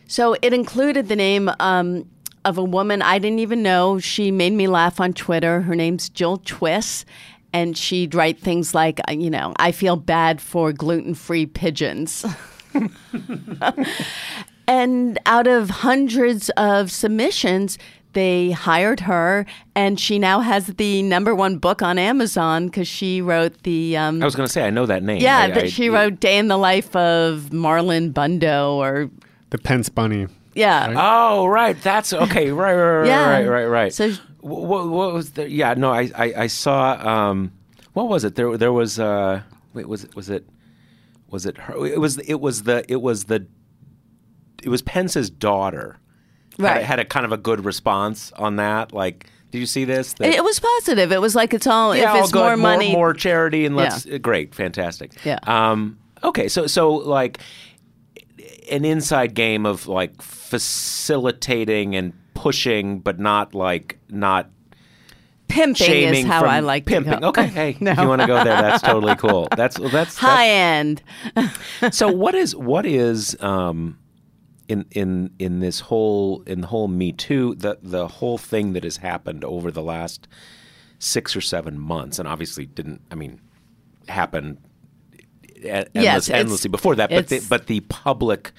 So 0.07 0.37
it 0.43 0.53
included 0.53 1.09
the 1.09 1.17
name 1.17 1.51
um, 1.61 2.09
of 2.45 2.59
a 2.59 2.65
woman 2.65 3.03
I 3.03 3.19
didn't 3.19 3.41
even 3.41 3.63
know. 3.63 3.99
She 3.99 4.31
made 4.31 4.53
me 4.53 4.67
laugh 4.69 5.01
on 5.01 5.13
Twitter. 5.13 5.63
Her 5.63 5.75
name's 5.75 6.09
Jill 6.09 6.39
Twiss. 6.39 7.05
And 7.53 7.77
she'd 7.77 8.15
write 8.15 8.39
things 8.39 8.75
like, 8.75 9.01
uh, 9.09 9.13
you 9.13 9.31
know, 9.31 9.55
I 9.57 9.73
feel 9.73 9.97
bad 9.97 10.41
for 10.41 10.73
gluten 10.73 11.15
free 11.15 11.47
pigeons. 11.47 12.25
And 14.69 15.17
out 15.27 15.47
of 15.47 15.71
hundreds 15.71 16.51
of 16.57 16.91
submissions, 16.91 17.79
they 18.15 18.51
hired 18.51 18.99
her, 19.01 19.47
and 19.77 20.01
she 20.01 20.19
now 20.19 20.41
has 20.41 20.67
the 20.67 21.03
number 21.05 21.37
one 21.37 21.59
book 21.59 21.83
on 21.83 21.99
Amazon 21.99 22.67
because 22.67 22.89
she 22.89 23.23
wrote 23.23 23.63
the. 23.63 23.97
Um, 23.97 24.21
I 24.21 24.25
was 24.25 24.35
going 24.35 24.47
to 24.49 24.53
say 24.53 24.67
I 24.67 24.71
know 24.71 24.85
that 24.87 25.05
name. 25.05 25.19
yeah, 25.23 25.39
I- 25.43 25.51
that 25.53 25.65
I- 25.65 25.69
she 25.69 25.89
wrote 25.89 26.19
"Day 26.19 26.37
in 26.37 26.49
the 26.49 26.57
Life 26.59 26.97
of 26.97 27.51
Marlon 27.53 28.13
Bundo," 28.13 28.75
or 28.75 29.09
The 29.51 29.59
Pence 29.59 29.89
Bunny. 29.89 30.27
yeah, 30.55 30.93
Oh, 30.97 31.47
right. 31.47 31.81
That's 31.83 32.13
okay. 32.13 32.51
Right, 32.51 32.75
right, 32.75 32.99
right, 33.01 33.07
Yeah. 33.07 33.29
right, 33.31 33.47
right, 33.47 33.67
right. 33.67 33.93
So- 33.93 34.13
what, 34.41 34.87
what 34.89 35.13
was 35.13 35.33
the? 35.33 35.51
Yeah, 35.51 35.75
no, 35.75 35.91
I, 35.93 36.09
I, 36.15 36.35
I 36.37 36.47
saw. 36.47 36.93
Um, 36.93 37.53
what 37.95 38.09
was 38.09 38.23
it? 38.23 38.37
There, 38.37 38.57
there 38.57 38.73
was. 38.73 38.99
Uh, 39.01 39.43
wait, 39.75 39.89
was 39.89 40.05
it? 40.05 40.15
Was 40.15 40.31
it? 40.31 40.47
Was 41.31 41.47
it 41.47 41.59
her? 41.59 41.85
It 41.85 41.99
was. 42.01 42.19
It 42.19 42.37
was 42.41 42.63
the. 42.63 42.85
It 42.91 43.03
was 43.03 43.25
the. 43.25 43.47
It 44.63 44.69
was 44.69 44.83
Pence's 44.83 45.31
daughter. 45.31 45.99
Had, 46.59 46.63
Right. 46.63 46.83
a, 46.83 46.85
had 46.85 46.99
a 47.01 47.05
kind 47.05 47.27
of 47.27 47.33
a 47.33 47.37
good 47.37 47.65
response 47.65 48.31
on 48.33 48.57
that. 48.57 48.93
Like, 48.93 49.27
did 49.51 49.59
you 49.59 49.67
see 49.67 49.85
this? 49.85 50.13
That- 50.15 50.29
it, 50.29 50.37
it 50.37 50.45
was 50.45 50.61
positive. 50.61 51.11
It 51.11 51.21
was 51.21 51.35
like 51.35 51.53
it's 51.53 51.67
all 51.67 51.97
yeah, 51.97 52.05
if 52.05 52.09
all 52.11 52.23
it's 52.23 52.31
good, 52.33 52.39
more 52.45 52.57
money. 52.57 52.93
more, 52.93 53.15
charity, 53.15 53.67
and 53.67 53.75
let's 53.75 54.07
Yeah. 54.07 54.19
great, 54.19 54.55
fantastic. 54.55 55.13
Yeah. 55.25 55.39
Um, 55.43 55.99
okay, 56.23 56.47
so 56.47 56.69
so 56.69 56.93
like 56.95 57.41
an 58.71 58.85
inside 58.85 59.35
game 59.35 59.67
of 59.67 59.87
like 59.87 60.21
facilitating 60.21 61.95
and 61.95 62.13
pushing, 62.35 63.01
but 63.01 63.19
not 63.19 63.55
like 63.55 63.99
not 64.09 64.51
pimping 65.49 66.15
is 66.15 66.27
how 66.27 66.45
I 66.45 66.61
like 66.61 66.87
pimping. 66.87 67.13
To 67.13 67.21
go. 67.21 67.29
Okay, 67.29 67.47
hey, 67.47 67.71
if 67.81 67.99
you 67.99 68.09
want 68.09 68.21
to 68.21 68.27
go 68.27 68.43
there, 68.45 68.63
that's 68.63 68.83
totally 68.83 69.17
cool. 69.17 69.49
That's 69.57 69.77
that's, 69.91 70.17
High 70.17 70.49
end. 70.49 71.03
so. 71.91 72.11
What 72.11 72.35
is 72.35 72.55
what 72.55 72.87
is 72.87 73.37
um, 73.41 73.99
in 74.69 74.87
in 74.93 75.31
in 75.39 75.61
this 75.61 75.81
whole 75.81 76.43
in 76.47 76.61
the 76.61 76.67
whole 76.67 76.89
Me 76.89 77.13
Too 77.13 77.55
the 77.55 77.79
the 77.83 78.09
whole 78.09 78.39
thing 78.39 78.73
that 78.75 78.85
has 78.85 78.99
happened 78.99 79.45
over 79.45 79.71
the 79.71 79.83
last 79.83 80.29
six 80.99 81.37
or 81.37 81.41
seven 81.41 81.79
months, 81.79 82.19
and 82.19 82.29
obviously 82.29 82.67
didn't. 82.67 83.03
I 83.11 83.15
mean, 83.15 83.41
happen 84.09 84.59
endless, 85.69 85.91
Yes, 85.95 86.31
endlessly 86.31 86.71
before 86.71 86.95
that, 86.97 87.11
but 87.11 87.29
the, 87.29 87.45
but 87.49 87.67
the 87.67 87.81
public 87.81 88.53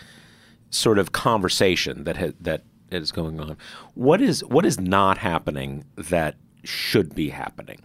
sort 0.69 0.99
of 0.99 1.11
conversation 1.11 2.03
that 2.03 2.17
ha- 2.17 2.33
that 2.41 2.63
is 2.91 3.11
going 3.11 3.39
on. 3.39 3.57
What 3.95 4.21
is 4.21 4.43
what 4.45 4.65
is 4.65 4.79
not 4.79 5.17
happening 5.17 5.85
that 5.95 6.35
should 6.63 7.15
be 7.15 7.29
happening? 7.29 7.79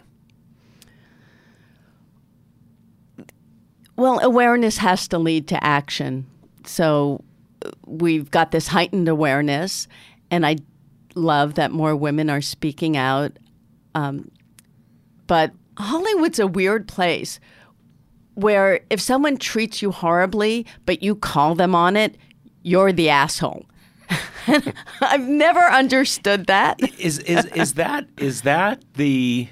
Well, 3.95 4.19
awareness 4.19 4.77
has 4.77 5.07
to 5.09 5.19
lead 5.19 5.47
to 5.49 5.63
action. 5.63 6.25
So 6.65 7.23
we've 7.85 8.31
got 8.31 8.51
this 8.51 8.67
heightened 8.67 9.07
awareness, 9.07 9.87
and 10.31 10.45
I 10.45 10.57
love 11.15 11.55
that 11.55 11.71
more 11.71 11.95
women 11.95 12.29
are 12.29 12.41
speaking 12.41 12.97
out. 12.97 13.37
Um, 13.93 14.31
but 15.27 15.51
Hollywood's 15.77 16.39
a 16.39 16.47
weird 16.47 16.87
place. 16.87 17.39
Where 18.35 18.81
if 18.89 18.99
someone 18.99 19.37
treats 19.37 19.81
you 19.81 19.91
horribly, 19.91 20.65
but 20.85 21.03
you 21.03 21.15
call 21.15 21.55
them 21.55 21.75
on 21.75 21.95
it, 21.95 22.17
you're 22.61 22.91
the 22.91 23.09
asshole. 23.09 23.65
I've 25.01 25.27
never 25.27 25.61
understood 25.61 26.47
that. 26.47 26.79
is 26.99 27.19
is 27.19 27.45
is 27.45 27.73
that 27.75 28.07
is 28.17 28.41
that 28.41 28.83
the 28.95 29.47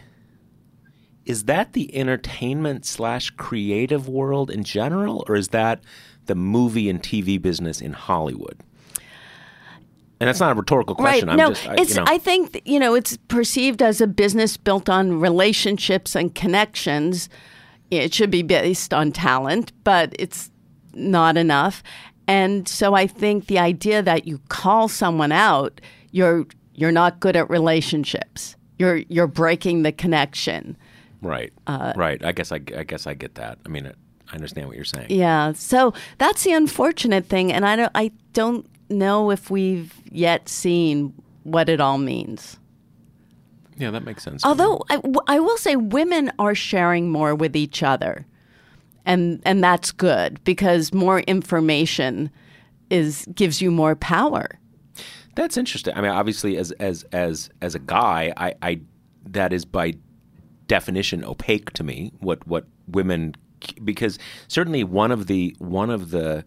is 1.25 1.45
that 1.45 1.73
the 1.73 1.95
entertainment 1.95 2.86
slash 2.86 3.29
creative 3.32 4.07
world 4.09 4.51
in 4.51 4.63
general, 4.63 5.23
or 5.27 5.36
is 5.36 5.49
that 5.49 5.82
the 6.25 6.36
movie 6.36 6.89
and 6.89 7.01
TV 7.01 7.41
business 7.41 7.82
in 7.82 7.93
Hollywood? 7.93 8.59
And 10.19 10.27
that's 10.27 10.39
not 10.39 10.51
a 10.51 10.55
rhetorical 10.55 10.93
question. 10.93 11.29
Right. 11.29 11.34
I'm 11.34 11.38
no, 11.38 11.49
just, 11.49 11.67
I, 11.67 11.75
it's. 11.79 11.89
you 11.91 11.95
know. 11.95 12.03
I 12.07 12.17
think 12.17 12.61
you 12.65 12.79
know 12.79 12.93
it's 12.93 13.17
perceived 13.27 13.82
as 13.82 14.01
a 14.01 14.07
business 14.07 14.57
built 14.57 14.89
on 14.89 15.19
relationships 15.19 16.15
and 16.15 16.34
connections. 16.36 17.29
It 17.91 18.13
should 18.13 18.31
be 18.31 18.41
based 18.41 18.93
on 18.93 19.11
talent, 19.11 19.73
but 19.83 20.15
it's 20.17 20.49
not 20.93 21.37
enough. 21.37 21.83
And 22.27 22.67
so 22.67 22.93
I 22.93 23.07
think 23.07 23.47
the 23.47 23.59
idea 23.59 24.01
that 24.01 24.25
you 24.25 24.39
call 24.47 24.87
someone 24.87 25.31
out, 25.31 25.81
you're 26.11 26.47
you're 26.73 26.91
not 26.91 27.19
good 27.19 27.35
at 27.35 27.49
relationships. 27.49 28.55
You're 28.79 28.97
you're 29.09 29.27
breaking 29.27 29.83
the 29.83 29.91
connection. 29.91 30.77
right, 31.21 31.51
uh, 31.67 31.93
right. 31.95 32.23
I 32.23 32.31
guess 32.31 32.51
I, 32.51 32.61
I 32.75 32.83
guess 32.83 33.05
I 33.05 33.13
get 33.13 33.35
that. 33.35 33.59
I 33.65 33.69
mean, 33.69 33.91
I 34.31 34.33
understand 34.33 34.67
what 34.67 34.77
you're 34.77 34.85
saying. 34.85 35.07
Yeah. 35.09 35.51
So 35.53 35.93
that's 36.17 36.43
the 36.43 36.53
unfortunate 36.53 37.25
thing, 37.25 37.51
and 37.51 37.65
I 37.65 37.75
don't 37.75 37.91
I 37.93 38.11
don't 38.31 38.65
know 38.89 39.31
if 39.31 39.49
we've 39.49 39.93
yet 40.09 40.47
seen 40.47 41.13
what 41.43 41.67
it 41.67 41.81
all 41.81 41.97
means. 41.97 42.57
Yeah, 43.82 43.91
that 43.91 44.03
makes 44.03 44.23
sense. 44.23 44.43
to 44.43 44.47
me. 44.47 44.51
Although 44.51 44.84
I, 44.89 44.95
w- 44.97 45.19
I 45.27 45.39
will 45.39 45.57
say 45.57 45.75
women 45.75 46.32
are 46.38 46.53
sharing 46.53 47.09
more 47.09 47.34
with 47.34 47.55
each 47.55 47.82
other. 47.82 48.27
And 49.03 49.41
and 49.43 49.63
that's 49.63 49.91
good 49.91 50.43
because 50.43 50.93
more 50.93 51.21
information 51.21 52.29
is 52.91 53.25
gives 53.34 53.59
you 53.59 53.71
more 53.71 53.95
power. 53.95 54.59
That's 55.36 55.57
interesting. 55.57 55.95
I 55.95 56.01
mean, 56.01 56.11
obviously, 56.11 56.55
as 56.57 56.71
as 56.73 57.03
as 57.11 57.49
as 57.61 57.73
a 57.73 57.79
guy, 57.79 58.32
I, 58.38 58.53
I 58.61 58.82
that 59.29 59.53
is 59.53 59.65
by 59.65 59.95
definition 60.67 61.25
opaque 61.25 61.71
to 61.73 61.84
me. 61.84 62.11
What 62.19 62.45
what 62.45 62.65
women 62.88 63.34
because 63.84 64.19
certainly 64.47 64.84
one 64.84 65.11
of 65.11 65.25
the 65.25 65.55
one 65.57 65.89
of 65.89 66.11
the 66.11 66.45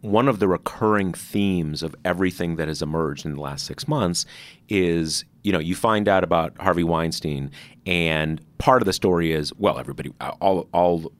one 0.00 0.28
of 0.28 0.38
the 0.38 0.48
recurring 0.48 1.12
themes 1.12 1.82
of 1.82 1.94
everything 2.04 2.56
that 2.56 2.68
has 2.68 2.82
emerged 2.82 3.24
in 3.24 3.34
the 3.34 3.40
last 3.40 3.66
six 3.66 3.86
months 3.86 4.26
is 4.68 5.24
you 5.44 5.52
know 5.52 5.60
you 5.60 5.76
find 5.76 6.08
out 6.08 6.24
about 6.24 6.58
Harvey 6.58 6.82
Weinstein 6.82 7.50
and 7.86 8.40
part 8.58 8.82
of 8.82 8.86
the 8.86 8.92
story 8.92 9.32
is 9.32 9.52
well 9.56 9.78
everybody 9.78 10.12
all 10.40 10.68
all 10.72 11.12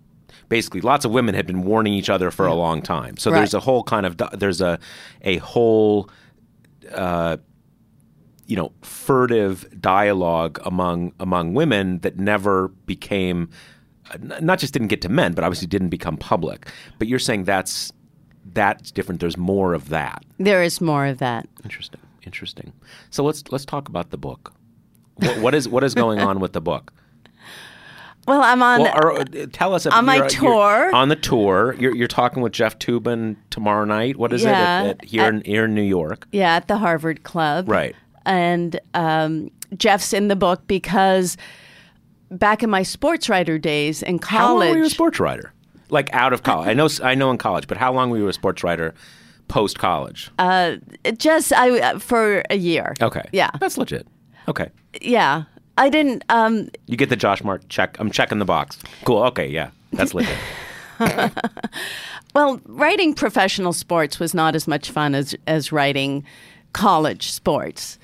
basically 0.49 0.81
lots 0.81 1.05
of 1.05 1.12
women 1.12 1.35
had 1.35 1.47
been 1.47 1.62
warning 1.62 1.93
each 1.93 2.11
other 2.11 2.31
for 2.31 2.47
a 2.47 2.55
long 2.55 2.83
time. 2.83 3.16
So 3.16 3.31
there's 3.31 3.55
a 3.55 3.61
whole 3.61 3.83
kind 3.83 4.07
of 4.07 4.16
there's 4.33 4.61
a 4.61 4.79
a 5.22 5.37
whole 5.39 6.09
uh, 6.93 7.37
you 8.47 8.57
know 8.57 8.72
furtive 8.83 9.81
dialogue 9.81 10.59
among 10.64 11.12
among 11.20 11.55
women 11.55 12.01
that 12.01 12.18
never 12.18 12.68
became 12.68 13.51
uh, 14.11 14.18
not 14.41 14.59
just 14.59 14.72
didn't 14.72 14.89
get 14.89 15.01
to 15.03 15.09
men 15.09 15.33
but 15.33 15.45
obviously 15.45 15.66
didn't 15.66 15.91
become 15.91 16.16
public. 16.16 16.68
But 16.99 17.09
you're 17.09 17.18
saying 17.18 17.45
that's 17.45 17.93
that's 18.53 18.91
different. 18.91 19.20
There's 19.20 19.37
more 19.37 19.75
of 19.75 19.89
that. 19.89 20.25
There 20.39 20.62
is 20.62 20.81
more 20.81 21.07
of 21.07 21.18
that. 21.18 21.49
interesting 21.64 22.01
interesting 22.27 22.72
so 23.11 23.22
let's 23.25 23.45
let's 23.51 23.64
talk 23.64 23.89
about 23.89 24.11
the 24.11 24.18
book 24.18 24.53
what, 25.16 25.39
what 25.39 25.55
is 25.55 25.68
what 25.68 25.85
is 25.85 25.95
going 25.95 26.20
on 26.20 26.41
with 26.41 26.53
the 26.53 26.61
book 26.61 26.93
Well, 28.27 28.41
I'm 28.41 28.62
on 28.62 28.81
well, 28.81 29.05
or, 29.05 29.20
uh, 29.20 29.25
tell 29.53 29.75
us 29.75 29.85
On 29.85 30.07
my 30.07 30.27
tour. 30.29 30.91
on 30.95 31.11
the 31.11 31.16
tour 31.16 31.77
you're, 31.79 31.95
you're 31.95 32.09
talking 32.09 32.43
with 32.43 32.53
Jeff 32.53 32.79
Toobin 32.79 33.37
tomorrow 33.51 33.85
night 33.85 34.16
what 34.16 34.33
is 34.33 34.45
it 34.45 34.49
at, 34.49 34.87
at, 34.87 35.05
here 35.05 35.29
in 35.29 35.43
here 35.45 35.66
in 35.66 35.75
New 35.75 35.83
York 35.83 36.27
yeah, 36.33 36.57
at 36.57 36.66
the 36.66 36.79
Harvard 36.79 37.22
Club. 37.22 37.68
Right. 37.68 37.95
And 38.25 38.81
um, 38.95 39.51
Jeff's 39.77 40.12
in 40.12 40.29
the 40.29 40.37
book 40.37 40.66
because 40.66 41.37
back 42.31 42.62
in 42.62 42.70
my 42.70 42.83
sports 42.83 43.29
writer 43.29 43.59
days 43.59 44.03
in 44.03 44.18
college, 44.18 44.39
How 44.41 44.59
long 44.59 44.70
were 44.70 44.79
you 44.79 44.85
a 44.85 44.91
sports 44.91 45.20
writer? 45.20 45.53
Like 45.91 46.12
out 46.12 46.33
of 46.33 46.43
college? 46.43 46.68
I 46.68 46.75
know, 46.75 46.89
I 47.03 47.14
know 47.14 47.31
in 47.31 47.39
college, 47.39 47.66
but 47.66 47.77
how 47.77 47.93
long 47.93 48.11
were 48.11 48.18
you 48.18 48.29
a 48.29 48.33
sports 48.33 48.64
writer 48.64 48.95
post 49.49 49.78
college? 49.78 50.30
just 51.18 51.53
I 51.53 51.80
uh, 51.80 51.99
for 51.99 52.42
a 52.51 52.57
year. 52.57 52.95
okay, 53.01 53.22
Yeah. 53.32 53.51
that's 53.61 53.76
legit. 53.78 54.07
Okay, 54.49 54.68
Yeah. 55.01 55.45
I 55.76 55.88
didn't 55.90 56.22
um 56.28 56.68
you 56.86 56.97
get 56.97 57.09
the 57.09 57.16
Josh 57.16 57.42
Mark 57.42 57.68
check. 57.68 57.97
I'm 57.99 58.11
checking 58.11 58.38
the 58.38 58.45
box. 58.45 58.78
Cool. 59.05 59.22
Okay, 59.24 59.49
yeah, 59.49 59.70
that's 59.92 60.14
legit. 60.14 60.36
Well, 62.34 62.61
writing 62.66 63.14
professional 63.14 63.72
sports 63.72 64.18
was 64.18 64.34
not 64.34 64.57
as 64.57 64.66
much 64.66 64.90
fun 64.90 65.14
as 65.14 65.36
as 65.47 65.70
writing 65.70 66.24
college 66.72 67.30
sports. 67.30 67.97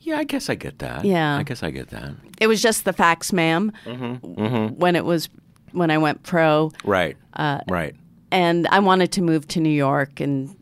yeah, 0.00 0.16
I 0.16 0.24
guess 0.24 0.48
I 0.48 0.54
get 0.54 0.78
that. 0.78 1.04
Yeah. 1.04 1.36
I 1.36 1.42
guess 1.42 1.62
I 1.62 1.70
get 1.70 1.88
that. 1.90 2.14
It 2.40 2.46
was 2.46 2.62
just 2.62 2.86
the 2.86 2.94
facts, 2.94 3.34
ma'am. 3.34 3.70
Mm-hmm. 3.84 4.76
When 4.76 4.96
it 4.96 5.04
was 5.04 5.28
when 5.72 5.90
I 5.90 5.98
went 5.98 6.22
pro, 6.22 6.70
Right. 6.84 7.18
Uh, 7.34 7.60
right. 7.68 7.94
And 8.34 8.66
I 8.68 8.80
wanted 8.80 9.12
to 9.12 9.22
move 9.22 9.46
to 9.48 9.60
New 9.60 9.70
York 9.70 10.20
and 10.20 10.54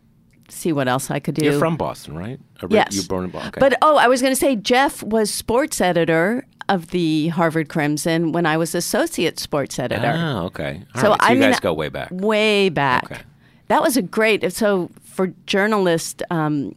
see 0.49 0.73
what 0.73 0.87
else 0.89 1.11
I 1.11 1.19
could 1.19 1.35
do. 1.35 1.45
You're 1.45 1.59
from 1.59 1.77
Boston, 1.77 2.17
right? 2.17 2.39
Yes. 2.69 2.95
You 2.95 3.03
were 3.03 3.09
born 3.09 3.25
in 3.25 3.31
Boston. 3.31 3.49
Okay. 3.49 3.61
But 3.61 3.79
oh, 3.83 3.97
I 3.97 4.07
was 4.09 4.21
going 4.21 4.33
to 4.33 4.39
say 4.39 4.55
Jeff 4.57 5.03
was 5.03 5.33
sports 5.33 5.81
editor 5.81 6.47
of 6.69 6.89
the 6.89 7.29
Harvard 7.29 7.69
Crimson 7.69 8.33
when 8.33 8.47
I 8.47 8.57
was 8.57 8.75
associate 8.75 9.39
sports 9.41 9.79
editor. 9.79 10.13
oh, 10.15 10.45
okay. 10.47 10.83
All 10.95 11.01
So, 11.01 11.11
right. 11.11 11.21
so 11.21 11.27
I 11.27 11.33
you 11.33 11.41
mean, 11.41 11.51
guys 11.51 11.61
go 11.61 11.73
way 11.73 11.89
back. 11.89 12.09
way 12.13 12.69
back. 12.69 13.05
Okay. 13.11 13.21
That 13.69 13.81
was 13.83 13.97
a 13.97 14.03
great. 14.03 14.53
So 14.53 14.91
for 15.03 15.29
journalist 15.47 16.23
um, 16.31 16.75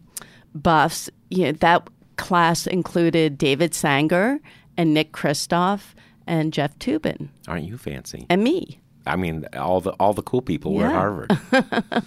buffs, 0.56 1.10
you 1.30 1.44
know, 1.46 1.52
that 1.54 1.88
class 2.16 2.66
included 2.68 3.38
David 3.38 3.74
Sanger 3.76 4.40
and 4.78 4.94
Nick 4.94 5.12
Kristof 5.12 5.94
and 6.26 6.54
Jeff 6.54 6.78
Toobin 6.80 7.28
Aren't 7.48 7.66
you 7.66 7.78
fancy? 7.78 8.26
and 8.30 8.44
me. 8.44 8.80
I 9.08 9.16
mean, 9.16 9.46
all 9.54 9.82
the 9.82 9.92
all 9.92 10.14
the 10.14 10.22
cool 10.24 10.42
people 10.42 10.74
were 10.74 10.86
at 10.86 10.94
Harvard. 10.94 11.32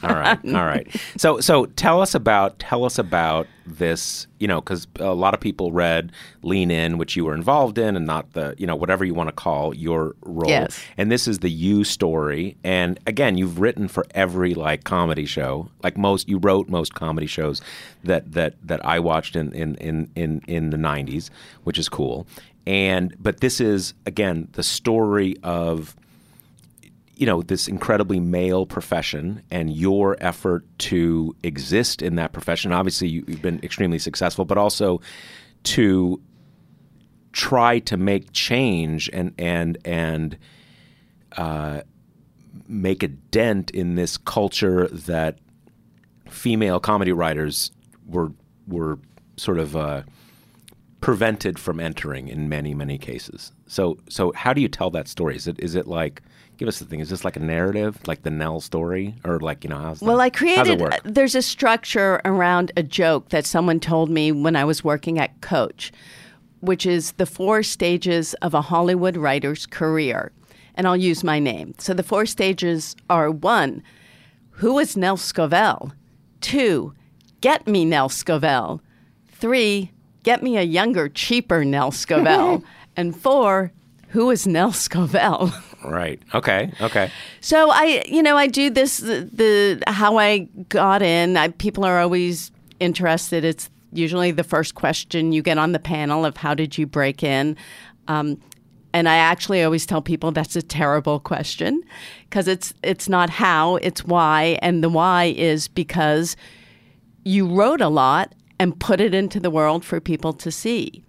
all 0.02 0.14
right, 0.14 0.38
all 0.46 0.64
right. 0.64 0.88
So 1.16 1.40
so 1.40 1.66
tell 1.66 2.00
us 2.00 2.14
about 2.14 2.58
tell 2.58 2.84
us 2.84 2.98
about 2.98 3.46
this. 3.66 4.26
You 4.38 4.48
know, 4.48 4.60
because 4.60 4.86
a 5.00 5.14
lot 5.14 5.34
of 5.34 5.40
people 5.40 5.72
read 5.72 6.12
Lean 6.42 6.70
In, 6.70 6.98
which 6.98 7.16
you 7.16 7.24
were 7.24 7.34
involved 7.34 7.78
in, 7.78 7.96
and 7.96 8.06
not 8.06 8.32
the 8.32 8.54
you 8.58 8.66
know 8.66 8.76
whatever 8.76 9.04
you 9.04 9.14
want 9.14 9.28
to 9.28 9.34
call 9.34 9.74
your 9.74 10.16
role. 10.22 10.48
Yes. 10.48 10.80
And 10.96 11.10
this 11.10 11.28
is 11.28 11.38
the 11.38 11.50
you 11.50 11.84
story. 11.84 12.56
And 12.64 12.98
again, 13.06 13.38
you've 13.38 13.60
written 13.60 13.88
for 13.88 14.04
every 14.14 14.54
like 14.54 14.84
comedy 14.84 15.26
show. 15.26 15.70
Like 15.82 15.96
most, 15.96 16.28
you 16.28 16.38
wrote 16.38 16.68
most 16.68 16.94
comedy 16.94 17.26
shows 17.26 17.60
that 18.04 18.32
that 18.32 18.54
that 18.62 18.84
I 18.84 18.98
watched 18.98 19.36
in 19.36 19.52
in 19.52 19.76
in 19.76 20.10
in, 20.16 20.42
in 20.46 20.70
the 20.70 20.76
'90s, 20.76 21.30
which 21.64 21.78
is 21.78 21.88
cool. 21.88 22.26
And 22.66 23.16
but 23.18 23.40
this 23.40 23.62
is 23.62 23.94
again 24.04 24.48
the 24.52 24.62
story 24.62 25.36
of 25.42 25.96
you 27.18 27.26
know 27.26 27.42
this 27.42 27.66
incredibly 27.66 28.20
male 28.20 28.64
profession 28.64 29.42
and 29.50 29.74
your 29.74 30.16
effort 30.20 30.64
to 30.78 31.34
exist 31.42 32.00
in 32.00 32.14
that 32.14 32.32
profession. 32.32 32.72
Obviously 32.72 33.08
you, 33.08 33.24
you've 33.26 33.42
been 33.42 33.60
extremely 33.64 33.98
successful 33.98 34.44
but 34.44 34.56
also 34.56 35.00
to 35.64 36.22
try 37.32 37.80
to 37.80 37.96
make 37.96 38.32
change 38.32 39.10
and 39.12 39.34
and 39.36 39.78
and 39.84 40.38
uh, 41.36 41.80
make 42.68 43.02
a 43.02 43.08
dent 43.08 43.72
in 43.72 43.96
this 43.96 44.16
culture 44.16 44.86
that 44.88 45.38
female 46.30 46.78
comedy 46.78 47.12
writers 47.12 47.72
were 48.06 48.30
were 48.68 48.96
sort 49.36 49.58
of 49.58 49.74
uh, 49.74 50.02
prevented 51.00 51.58
from 51.58 51.78
entering 51.80 52.28
in 52.28 52.48
many 52.48 52.74
many 52.74 52.98
cases. 52.98 53.52
So 53.66 53.98
so 54.08 54.32
how 54.32 54.52
do 54.52 54.60
you 54.60 54.68
tell 54.68 54.90
that 54.90 55.08
story? 55.08 55.36
Is 55.36 55.46
it 55.46 55.58
is 55.60 55.74
it 55.74 55.86
like 55.86 56.22
give 56.56 56.66
us 56.68 56.78
the 56.80 56.84
thing? 56.84 56.98
Is 57.00 57.08
this 57.10 57.24
like 57.24 57.36
a 57.36 57.40
narrative, 57.40 57.98
like 58.08 58.22
the 58.22 58.30
Nell 58.30 58.60
story, 58.60 59.14
or 59.24 59.38
like 59.38 59.62
you 59.64 59.70
know 59.70 59.78
how's 59.78 60.00
Well, 60.00 60.16
that- 60.16 60.22
I 60.22 60.24
how's 60.56 60.68
it 60.68 60.78
created. 60.78 60.80
work? 60.80 60.94
Uh, 60.94 60.98
there's 61.04 61.34
a 61.36 61.42
structure 61.42 62.20
around 62.24 62.72
a 62.76 62.82
joke 62.82 63.28
that 63.28 63.46
someone 63.46 63.78
told 63.80 64.10
me 64.10 64.32
when 64.32 64.56
I 64.56 64.64
was 64.64 64.82
working 64.82 65.18
at 65.20 65.40
Coach, 65.40 65.92
which 66.60 66.84
is 66.84 67.12
the 67.12 67.26
four 67.26 67.62
stages 67.62 68.34
of 68.42 68.54
a 68.54 68.62
Hollywood 68.62 69.16
writer's 69.16 69.66
career. 69.66 70.32
And 70.74 70.86
I'll 70.86 70.96
use 70.96 71.24
my 71.24 71.38
name. 71.40 71.74
So 71.78 71.92
the 71.92 72.04
four 72.04 72.24
stages 72.26 72.94
are 73.10 73.30
one, 73.32 73.82
who 74.50 74.78
is 74.78 74.96
Nell 74.96 75.16
Scovell? 75.16 75.90
Two, 76.40 76.92
get 77.40 77.66
me 77.66 77.84
Nell 77.84 78.08
Scovell. 78.08 78.80
Three, 79.28 79.90
get 80.28 80.42
me 80.42 80.58
a 80.58 80.62
younger, 80.62 81.08
cheaper 81.08 81.64
Nell 81.64 81.90
Scovell. 81.90 82.62
and 82.98 83.18
four, 83.18 83.72
who 84.08 84.30
is 84.30 84.46
Nell 84.46 84.72
Scovell? 84.72 85.52
Right. 85.84 86.20
Okay. 86.34 86.72
Okay. 86.80 87.08
So 87.40 87.70
I, 87.70 88.02
you 88.08 88.20
know, 88.20 88.36
I 88.36 88.48
do 88.48 88.68
this. 88.68 88.96
The, 88.96 89.30
the 89.32 89.80
how 89.86 90.18
I 90.18 90.48
got 90.68 91.02
in. 91.02 91.36
I, 91.36 91.48
people 91.50 91.84
are 91.84 92.00
always 92.00 92.50
interested. 92.80 93.44
It's 93.44 93.70
usually 93.92 94.32
the 94.32 94.42
first 94.42 94.74
question 94.74 95.30
you 95.30 95.40
get 95.40 95.56
on 95.56 95.70
the 95.70 95.78
panel 95.78 96.24
of 96.24 96.36
how 96.36 96.52
did 96.52 96.76
you 96.76 96.84
break 96.84 97.22
in. 97.22 97.56
Um, 98.08 98.42
and 98.92 99.08
I 99.08 99.18
actually 99.18 99.62
always 99.62 99.86
tell 99.86 100.02
people 100.02 100.32
that's 100.32 100.56
a 100.56 100.62
terrible 100.62 101.20
question 101.20 101.80
because 102.24 102.48
it's 102.48 102.74
it's 102.82 103.08
not 103.08 103.30
how, 103.30 103.76
it's 103.76 104.04
why, 104.04 104.58
and 104.60 104.82
the 104.82 104.88
why 104.88 105.26
is 105.26 105.68
because 105.68 106.36
you 107.24 107.46
wrote 107.46 107.80
a 107.80 107.88
lot 107.88 108.34
and 108.60 108.78
put 108.78 109.00
it 109.00 109.14
into 109.14 109.38
the 109.40 109.50
world 109.50 109.84
for 109.84 110.00
people 110.00 110.32
to 110.32 110.50
see. 110.50 111.02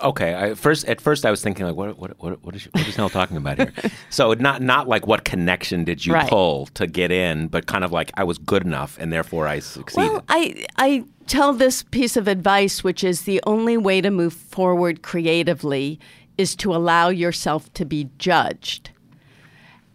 Okay. 0.00 0.34
I, 0.34 0.54
first, 0.54 0.84
at 0.86 1.00
first, 1.00 1.24
I 1.24 1.30
was 1.30 1.42
thinking 1.42 1.66
like, 1.66 1.76
what, 1.76 1.98
what, 1.98 2.20
what, 2.20 2.44
what 2.44 2.56
is, 2.56 2.64
what 2.72 2.86
is 2.88 2.98
Nell 2.98 3.08
talking 3.10 3.36
about 3.36 3.58
here? 3.58 3.72
so 4.10 4.32
not, 4.34 4.62
not 4.62 4.88
like 4.88 5.06
what 5.06 5.24
connection 5.24 5.84
did 5.84 6.04
you 6.04 6.14
Right. 6.14 6.28
pull 6.28 6.66
to 6.74 6.86
get 6.86 7.10
in, 7.12 7.48
but 7.48 7.66
kind 7.66 7.84
of 7.84 7.92
like 7.92 8.10
I 8.14 8.24
was 8.24 8.38
good 8.38 8.64
enough, 8.64 8.96
and 8.98 9.12
therefore 9.12 9.46
I 9.46 9.60
succeeded. 9.60 10.10
Well, 10.10 10.24
I 10.28 10.64
I 10.76 11.04
tell 11.26 11.52
this 11.52 11.82
piece 11.82 12.16
of 12.16 12.26
advice, 12.28 12.82
which 12.82 13.04
is 13.04 13.22
the 13.22 13.40
only 13.46 13.76
way 13.76 14.00
to 14.00 14.10
move 14.10 14.32
forward 14.32 15.02
creatively 15.02 16.00
is 16.38 16.54
to 16.56 16.74
allow 16.74 17.08
yourself 17.08 17.72
to 17.74 17.84
be 17.84 18.08
judged. 18.18 18.90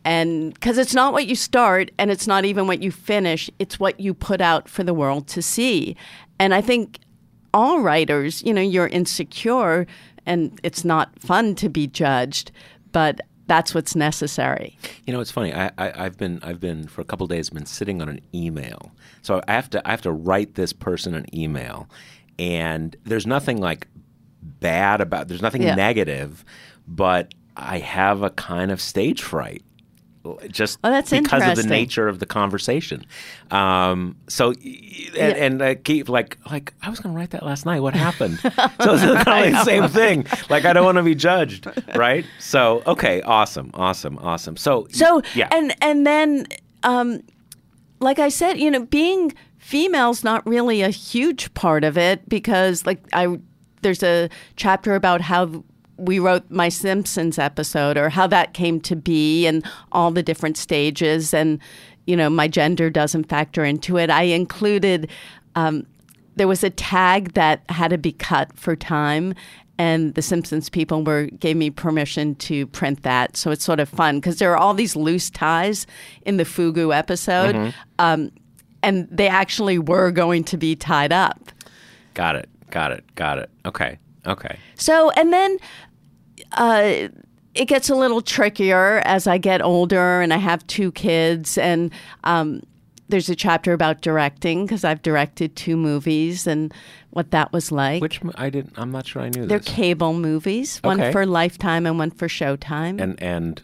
And 0.04 0.54
because 0.56 0.78
it's 0.80 0.96
not 0.96 1.14
what 1.14 1.28
you 1.28 1.36
start 1.36 1.92
and 2.00 2.10
it's 2.10 2.26
not 2.26 2.44
even 2.46 2.66
what 2.66 2.82
you 2.82 2.92
finish, 2.92 3.50
it's 3.60 3.80
what 3.80 4.00
you 4.00 4.14
put 4.16 4.42
out 4.42 4.68
for 4.68 4.84
the 4.84 4.94
world 4.96 5.28
to 5.28 5.42
see. 5.42 5.96
And 6.42 6.56
I 6.56 6.62
think 6.62 6.98
all 7.54 7.82
writers, 7.82 8.42
you 8.42 8.52
know, 8.52 8.62
you're 8.62 8.88
insecure 8.88 9.86
and 10.26 10.60
it's 10.64 10.84
not 10.84 11.18
fun 11.20 11.54
to 11.56 11.70
be 11.70 11.86
judged, 11.86 12.52
but 12.92 13.22
that's 13.46 13.76
what's 13.76 13.96
necessary. 13.96 14.76
You 15.06 15.14
know, 15.14 15.20
it's 15.20 15.30
funny. 15.30 15.54
I, 15.54 15.68
I, 15.78 16.06
I've 16.06 16.18
been 16.18 16.40
I've 16.42 16.60
been 16.60 16.88
for 16.88 17.02
a 17.02 17.04
couple 17.04 17.28
days 17.28 17.52
been 17.52 17.68
sitting 17.68 18.02
on 18.02 18.10
an 18.10 18.22
email. 18.34 18.92
So 19.22 19.40
I 19.48 19.54
have 19.54 19.70
to 19.70 19.88
I 19.88 19.92
have 19.92 20.02
to 20.02 20.12
write 20.12 20.56
this 20.56 20.74
person 20.74 21.14
an 21.14 21.28
email, 21.36 21.88
and 22.40 22.96
there's 23.04 23.28
nothing 23.28 23.58
like 23.58 23.88
bad 24.42 25.00
about. 25.00 25.28
There's 25.28 25.44
nothing 25.44 25.62
Yeah. 25.62 25.76
negative, 25.76 26.44
but 26.88 27.36
I 27.56 27.78
have 27.78 28.24
a 28.24 28.32
kind 28.32 28.72
of 28.72 28.82
stage 28.82 29.22
fright. 29.22 29.64
Just 30.50 30.78
Oh, 30.84 30.92
that's 30.92 31.10
because 31.10 31.42
of 31.48 31.56
the 31.56 31.70
nature 31.70 32.08
of 32.08 32.20
the 32.20 32.26
conversation. 32.26 33.06
Um, 33.50 34.16
so, 34.28 34.52
and, 34.52 35.38
and 35.38 35.62
I 35.64 35.76
keep 35.76 36.10
like, 36.10 36.38
like 36.50 36.74
I 36.84 36.90
was 36.90 37.00
going 37.00 37.16
to 37.16 37.20
write 37.20 37.32
that 37.32 37.44
last 37.44 37.66
night. 37.66 37.80
What 37.80 37.96
happened? 37.96 38.40
so 38.40 38.50
it's 38.50 39.24
kind 39.24 39.48
of 39.48 39.52
the 39.54 39.64
same 39.64 39.88
thing. 39.88 40.26
Like 40.50 40.66
I 40.66 40.74
don't 40.74 40.86
want 40.86 40.98
to 40.98 41.04
be 41.04 41.16
judged, 41.16 41.68
right? 41.96 42.26
So, 42.40 42.84
okay, 42.86 43.22
awesome, 43.24 43.72
awesome, 43.74 44.20
awesome. 44.20 44.58
So, 44.58 44.88
So 44.92 45.22
yeah, 45.34 45.48
and 45.52 45.76
and 45.82 46.06
then 46.06 46.46
um, 46.84 47.24
like 48.00 48.20
I 48.20 48.30
said, 48.30 48.60
you 48.60 48.70
know, 48.70 48.86
being 48.86 49.34
female's 49.58 50.24
not 50.24 50.46
really 50.46 50.82
a 50.82 50.90
huge 50.90 51.54
part 51.54 51.84
of 51.84 51.98
it 51.98 52.28
because 52.28 52.86
like 52.86 53.00
I 53.14 53.40
there's 53.82 54.04
a 54.04 54.30
chapter 54.56 54.96
about 54.96 55.22
how 55.22 55.64
we 56.02 56.20
wrote 56.20 56.50
my 56.50 56.70
Simpsons 56.70 57.38
episode 57.38 57.98
or 57.98 58.10
how 58.10 58.28
that 58.28 58.54
came 58.54 58.82
to 58.82 58.96
be 58.96 59.46
and 59.46 59.66
all 59.92 60.12
the 60.12 60.24
different 60.24 60.58
stages 60.58 61.34
and 61.34 61.60
you 62.06 62.16
know 62.16 62.30
my 62.30 62.48
gender 62.48 62.90
doesn't 62.90 63.26
factor 63.26 63.64
into 63.64 63.98
it. 63.98 64.10
I 64.10 64.24
included 64.24 65.10
um, 65.56 65.86
there 66.36 66.48
was 66.48 66.64
a 66.64 66.70
tag 66.70 67.34
that 67.34 67.62
had 67.70 67.90
to 67.90 67.98
be 67.98 68.12
cut 68.12 68.56
for 68.58 68.76
time 68.76 69.34
and 69.78 70.14
the 70.16 70.22
simpsons 70.22 70.70
people 70.70 71.04
were 71.04 71.26
gave 71.40 71.58
me 71.58 71.70
permission 71.70 72.36
to 72.36 72.68
print 72.68 73.04
that 73.04 73.38
so 73.38 73.52
it's 73.52 73.64
sort 73.64 73.80
of 73.80 73.90
fun 73.90 74.18
because 74.18 74.38
there 74.40 74.52
are 74.52 74.58
all 74.58 74.74
these 74.74 74.96
loose 74.96 75.30
ties 75.30 75.88
in 76.24 76.38
the 76.38 76.44
fugu 76.44 76.96
episode 76.96 77.74
um, 78.00 78.32
and 78.84 79.08
they 79.12 79.28
actually 79.28 79.78
were 79.78 80.12
going 80.12 80.44
to 80.44 80.58
be 80.58 80.76
tied 80.76 81.12
up 81.12 81.52
got 82.14 82.36
it, 82.36 82.50
got 82.70 82.92
it, 82.92 83.04
got 83.16 83.38
it. 83.38 83.50
Okay, 83.66 83.98
okay. 84.26 84.58
so 84.76 85.12
and 85.12 85.32
then 85.32 85.58
uh, 86.54 87.08
it 87.54 87.66
gets 87.66 87.90
a 87.90 87.96
little 87.96 88.22
trickier 88.22 89.02
as 89.06 89.28
I 89.28 89.38
get 89.38 89.62
older 89.62 90.22
and 90.22 90.34
I 90.34 90.38
have 90.38 90.66
two 90.68 90.92
kids 90.94 91.58
and 91.58 91.92
um, 92.24 92.62
there's 93.10 93.28
a 93.30 93.36
chapter 93.36 93.74
about 93.74 94.02
directing 94.02 94.66
because 94.66 94.86
I've 94.86 95.02
directed 95.02 95.56
two 95.58 95.76
movies 95.76 96.48
and 96.48 96.74
what 97.10 97.32
that 97.32 97.52
was 97.52 97.70
like. 97.70 98.02
Which 98.02 98.22
I 98.36 98.50
didn't. 98.50 98.80
I'm 98.80 98.90
not 98.92 99.06
sure 99.06 99.22
I 99.22 99.28
knew 99.30 99.46
They're 99.46 99.60
this. 99.60 99.68
cable 99.68 100.14
movies, 100.14 100.78
one 100.78 101.02
Okay. 101.02 101.12
for 101.12 101.26
Lifetime 101.26 101.86
and 101.86 101.98
one 101.98 102.12
for 102.12 102.30
Showtime. 102.30 103.02
and 103.02 103.22
and 103.22 103.62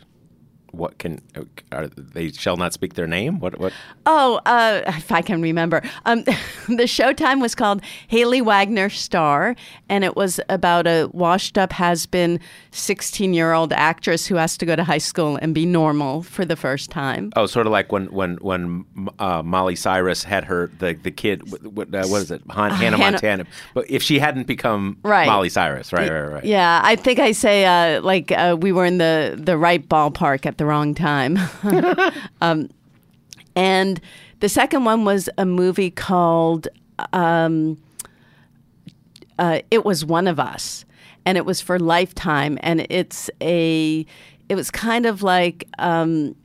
what 0.71 0.97
can 0.97 1.21
are 1.71 1.87
they 1.87 2.31
shall 2.31 2.57
not 2.57 2.73
speak 2.73 2.93
their 2.95 3.07
name? 3.07 3.39
What 3.39 3.59
what? 3.59 3.73
oh, 4.05 4.39
uh, 4.45 4.81
if 4.87 5.11
I 5.11 5.21
can 5.21 5.41
remember, 5.41 5.81
um, 6.05 6.23
the 6.67 6.85
Showtime 6.87 7.41
was 7.41 7.55
called 7.55 7.81
Hayley 8.07 8.41
Wagner 8.41 8.89
Star, 8.89 9.55
and 9.89 10.03
it 10.03 10.15
was 10.15 10.39
about 10.49 10.87
a 10.87 11.09
washed-up 11.13 11.73
has-been 11.73 12.39
16-year-old 12.71 13.73
actress 13.73 14.27
who 14.27 14.35
has 14.35 14.57
to 14.57 14.65
go 14.65 14.75
to 14.75 14.83
high 14.83 14.97
school 14.97 15.37
and 15.41 15.53
be 15.53 15.65
normal 15.65 16.23
for 16.23 16.45
the 16.45 16.55
first 16.55 16.89
time. 16.89 17.31
Oh, 17.35 17.45
sort 17.45 17.65
of 17.67 17.71
like 17.71 17.91
when 17.91 18.05
when 18.07 18.35
when 18.37 18.85
uh, 19.19 19.41
Molly 19.43 19.75
Cyrus 19.75 20.23
had 20.23 20.45
her 20.45 20.71
the 20.79 20.93
the 20.93 21.11
kid. 21.11 21.51
What, 21.51 21.63
what, 21.67 21.95
uh, 21.95 22.07
what 22.07 22.21
is 22.21 22.31
it? 22.31 22.41
Han, 22.49 22.71
Hannah 22.71 22.97
Hannah- 22.97 23.11
Montana. 23.11 23.45
But 23.73 23.89
if 23.89 24.03
she 24.03 24.19
hadn't 24.19 24.47
become 24.47 24.97
Right. 25.03 25.27
Molly 25.27 25.49
Cyrus, 25.49 25.93
right, 25.93 26.09
right, 26.09 26.21
right. 26.33 26.45
Yeah, 26.45 26.81
I 26.83 26.95
think 26.95 27.19
I 27.19 27.31
say 27.31 27.65
uh, 27.65 28.01
like 28.01 28.31
uh, 28.31 28.57
we 28.59 28.71
were 28.71 28.85
in 28.85 28.97
the 28.97 29.35
the 29.37 29.57
right 29.57 29.87
ballpark 29.87 30.45
at 30.45 30.56
the 30.57 30.65
wrong 30.65 30.93
time. 30.95 31.37
um, 32.41 32.69
and 33.55 33.99
the 34.39 34.49
second 34.49 34.85
one 34.85 35.03
was 35.05 35.29
a 35.37 35.45
movie 35.45 35.89
called 35.91 36.67
um, 37.13 37.77
uh, 39.39 39.59
"It 39.71 39.85
Was 39.85 40.05
One 40.05 40.27
of 40.27 40.39
Us," 40.39 40.85
and 41.25 41.37
it 41.37 41.45
was 41.45 41.61
for 41.61 41.79
Lifetime, 41.79 42.57
and 42.61 42.85
it's 42.89 43.29
a 43.41 44.05
it 44.49 44.55
was 44.55 44.71
kind 44.71 45.05
of 45.05 45.23
like 45.23 45.67
um, 45.79 46.35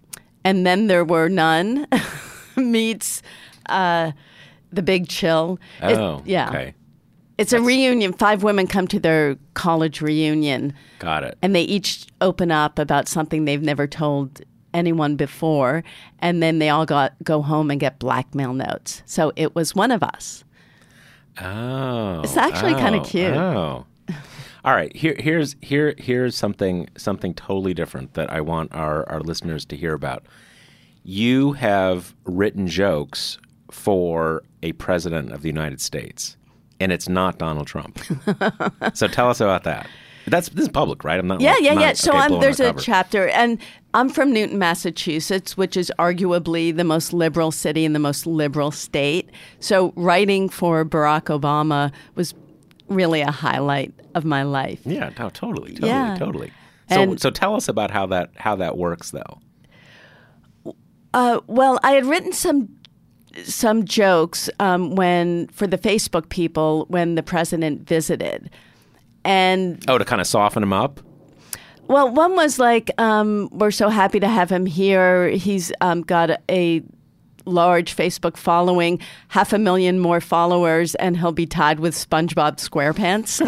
and 0.45 0.67
then 0.67 0.87
there 0.87 1.05
were 1.05 1.29
none 1.29 1.87
meets 2.57 3.23
uh, 3.69 4.13
the 4.73 4.83
Big 4.83 5.09
Chill. 5.09 5.59
It- 5.83 5.99
Oh, 5.99 6.23
yeah. 6.25 6.49
Okay, 6.49 6.75
It's 7.43 7.53
a 7.53 7.61
reunion. 7.61 8.13
Five 8.13 8.45
women 8.45 8.69
come 8.69 8.87
to 8.89 9.01
their 9.01 9.37
college 9.55 10.01
reunion, 10.01 10.75
got 11.01 11.25
it. 11.25 11.37
and 11.43 11.55
they 11.57 11.63
each 11.63 12.07
open 12.21 12.53
up 12.53 12.79
about 12.79 13.09
something 13.09 13.45
they've 13.45 13.61
never 13.61 13.89
told 13.89 14.41
anyone 14.73 15.17
before, 15.17 15.83
and 16.21 16.41
then 16.41 16.61
they 16.61 16.69
all 16.69 16.87
got 16.87 17.15
go 17.25 17.43
home 17.43 17.71
and 17.71 17.81
get 17.81 17.99
blackmail 17.99 18.55
notes. 18.55 19.03
So 19.07 19.33
it 19.35 19.57
was 19.57 19.75
one 19.75 19.91
of 19.91 20.05
us. 20.05 20.45
Oh, 21.41 22.21
It's 22.23 22.37
actually 22.37 22.75
oh, 22.75 23.01
cute. 23.01 23.35
Oh, 23.35 23.87
all 24.65 24.75
right. 24.75 24.95
Here, 24.95 25.17
here's 25.19 25.57
here 25.61 25.95
here's 25.99 26.37
something 26.37 26.89
something 26.97 27.35
totally 27.35 27.75
different 27.75 28.15
that 28.15 28.31
I 28.33 28.41
want 28.41 28.73
our 28.73 29.09
our 29.09 29.21
listeners 29.21 29.65
to 29.67 29.77
hear 29.77 29.95
about. 29.95 30.25
You 31.03 31.55
have 31.55 32.15
written 32.25 32.69
jokes 32.69 33.39
for 33.73 34.45
a 34.63 34.73
president 34.75 35.33
of 35.33 35.43
the 35.43 35.49
United 35.49 35.81
States, 35.81 36.37
and 36.83 36.93
it's 36.93 37.09
not 37.09 37.39
Donald 37.39 37.67
Trump. 37.67 37.99
so 38.95 39.09
tell 39.09 39.29
us 39.31 39.41
about 39.41 39.65
that. 39.65 39.87
That's 40.27 40.49
this 40.51 40.65
is 40.65 40.69
public, 40.69 41.03
right? 41.03 41.19
I'm 41.19 41.27
not. 41.27 41.41
Yeah, 41.41 41.53
like, 41.55 41.63
yeah, 41.63 41.75
not- 41.75 41.81
yeah. 41.81 41.93
So 41.95 42.11
okay, 42.13 42.19
I'm, 42.21 42.41
there's 42.41 42.61
a 42.61 42.73
chapter, 42.75 43.29
and 43.29 43.59
I'm 43.93 44.09
from 44.09 44.33
Newton, 44.33 44.59
Massachusetts, 44.59 45.57
which 45.57 45.77
is 45.77 45.93
arguably 45.99 46.75
the 46.77 46.85
most 46.85 47.13
liberal 47.13 47.51
city 47.51 47.85
and 47.85 47.95
the 47.95 47.99
most 47.99 48.27
liberal 48.27 48.71
state. 48.71 49.31
So 49.59 49.93
writing 49.97 50.49
for 50.49 50.85
Barack 50.85 51.25
Obama 51.37 51.93
was 52.15 52.35
really 52.89 53.21
a 53.21 53.33
highlight 53.33 53.93
of 54.15 54.25
my 54.25 54.45
life. 54.45 54.81
Yeah, 54.85 55.11
no, 55.19 55.29
totally, 55.31 55.73
totally, 55.75 55.89
Yeah. 55.89 56.17
totally. 56.17 56.53
So, 56.89 57.01
And- 57.01 57.21
so 57.21 57.31
tell 57.31 57.57
us 57.57 57.67
about 57.69 57.91
how 57.91 58.07
that 58.07 58.31
how 58.37 58.55
that 58.57 58.77
works, 58.79 59.11
though. 59.11 59.41
Uh, 61.15 61.41
well, 61.47 61.79
I 61.83 61.93
had 61.93 62.07
written 62.07 62.33
some 62.33 62.69
some 63.45 63.85
jokes 63.85 64.49
um, 64.61 64.95
when 64.95 65.49
for 65.49 65.67
the 65.67 65.79
Facebook 65.79 66.29
people 66.29 66.87
when 66.89 67.15
the 67.15 67.23
president 67.23 67.87
visited, 67.89 68.51
and 69.25 69.83
Oh, 69.89 69.99
to 69.99 70.05
kind 70.05 70.21
of 70.21 70.27
soften 70.27 70.63
him 70.63 70.73
up. 70.73 71.01
well, 71.89 72.09
one 72.09 72.35
was 72.37 72.59
like, 72.59 72.91
um, 73.01 73.49
"We're 73.53 73.71
so 73.71 73.89
happy 73.89 74.21
to 74.21 74.29
have 74.29 74.51
him 74.51 74.67
here. 74.67 75.29
He's 75.29 75.73
um, 75.81 76.03
got 76.03 76.31
a, 76.31 76.41
a 76.51 76.83
large 77.45 77.97
Facebook 77.97 78.37
following, 78.37 79.01
half 79.29 79.53
a 79.53 79.59
million 79.59 79.99
more 79.99 80.21
followers, 80.21 80.95
and 80.97 81.17
he'll 81.17 81.33
be 81.33 81.47
tied 81.47 81.81
with 81.81 81.95
SpongeBob 81.95 82.57
SquarePants." 82.59 83.41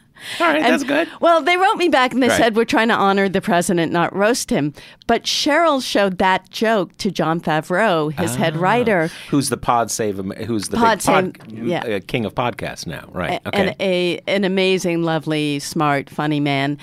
All 0.40 0.46
right, 0.46 0.62
that's 0.62 0.84
good. 0.84 1.08
Well, 1.20 1.42
they 1.42 1.56
wrote 1.56 1.76
me 1.76 1.88
back 1.88 2.12
and 2.12 2.22
they 2.22 2.28
Right. 2.28 2.36
said, 2.40 2.56
We're 2.56 2.64
trying 2.64 2.88
to 2.88 2.94
honor 2.94 3.28
the 3.28 3.40
president, 3.40 3.92
not 3.92 4.14
roast 4.14 4.50
him. 4.50 4.74
But 5.06 5.24
Sheryl 5.24 5.82
showed 5.82 6.18
that 6.18 6.50
joke 6.50 6.96
to 6.98 7.10
Jon 7.10 7.40
Favreau, 7.40 8.12
his 8.12 8.34
head 8.36 8.56
writer. 8.56 9.10
Who's 9.30 9.48
the 9.48 9.56
pod 9.56 9.90
save? 9.90 10.16
Who's 10.46 10.68
the 10.68 10.76
Pod 10.76 10.98
big 10.98 11.04
pod, 11.06 11.36
Save- 11.48 11.66
yeah. 11.66 11.80
uh, 11.84 12.00
king 12.06 12.24
of 12.24 12.34
podcasts 12.34 12.86
now? 12.86 13.08
Right. 13.12 13.40
Okay. 13.46 13.58
and 13.68 13.76
a 13.80 14.20
an 14.26 14.44
amazing, 14.44 15.02
lovely, 15.02 15.58
smart, 15.60 16.10
funny 16.10 16.40
man. 16.40 16.78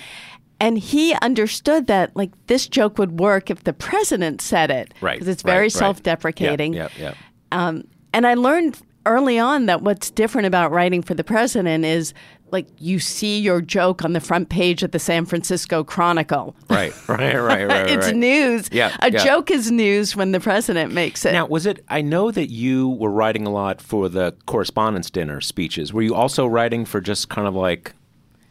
And 0.60 0.78
he 0.78 1.14
understood 1.22 1.88
that 1.88 2.16
like 2.16 2.32
this 2.48 2.68
joke 2.68 2.98
would 2.98 3.20
work 3.20 3.50
if 3.50 3.66
the 3.66 3.74
president 3.74 4.42
said 4.42 4.72
it, 4.72 4.94
right. 5.02 5.16
Because 5.16 5.28
it's 5.28 5.44
very 5.44 5.66
right. 5.66 5.72
self-deprecating. 5.72 6.74
Yep. 6.74 6.92
Yep. 6.98 7.00
yep. 7.02 7.18
Um, 7.52 7.84
and 8.14 8.26
I 8.26 8.36
learned 8.36 8.80
early 9.06 9.38
on 9.38 9.66
that 9.68 9.82
what's 9.82 10.10
different 10.10 10.48
about 10.48 10.72
writing 10.72 11.02
for 11.04 11.14
the 11.14 11.24
president 11.24 11.86
is 11.86 12.14
like 12.52 12.68
you 12.80 13.00
see 13.00 13.40
your 13.40 13.62
joke 13.62 14.04
on 14.04 14.14
the 14.14 14.20
front 14.20 14.50
page 14.50 14.84
of 14.84 14.92
the 14.92 15.00
San 15.00 15.26
Francisco 15.26 15.84
Chronicle. 15.84 16.56
Right, 16.70 16.94
right, 17.08 17.36
right, 17.36 17.66
right. 17.66 17.90
it's 17.90 18.08
right. 18.08 18.16
news. 18.16 18.70
Yeah, 18.72 18.96
a 19.00 19.10
yeah. 19.12 19.24
joke 19.24 19.50
is 19.50 19.72
news 19.72 20.16
when 20.16 20.34
the 20.34 20.40
president 20.40 20.92
makes 20.92 21.24
it. 21.24 21.32
Now, 21.32 21.46
was 21.46 21.66
it? 21.66 21.86
I 21.88 22.02
know 22.02 22.32
that 22.32 22.50
you 22.50 22.90
were 22.90 23.12
writing 23.12 23.48
a 23.48 23.50
lot 23.50 23.82
for 23.82 24.10
the 24.10 24.36
correspondence 24.46 25.10
dinner 25.10 25.40
speeches. 25.40 25.94
Were 25.94 26.02
you 26.02 26.16
also 26.16 26.46
writing 26.46 26.84
for 26.84 27.00
just 27.00 27.30
kind 27.30 27.48
of 27.48 27.54
like? 27.56 27.94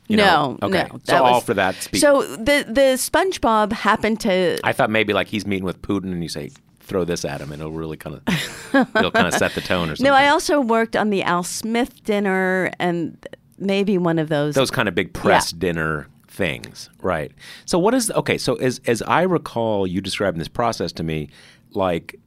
You 0.09 0.17
no, 0.19 0.25
know, 0.25 0.59
okay. 0.69 0.89
no. 0.91 0.99
So 1.05 1.13
that 1.13 1.23
all 1.23 1.35
was- 1.35 1.45
for 1.45 1.55
that 1.55 1.75
speech. 1.77 2.01
So 2.01 2.23
the 2.23 2.65
the 2.67 2.97
SpongeBob 2.97 3.73
happened 3.73 4.21
to 4.21 4.59
I 4.65 4.73
thought 4.73 4.91
maybe 4.91 5.13
like 5.13 5.27
he's 5.27 5.47
meeting 5.47 5.65
with 5.65 5.83
Putin, 5.83 6.13
and 6.13 6.23
you 6.23 6.29
say 6.29 6.51
throw 6.81 7.05
this 7.05 7.25
at 7.25 7.41
him, 7.41 7.53
and 7.53 7.61
it'll 7.61 7.73
really 7.73 7.97
kind 7.97 8.17
of 8.17 8.87
it'll 8.95 9.11
kind 9.11 9.27
of 9.27 9.35
set 9.43 9.55
the 9.55 9.61
tone 9.61 9.91
or 9.91 9.97
something. 9.97 10.11
No, 10.11 10.15
I 10.17 10.29
also 10.29 10.61
worked 10.61 10.97
on 10.97 11.11
the 11.11 11.23
Al 11.23 11.43
Smith 11.43 12.05
dinner 12.05 12.71
and 12.79 13.27
maybe 13.59 13.99
one 13.99 14.19
of 14.19 14.29
those. 14.29 14.55
those 14.55 14.71
kind 14.71 14.89
of 14.89 14.95
big 14.95 15.13
press 15.13 15.53
dinner 15.53 16.09
things, 16.29 16.91
right? 17.01 17.33
So 17.65 17.79
what 17.79 17.95
is 17.95 18.11
okay? 18.11 18.39
So 18.39 18.57
as 18.57 18.81
as 18.87 19.03
I 19.03 19.23
recall, 19.23 19.87
you 19.87 20.01
describing 20.01 20.39
this 20.39 20.49
process 20.49 20.93
to 20.93 21.03
me, 21.03 21.29
like 21.71 22.19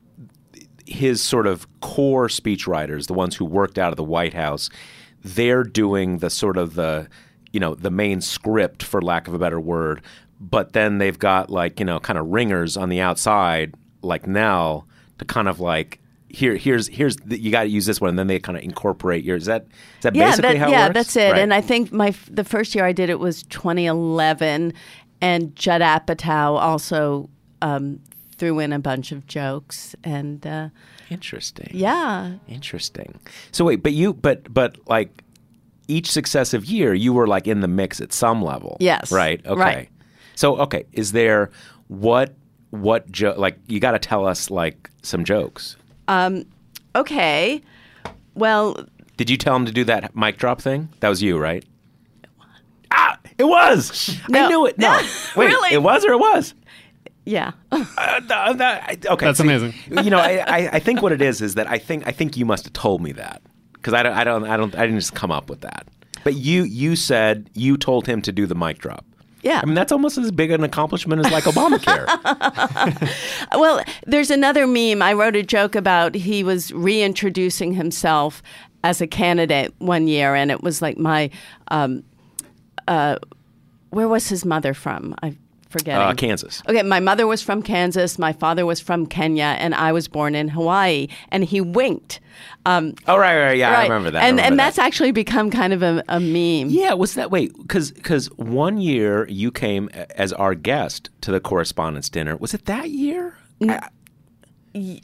his 0.85 1.21
sort 1.21 1.45
of 1.47 1.67
core 1.81 2.27
speechwriters, 2.27 3.07
the 3.07 3.13
ones 3.13 3.35
who 3.35 3.45
worked 3.45 3.77
out 3.77 3.91
of 3.91 3.97
the 3.97 4.03
White 4.03 4.33
House, 4.33 4.69
they're 5.23 5.63
doing 5.63 6.19
the 6.19 6.29
sort 6.29 6.57
of 6.57 6.75
the 6.75 7.07
you 7.51 7.59
know 7.59 7.75
the 7.75 7.91
main 7.91 8.21
script, 8.21 8.83
for 8.83 9.01
lack 9.01 9.27
of 9.27 9.33
a 9.33 9.39
better 9.39 9.59
word, 9.59 10.01
but 10.39 10.73
then 10.73 10.97
they've 10.97 11.19
got 11.19 11.49
like 11.49 11.79
you 11.79 11.85
know 11.85 11.99
kind 11.99 12.17
of 12.17 12.27
ringers 12.27 12.77
on 12.77 12.89
the 12.89 13.01
outside, 13.01 13.75
like 14.01 14.25
Nell, 14.27 14.87
to 15.19 15.25
kind 15.25 15.47
of 15.47 15.59
like. 15.59 15.99
Here, 16.29 16.57
here's, 16.57 16.87
here's. 16.87 17.15
The, 17.17 17.39
you 17.39 17.51
got 17.51 17.63
to 17.63 17.69
use 17.69 17.85
this 17.85 18.01
one, 18.01 18.09
and 18.09 18.19
then 18.19 18.27
they 18.27 18.39
kind 18.39 18.57
of 18.57 18.63
incorporate 18.63 19.23
your. 19.23 19.37
Is 19.37 19.45
that, 19.45 19.63
is 19.63 20.03
that 20.03 20.15
yeah, 20.15 20.29
basically 20.29 20.53
that, 20.53 20.57
how 20.57 20.67
it 20.67 20.71
yeah, 20.71 20.87
works? 20.87 20.93
that's 20.93 21.15
it. 21.15 21.31
Right. 21.31 21.41
And 21.41 21.53
I 21.53 21.61
think 21.61 21.91
my 21.91 22.13
the 22.29 22.43
first 22.43 22.75
year 22.75 22.85
I 22.85 22.91
did 22.91 23.09
it 23.09 23.19
was 23.19 23.43
2011, 23.43 24.73
and 25.21 25.55
Judd 25.55 25.81
Apatow 25.81 26.59
also 26.59 27.29
um, 27.61 27.99
threw 28.37 28.59
in 28.59 28.73
a 28.73 28.79
bunch 28.79 29.11
of 29.11 29.25
jokes, 29.27 29.95
and 30.03 30.45
uh, 30.45 30.69
Interesting. 31.09 31.69
yeah, 31.71 32.33
Interesting. 32.47 33.19
So 33.51 33.65
wait, 33.65 33.81
but 33.83 33.93
you, 33.93 34.13
but 34.13 34.53
but 34.53 34.77
like 34.87 35.23
each 35.87 36.11
successive 36.11 36.65
year, 36.65 36.93
you 36.93 37.13
were 37.13 37.27
like 37.27 37.47
in 37.47 37.61
the 37.61 37.67
mix 37.67 38.01
at 38.01 38.13
some 38.13 38.41
level. 38.41 38.77
Yes. 38.79 39.11
Right. 39.11 39.45
Okay. 39.45 39.59
Right. 39.59 39.89
So 40.35 40.57
okay, 40.57 40.85
is 40.91 41.13
there 41.13 41.49
what 41.87 42.35
what 42.69 43.11
jo- 43.11 43.35
like 43.37 43.57
you 43.67 43.79
got 43.79 43.91
to 43.91 43.99
tell 43.99 44.27
us 44.27 44.51
like 44.51 44.89
some 45.01 45.23
jokes? 45.23 45.77
Okay. 46.95 47.61
Well, 48.35 48.85
Did 49.17 49.29
you 49.29 49.37
tell 49.37 49.55
him 49.55 49.65
to 49.65 49.71
do 49.71 49.83
that 49.85 50.15
mic 50.15 50.37
drop 50.37 50.61
thing? 50.61 50.89
That 50.99 51.09
was 51.09 51.21
you, 51.23 51.37
right? 51.37 51.65
Ah, 52.91 53.17
it 53.37 53.43
was. 53.43 54.17
I 54.25 54.31
No. 54.31 54.47
knew 54.49 54.65
it. 54.65 54.77
No, 54.77 54.91
wait, 55.35 55.47
Really? 55.47 55.73
it 55.73 55.81
was 55.83 56.05
or 56.05 56.13
it 56.13 56.19
was. 56.19 56.53
yeah. 57.25 57.51
Uh, 57.71 57.83
th- 58.19 58.57
that- 58.57 58.83
I- 59.07 59.13
okay, 59.13 59.25
That's 59.25 59.39
see, 59.39 59.43
amazing. 59.43 59.73
You 59.89 60.09
know, 60.09 60.19
I, 60.19 60.37
I, 60.47 60.69
I 60.73 60.79
think 60.79 61.01
what 61.01 61.11
it 61.11 61.21
is 61.21 61.41
is 61.41 61.55
that 61.55 61.67
I 61.69 61.77
think 61.79 62.07
I 62.07 62.11
think 62.11 62.37
you 62.37 62.45
must 62.45 62.63
have 62.63 62.73
told 62.73 63.01
me 63.01 63.11
that 63.13 63.41
because 63.73 63.93
I 63.93 64.03
don't 64.03 64.13
I 64.13 64.23
don't 64.23 64.45
I 64.45 64.55
don't 64.57 64.73
I 64.75 64.81
didn't 64.85 64.99
just 64.99 65.13
come 65.15 65.31
up 65.31 65.49
with 65.49 65.61
that. 65.61 65.87
But 66.23 66.35
you 66.35 66.63
you 66.63 66.95
said 66.95 67.49
you 67.53 67.77
told 67.77 68.07
him 68.07 68.21
to 68.21 68.31
do 68.31 68.45
the 68.45 68.55
mic 68.55 68.77
drop. 68.79 69.05
Yeah. 69.43 69.59
I 69.61 69.65
mean 69.65 69.75
that's 69.75 69.91
almost 69.91 70.17
as 70.17 70.31
big 70.31 70.51
an 70.51 70.63
accomplishment 70.63 71.25
as 71.25 71.31
like 71.31 71.43
Obamacare. 71.45 72.05
Well, 73.57 73.81
there's 74.05 74.29
another 74.29 74.67
meme. 74.67 75.01
I 75.01 75.13
wrote 75.13 75.35
a 75.35 75.43
joke 75.43 75.75
about 75.75 76.13
he 76.15 76.43
was 76.43 76.71
reintroducing 76.73 77.73
himself 77.73 78.43
as 78.83 79.01
a 79.01 79.07
candidate 79.07 79.73
one 79.79 80.07
year, 80.07 80.35
and 80.35 80.51
it 80.51 80.61
was 80.61 80.81
like 80.81 80.97
my, 80.97 81.29
um, 81.69 82.03
uh, 82.87 83.17
where 83.89 84.07
was 84.07 84.27
his 84.29 84.45
mother 84.45 84.73
from? 84.73 85.15
I 85.23 85.35
forget. 85.69 85.97
uh, 85.99 86.13
Kansas. 86.13 86.61
Okay, 86.67 86.83
my 86.83 86.99
mother 86.99 87.27
was 87.27 87.41
from 87.41 87.61
Kansas, 87.61 88.17
my 88.19 88.33
father 88.33 88.65
was 88.65 88.79
from 88.79 89.05
Kenya, 89.05 89.55
and 89.59 89.73
I 89.75 89.91
was 89.91 90.07
born 90.07 90.35
in 90.35 90.47
Hawaii. 90.49 91.07
And 91.31 91.43
he 91.45 91.61
winked. 91.61 92.19
Um, 92.65 92.93
Oh 93.07 93.17
right 93.17 93.37
right 93.39 93.57
yeah 93.57 93.79
I 93.79 93.83
remember 93.83 94.11
that. 94.11 94.21
And 94.23 94.37
remember 94.37 94.41
and 94.47 94.59
that. 94.59 94.65
that's 94.65 94.79
actually 94.79 95.11
become 95.11 95.49
kind 95.49 95.73
of 95.73 95.81
a, 95.81 96.03
a 96.07 96.19
meme. 96.19 96.69
Yeah, 96.69 96.93
was 96.93 97.13
that 97.15 97.31
wait? 97.31 97.51
Because 97.57 97.91
because 97.91 98.27
one 98.37 98.77
year 98.79 99.27
you 99.27 99.51
came 99.51 99.89
as 100.15 100.33
our 100.33 100.53
guest 100.53 101.09
to 101.21 101.31
the 101.31 101.39
correspondence 101.39 102.09
dinner. 102.09 102.37
Was 102.37 102.53
it 102.53 102.65
that 102.65 102.89
year? 102.91 103.35
I, 103.61 103.89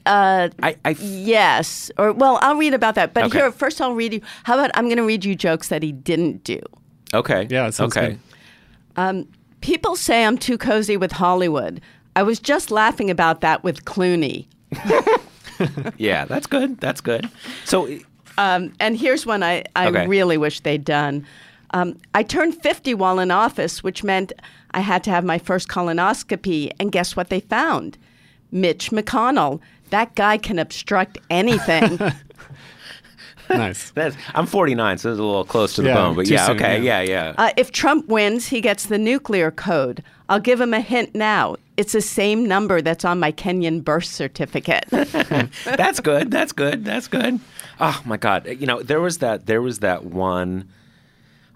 Uh, 0.05 0.49
I, 0.61 0.75
I 0.85 0.89
yes. 0.99 1.89
Or 1.97 2.13
well, 2.13 2.37
I'll 2.43 2.57
read 2.57 2.75
about 2.75 2.93
that. 2.95 3.13
But 3.15 3.23
Okay. 3.25 3.39
here, 3.39 3.51
first, 3.51 3.81
I'll 3.81 3.95
read 3.95 4.13
you. 4.13 4.21
How 4.43 4.53
about 4.53 4.69
I'm 4.75 4.85
going 4.85 4.97
to 4.97 5.05
read 5.05 5.25
you 5.25 5.33
jokes 5.33 5.69
that 5.69 5.81
he 5.81 5.91
didn't 5.91 6.43
do. 6.43 6.59
okay 7.15 7.47
Yeah, 7.49 7.71
sounds 7.71 7.97
okay. 7.97 8.19
good. 8.95 9.27
People 9.63 9.95
say 9.95 10.25
I'm 10.25 10.37
too 10.37 10.57
cozy 10.57 10.97
with 10.97 11.13
Hollywood. 11.13 11.79
I 12.17 12.23
was 12.23 12.37
just 12.39 12.69
laughing 12.69 13.09
about 13.09 13.39
that 13.41 13.63
with 13.63 13.85
Clooney. 13.85 14.45
Yeah, 15.97 16.25
that's 16.25 16.47
good. 16.47 16.79
That's 16.81 16.99
good. 16.99 17.29
So 17.63 17.87
Um, 18.37 18.73
and 18.81 18.97
here's 18.97 19.25
one 19.25 19.43
I, 19.43 19.63
I 19.75 19.87
Okay. 19.87 20.07
really 20.07 20.37
wish 20.37 20.59
they'd 20.59 20.83
done. 20.83 21.25
Um, 21.71 21.95
I 22.13 22.23
turned 22.23 22.61
50 22.61 22.93
while 22.95 23.19
in 23.19 23.31
office, 23.31 23.81
which 23.83 24.03
meant 24.03 24.33
I 24.71 24.81
had 24.81 25.03
to 25.05 25.11
have 25.11 25.23
my 25.23 25.37
first 25.37 25.69
colonoscopy. 25.69 26.71
And 26.79 26.91
guess 26.91 27.15
what 27.15 27.29
they 27.29 27.39
found? 27.39 27.97
Mitch 28.51 28.89
McConnell. 28.91 29.61
That 29.91 30.15
guy 30.15 30.37
can 30.37 30.59
obstruct 30.59 31.17
anything. 31.29 31.99
Nice. 33.49 33.91
That's, 33.91 34.15
I'm 34.33 34.45
49, 34.45 34.97
so 34.97 35.11
it's 35.11 35.19
a 35.19 35.23
little 35.23 35.43
close 35.45 35.73
to 35.75 35.81
the 35.81 35.89
Yeah, 35.89 35.95
bone. 35.95 36.15
But 36.15 36.27
yeah, 36.27 36.47
soon, 36.47 36.55
okay, 36.57 36.81
yeah. 36.81 37.01
yeah, 37.01 37.33
yeah. 37.35 37.35
uh, 37.37 37.51
if 37.57 37.71
Trump 37.71 38.07
wins, 38.07 38.47
he 38.47 38.61
gets 38.61 38.85
the 38.85 38.97
nuclear 38.97 39.51
code. 39.51 40.03
I'll 40.29 40.39
give 40.39 40.59
him 40.61 40.73
a 40.73 40.79
hint 40.81 41.13
now. 41.13 41.57
It's 41.75 41.93
the 41.93 42.01
same 42.01 42.47
number 42.47 42.81
that's 42.81 43.03
on 43.03 43.19
my 43.19 43.31
Kenyan 43.31 43.83
birth 43.83 44.05
certificate. 44.05 44.85
that's 44.89 45.99
good. 45.99 46.31
That's 46.31 46.51
good. 46.51 46.85
That's 46.85 47.07
good. 47.07 47.39
Oh 47.79 48.01
my 48.05 48.17
God! 48.17 48.47
You 48.47 48.67
know, 48.67 48.81
there 48.81 49.01
was 49.01 49.17
that. 49.19 49.47
There 49.47 49.61
was 49.61 49.79
that 49.79 50.05
one. 50.05 50.69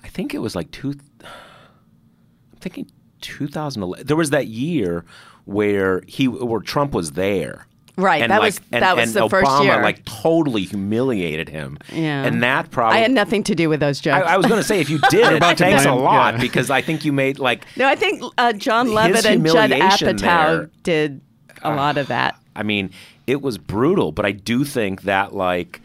I 0.04 0.08
think 0.08 0.34
it 0.34 0.40
was 0.40 0.56
like 0.56 0.72
two. 0.72 0.96
I'm 1.24 2.60
thinking 2.60 2.90
2011. 3.22 4.08
There 4.08 4.18
was 4.18 4.32
that 4.32 4.48
year 4.48 5.06
where 5.46 6.02
he, 6.08 6.28
where 6.28 6.62
Trump 6.62 6.94
was 6.94 7.12
there. 7.12 7.68
Right, 7.98 8.22
And 8.22 8.32
that 8.32 8.42
like, 8.42 8.54
was- 8.54 8.62
and, 8.72 8.84
that 8.84 8.96
was 8.96 9.10
and 9.10 9.16
the 9.16 9.28
Obama 9.28 9.30
first 9.30 9.64
year. 9.64 9.82
like 9.82 10.06
totally 10.06 10.64
humiliated 10.64 11.50
him. 11.50 11.80
Yeah. 11.92 12.24
And 12.26 12.44
that 12.44 12.70
probably. 12.70 13.00
I 13.00 13.02
had 13.02 13.12
nothing 13.12 13.42
to 13.46 13.56
do 13.56 13.70
with 13.70 13.80
those 13.80 14.00
jokes. 14.00 14.24
I, 14.24 14.34
I 14.34 14.38
was 14.38 14.46
going 14.46 14.62
to 14.62 14.68
say 14.68 14.80
if 14.80 14.90
you 14.90 15.00
did 15.10 15.26
it, 15.26 15.38
about 15.38 15.58
to 15.58 15.64
thanks 15.64 15.84
a 15.86 15.94
lot 15.96 16.36
yeah. 16.36 16.42
because 16.42 16.70
I 16.70 16.82
think 16.82 17.04
you 17.06 17.12
made 17.12 17.40
like 17.40 17.66
no, 17.76 17.88
I 17.88 17.96
think 17.96 18.22
uh, 18.38 18.54
Jon 18.54 18.94
Lovett 18.94 19.26
and 19.26 19.44
Judd 19.44 19.72
Apatow 19.72 20.20
there- 20.20 20.70
did 20.84 21.22
a 21.64 21.72
lot 21.76 21.98
of 21.98 22.08
that. 22.10 22.40
I 22.56 22.62
mean, 22.62 22.92
it 23.26 23.42
was 23.42 23.58
brutal, 23.58 24.12
but 24.12 24.26
I 24.26 24.32
do 24.32 24.64
think 24.64 25.02
that 25.04 25.34
like 25.34 25.82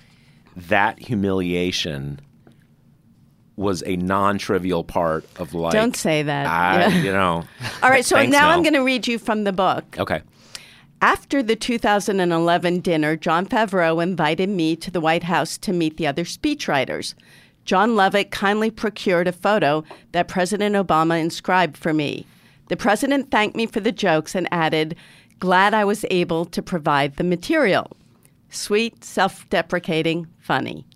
that 0.55 0.99
humiliation 0.99 2.21
was 3.57 3.83
a 3.87 3.97
non-trivial 3.97 4.85
part 4.85 5.25
of 5.37 5.55
life. 5.55 5.73
Don't 5.73 5.97
say 5.97 6.23
that. 6.23 6.47
I, 6.47 6.81
Yeah. 6.89 7.03
You 7.03 7.13
know. 7.13 7.45
All 7.83 7.91
right, 7.91 8.05
so 8.05 8.23
now 8.27 8.51
I'm 8.51 8.63
going 8.63 8.75
to 8.75 8.81
read 8.81 9.07
you 9.07 9.19
from 9.19 9.45
the 9.45 9.53
book. 9.53 9.97
Okay. 9.99 10.23
After 11.03 11.43
the 11.43 11.57
2011 11.57 12.79
dinner, 12.79 13.17
Jon 13.17 13.45
Favreau 13.45 14.01
invited 14.01 14.49
me 14.49 14.77
to 14.77 14.89
the 14.89 15.01
White 15.01 15.25
House 15.25 15.59
to 15.59 15.73
meet 15.73 15.97
the 15.97 16.07
other 16.07 16.23
speechwriters. 16.23 17.15
Jon 17.65 17.97
Lovett 17.97 18.31
kindly 18.31 18.71
procured 18.71 19.27
a 19.27 19.33
photo 19.33 19.83
that 20.13 20.29
President 20.29 20.77
Obama 20.77 21.21
inscribed 21.21 21.77
for 21.77 21.93
me. 21.93 22.25
The 22.69 22.77
president 22.77 23.33
thanked 23.33 23.57
me 23.57 23.67
for 23.67 23.81
the 23.81 23.91
jokes 23.91 24.37
and 24.37 24.47
added, 24.53 24.95
Glad 25.41 25.75
I 25.75 25.85
was 25.85 26.05
able 26.09 26.45
to 26.45 26.63
provide 26.63 27.17
the 27.17 27.25
material. 27.25 27.97
Sweet, 28.49 29.03
self 29.03 29.51
deprecating, 29.51 30.29
funny. 30.39 30.87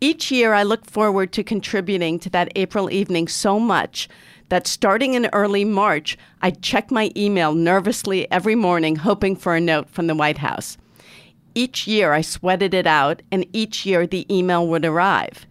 Each 0.00 0.30
year, 0.30 0.54
I 0.54 0.62
look 0.62 0.86
forward 0.86 1.32
to 1.32 1.44
contributing 1.44 2.18
to 2.20 2.30
that 2.30 2.52
April 2.56 2.90
evening 2.90 3.28
so 3.28 3.60
much 3.60 4.08
that 4.48 4.66
starting 4.66 5.14
in 5.14 5.26
early 5.32 5.64
March, 5.64 6.16
I'd 6.42 6.62
check 6.62 6.90
my 6.90 7.10
email 7.16 7.54
nervously 7.54 8.30
every 8.30 8.54
morning, 8.54 8.96
hoping 8.96 9.36
for 9.36 9.54
a 9.56 9.60
note 9.60 9.90
from 9.90 10.06
the 10.06 10.14
White 10.14 10.38
House. 10.38 10.76
Each 11.54 11.86
year, 11.86 12.12
I 12.12 12.20
sweated 12.20 12.74
it 12.74 12.86
out, 12.86 13.22
and 13.32 13.46
each 13.52 13.86
year 13.86 14.06
the 14.06 14.26
email 14.34 14.66
would 14.68 14.84
arrive. 14.84 15.46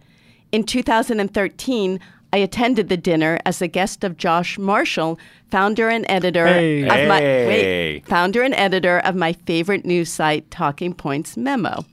In 0.52 0.62
2013, 0.64 2.00
I 2.32 2.36
attended 2.38 2.88
the 2.88 2.96
dinner 2.96 3.38
as 3.44 3.60
a 3.60 3.66
guest 3.68 4.04
of 4.04 4.16
Josh 4.16 4.58
Marshall, 4.58 5.18
founder 5.50 5.88
and 5.88 6.04
editor 6.08 6.46
Hey. 6.46 6.82
of 6.82 7.08
my 7.08 7.20
wait, 7.20 8.02
founder 8.06 8.42
and 8.42 8.54
editor 8.54 8.98
of 9.00 9.14
my 9.14 9.32
favorite 9.32 9.84
news 9.84 10.10
site, 10.10 10.50
Talking 10.50 10.92
Points 10.94 11.36
Memo. 11.36 11.84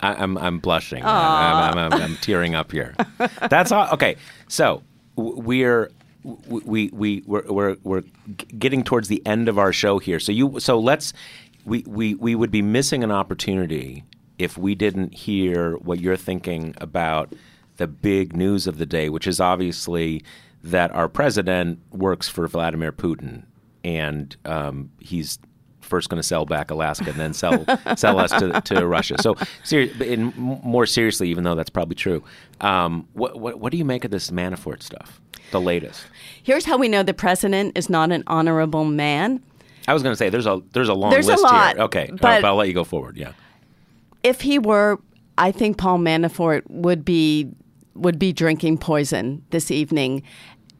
I, 0.00 0.14
I'm 0.14 0.36
I'm 0.38 0.58
blushing. 0.58 1.02
I'm, 1.04 1.78
I'm, 1.78 1.92
I'm, 1.92 2.02
I'm 2.02 2.16
tearing 2.16 2.54
up 2.56 2.72
here. 2.72 2.94
That's 3.48 3.70
all. 3.70 3.88
Okay. 3.92 4.16
So 4.48 4.82
we're. 5.16 5.90
We 6.24 6.90
we 6.92 7.22
we're, 7.26 7.44
we're 7.46 7.76
we're 7.82 8.02
getting 8.58 8.84
towards 8.84 9.08
the 9.08 9.24
end 9.26 9.48
of 9.48 9.58
our 9.58 9.72
show 9.72 9.98
here. 9.98 10.20
So 10.20 10.32
you 10.32 10.60
so 10.60 10.78
let's 10.78 11.12
we 11.64 11.84
we 11.86 12.14
we 12.14 12.34
would 12.34 12.50
be 12.50 12.62
missing 12.62 13.02
an 13.02 13.10
opportunity 13.10 14.04
if 14.38 14.56
we 14.56 14.74
didn't 14.74 15.14
hear 15.14 15.74
what 15.76 16.00
you're 16.00 16.16
thinking 16.16 16.74
about 16.78 17.32
the 17.76 17.86
big 17.86 18.36
news 18.36 18.66
of 18.66 18.78
the 18.78 18.86
day, 18.86 19.08
which 19.08 19.26
is 19.26 19.40
obviously 19.40 20.24
that 20.62 20.92
our 20.92 21.08
president 21.08 21.80
works 21.90 22.28
for 22.28 22.46
Vladimir 22.46 22.92
Putin 22.92 23.44
and 23.84 24.36
um, 24.44 24.90
he's 25.00 25.38
first 25.92 26.08
going 26.08 26.22
to 26.22 26.28
sell 26.34 26.44
back 26.46 26.70
Alaska 26.70 27.10
and 27.10 27.20
then 27.20 27.32
sell 27.34 27.64
sell 27.96 28.18
us 28.18 28.30
to, 28.40 28.60
to 28.62 28.86
Russia. 28.86 29.16
So, 29.20 29.36
ser- 29.62 29.90
in, 30.02 30.32
more 30.36 30.86
seriously, 30.86 31.28
even 31.28 31.44
though 31.44 31.54
that's 31.54 31.70
probably 31.78 31.96
true, 31.96 32.20
um, 32.60 33.06
what, 33.12 33.38
what 33.38 33.60
what 33.60 33.70
do 33.72 33.78
you 33.78 33.84
make 33.84 34.04
of 34.06 34.10
this 34.10 34.30
Manafort 34.30 34.82
stuff? 34.82 35.20
The 35.50 35.60
latest. 35.60 36.06
Here's 36.42 36.64
how 36.64 36.78
we 36.78 36.88
know 36.88 37.02
the 37.02 37.12
president 37.26 37.76
is 37.76 37.90
not 37.90 38.10
an 38.10 38.22
honorable 38.26 38.84
man. 38.86 39.42
I 39.86 39.92
was 39.92 40.02
going 40.02 40.12
to 40.12 40.16
say 40.16 40.30
there's 40.30 40.46
a 40.46 40.62
there's 40.72 40.88
a 40.88 40.94
long 40.94 41.10
There's 41.10 41.28
a 41.28 41.32
list 41.32 41.42
lot, 41.44 41.74
here. 41.76 41.84
Okay, 41.84 42.10
but- 42.10 42.24
I'll, 42.24 42.46
I'll 42.46 42.56
let 42.56 42.68
you 42.68 42.74
go 42.74 42.84
forward. 42.84 43.16
Yeah. 43.16 43.32
If 44.22 44.40
he 44.40 44.58
were, 44.58 44.98
I 45.36 45.52
think 45.52 45.76
Paul 45.76 45.98
Manafort 45.98 46.62
would 46.68 47.04
be 47.04 47.48
would 47.94 48.18
be 48.18 48.32
drinking 48.32 48.78
poison 48.78 49.44
this 49.50 49.70
evening 49.70 50.22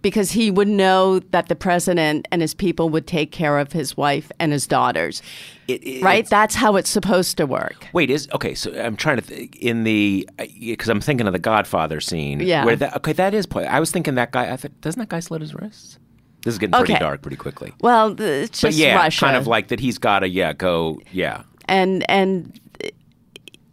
because 0.02 0.32
he 0.32 0.50
would 0.50 0.68
know 0.68 1.20
that 1.30 1.48
the 1.48 1.54
president 1.56 2.26
and 2.30 2.42
his 2.42 2.54
people 2.54 2.88
would 2.90 3.06
take 3.06 3.30
care 3.32 3.58
of 3.58 3.72
his 3.72 3.96
wife 3.96 4.30
and 4.38 4.52
his 4.52 4.66
daughters. 4.66 5.22
It- 5.68 5.82
it- 5.86 6.02
right? 6.02 6.26
That's 6.28 6.54
how 6.56 6.76
it's 6.76 6.90
supposed 6.90 7.36
to 7.38 7.46
work. 7.46 7.86
Wait, 7.92 8.10
is 8.10 8.28
okay. 8.34 8.54
So 8.54 8.72
I'm 8.78 8.96
trying 8.96 9.16
to 9.16 9.22
think 9.22 9.56
in 9.56 9.84
the 9.84 10.28
uh, 10.38 10.44
because 10.60 10.88
I'm 10.88 11.00
thinking 11.00 11.26
of 11.26 11.32
the 11.32 11.38
Godfather 11.38 12.00
scene. 12.00 12.40
Yeah. 12.40 12.64
Where 12.64 12.76
that 12.76 12.96
okay, 12.96 13.12
that 13.14 13.32
is. 13.32 13.46
po- 13.46 13.60
I 13.60 13.80
was 13.80 13.90
thinking 13.90 14.16
that 14.16 14.32
guy. 14.32 14.52
I 14.52 14.56
thought, 14.56 14.78
doesn't 14.80 14.98
that 14.98 15.08
guy 15.08 15.20
slit 15.20 15.40
his 15.40 15.54
wrists? 15.54 15.98
This 16.44 16.54
is 16.54 16.58
getting 16.58 16.72
pretty 16.72 16.94
Okay. 16.94 17.00
dark 17.00 17.22
pretty 17.22 17.36
quickly. 17.36 17.72
Well, 17.80 18.14
th- 18.14 18.46
it's 18.50 18.60
But 18.60 18.68
just 18.68 18.78
yeah, 18.78 18.96
Russia. 18.96 19.20
kind 19.24 19.36
of 19.36 19.46
like 19.46 19.68
that. 19.68 19.78
He's 19.78 19.98
got 19.98 20.20
to 20.20 20.28
yeah 20.28 20.52
go 20.52 20.98
yeah. 21.12 21.44
and 21.68 22.04
and 22.10 22.58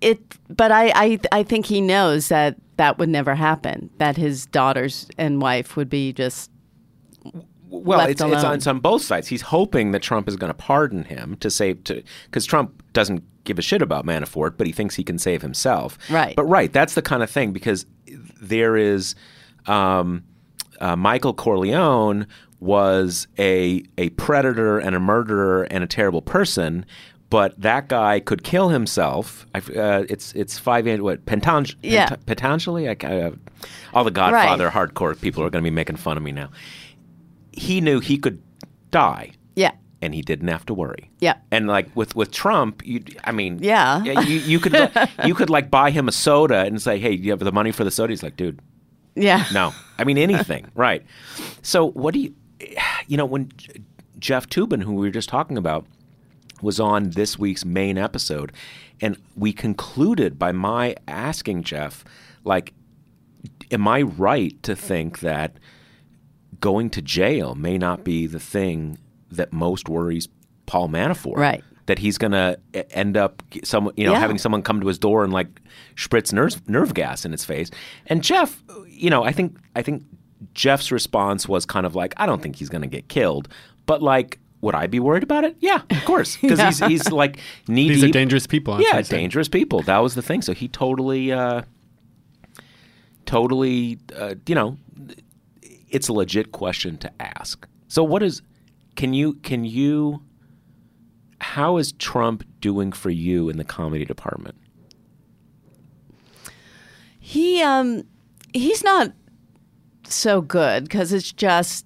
it 0.01 0.19
but 0.49 0.71
I, 0.71 0.91
I 0.95 1.19
i 1.34 1.43
think 1.43 1.65
he 1.65 1.82
knows 1.82 2.30
that 2.30 2.55
that 2.80 2.97
would 2.97 3.09
never 3.09 3.36
happen 3.36 3.89
that 3.97 4.15
his 4.15 4.45
daughters 4.45 5.05
and 5.17 5.41
wife 5.41 5.75
would 5.75 5.89
be 5.89 6.13
just 6.13 6.49
Well, 7.67 7.99
it's, 8.07 8.21
it's, 8.21 8.43
on, 8.43 8.55
it's 8.55 8.67
on 8.67 8.80
both 8.80 9.01
sides. 9.01 9.27
He's 9.27 9.41
hoping 9.41 9.91
that 9.91 10.01
Trump 10.01 10.30
is 10.30 10.38
going 10.38 10.49
to 10.49 10.57
pardon 10.57 11.03
him 11.03 11.36
to 11.41 11.51
save 11.51 11.84
to 11.84 12.01
because 12.25 12.45
Trump 12.45 12.82
doesn't 12.93 13.21
give 13.43 13.59
a 13.59 13.61
shit 13.61 13.82
about 13.82 14.05
Manafort, 14.05 14.55
but 14.57 14.65
he 14.65 14.71
thinks 14.71 14.95
he 14.95 15.03
can 15.03 15.19
save 15.19 15.41
himself. 15.41 15.97
Right. 16.09 16.38
But 16.38 16.45
right, 16.45 16.71
that's 16.71 16.93
the 16.93 17.01
kind 17.01 17.21
of 17.21 17.30
thing 17.30 17.51
because 17.51 17.86
there 18.41 18.77
is 18.77 19.13
um, 19.65 20.23
uh, 20.80 20.95
Michael 20.95 21.34
Corleone 21.34 22.27
was 22.61 23.27
a 23.38 23.84
a 23.97 24.09
predator 24.11 24.80
and 24.80 24.95
a 24.95 24.99
murderer 25.01 25.63
and 25.63 25.84
a 25.84 25.88
terrible 25.88 26.21
person. 26.21 26.86
But 27.30 27.59
that 27.61 27.88
guy 27.89 28.19
could 28.19 28.43
kill 28.43 28.69
himself. 28.69 29.45
Uh, 29.53 30.03
it's 30.09 30.34
it's 30.34 30.57
five 30.57 30.86
what 31.01 31.25
Pentang- 31.25 31.75
Yeah. 31.84 32.15
Pent-. 32.25 32.43
I, 33.05 33.21
uh, 33.21 33.32
all 33.93 34.03
the 34.03 34.11
Godfather 34.11 34.69
hardcore 34.69 35.19
people 35.19 35.43
are 35.43 35.49
going 35.49 35.63
to 35.63 35.69
be 35.69 35.73
making 35.73 35.97
fun 35.97 36.17
of 36.17 36.23
me 36.23 36.32
now 36.32 36.49
he 37.51 37.82
knew 37.82 37.99
he 37.99 38.17
could 38.17 38.41
die 38.91 39.32
yeah 39.55 39.71
and 40.01 40.13
he 40.15 40.21
didn't 40.21 40.47
have 40.47 40.65
to 40.65 40.73
worry. 40.73 41.09
Yeah. 41.19 41.34
And 41.51 41.67
like 41.67 41.93
with 41.93 42.15
with 42.15 42.32
Trump, 42.32 42.82
you 42.86 43.03
I 43.25 43.32
mean, 43.34 43.59
Yeah. 43.61 44.01
you, 44.03 44.38
you 44.39 44.59
could 44.59 44.73
you 45.25 45.36
could 45.36 45.49
like 45.49 45.69
buy 45.69 45.91
him 45.91 46.07
a 46.07 46.11
soda 46.13 46.59
and 46.59 46.82
say, 46.82 46.99
"Hey, 46.99 47.11
you 47.11 47.32
have 47.32 47.39
the 47.39 47.51
money 47.51 47.71
for 47.73 47.84
the 47.84 47.91
soda?" 47.91 48.11
He's 48.13 48.23
like, 48.23 48.38
"Dude, 48.38 48.61
yeah 49.15 49.43
no." 49.53 49.73
I 49.97 50.05
mean, 50.05 50.17
anything, 50.17 50.67
right? 50.75 51.03
So, 51.63 51.86
what 51.91 52.13
do 52.13 52.21
you 52.21 52.34
you 53.07 53.17
know 53.17 53.25
when 53.25 53.51
Jeff 54.19 54.47
Toobin, 54.47 54.82
who 54.84 54.93
we 54.93 55.07
were 55.07 55.11
just 55.11 55.27
talking 55.27 55.57
about, 55.57 55.86
was 56.62 56.80
on 56.80 57.12
this 57.12 57.38
week's 57.39 57.66
main 57.66 57.97
episode, 57.97 58.51
and 59.01 59.18
we 59.36 59.53
concluded 59.53 60.38
by 60.38 60.51
my 60.51 60.95
asking 61.07 61.64
Jeff, 61.64 62.03
like, 62.43 62.74
am 63.72 63.88
I 63.88 64.01
right 64.01 64.62
to 64.64 64.76
think 64.76 65.20
that 65.20 65.57
going 66.60 66.89
to 66.89 67.01
jail 67.01 67.55
may 67.55 67.78
not 67.78 68.03
be 68.03 68.28
the 68.28 68.39
thing 68.39 68.97
that 69.32 69.53
most 69.53 69.88
worries 69.88 70.28
Paul 70.66 70.89
Manafort? 70.89 71.38
Right. 71.38 71.64
That 71.86 71.99
he's 71.99 72.18
going 72.18 72.34
to 72.34 72.60
end 72.95 73.18
up 73.18 73.41
some, 73.64 73.91
you 73.95 74.05
know, 74.05 74.12
Yeah. 74.12 74.20
having 74.20 74.38
someone 74.38 74.62
come 74.62 74.80
to 74.82 74.88
his 74.88 74.99
door 74.99 75.24
and 75.24 75.34
like 75.34 75.47
spritz 75.95 76.32
nerve 76.32 76.68
nerve 76.70 76.93
gas 76.93 77.26
in 77.26 77.32
his 77.32 77.43
face. 77.45 77.72
And 78.07 78.24
Jeff, 78.24 78.62
you 78.88 79.10
know, 79.10 79.24
I 79.24 79.32
think 79.32 79.57
I 79.76 79.82
think 79.82 80.03
Jeff's 80.53 80.91
response 80.91 81.47
was 81.47 81.66
kind 81.66 81.86
of 81.86 81.95
like, 81.95 82.14
I 82.18 82.26
don't 82.26 82.41
think 82.43 82.57
he's 82.57 82.70
going 82.70 82.82
to 82.84 82.88
get 82.88 83.07
killed, 83.07 83.47
but 83.86 84.01
like. 84.01 84.39
Would 84.62 84.76
I 84.76 84.88
be 84.88 84.99
worried 84.99 85.24
about 85.24 85.43
it? 85.45 85.55
Yeah, 85.60 85.82
of 85.89 86.03
course, 86.05 86.36
because 86.41 86.60
he's 86.60 86.80
he's 86.80 87.12
like 87.12 87.39
knee 87.68 87.88
These 87.89 88.03
are 88.03 88.10
dangerous 88.10 88.45
people. 88.47 88.74
that's 88.76 88.86
what 88.86 88.93
Yeah, 88.93 88.97
I'm 88.99 89.03
saying. 89.05 89.22
dangerous 89.24 89.47
people. 89.47 89.82
That 89.84 89.99
was 89.99 90.16
the 90.16 90.22
thing. 90.22 90.41
So 90.41 90.53
he 90.53 90.68
totally, 90.68 91.32
uh, 91.32 91.62
totally, 93.26 93.99
uh, 94.16 94.36
you 94.45 94.55
know, 94.55 94.78
it's 95.89 96.07
a 96.10 96.14
legit 96.14 96.51
question 96.51 96.97
to 96.97 97.12
ask. 97.22 97.68
So 97.88 98.03
what 98.03 98.22
is? 98.22 98.41
Can 98.95 99.14
you 99.14 99.34
can 99.36 99.64
you? 99.66 100.22
How 101.41 101.78
is 101.78 101.93
Trump 101.93 102.43
doing 102.60 102.91
for 102.91 103.10
you 103.10 103.47
in 103.49 103.57
the 103.57 103.64
comedy 103.64 104.03
department? 104.05 104.55
he 107.22 107.62
um 107.62 108.03
he's 108.53 108.84
not 108.84 109.12
so 110.05 110.41
good 110.41 110.84
because 110.84 111.14
it's 111.14 111.32
just 111.32 111.86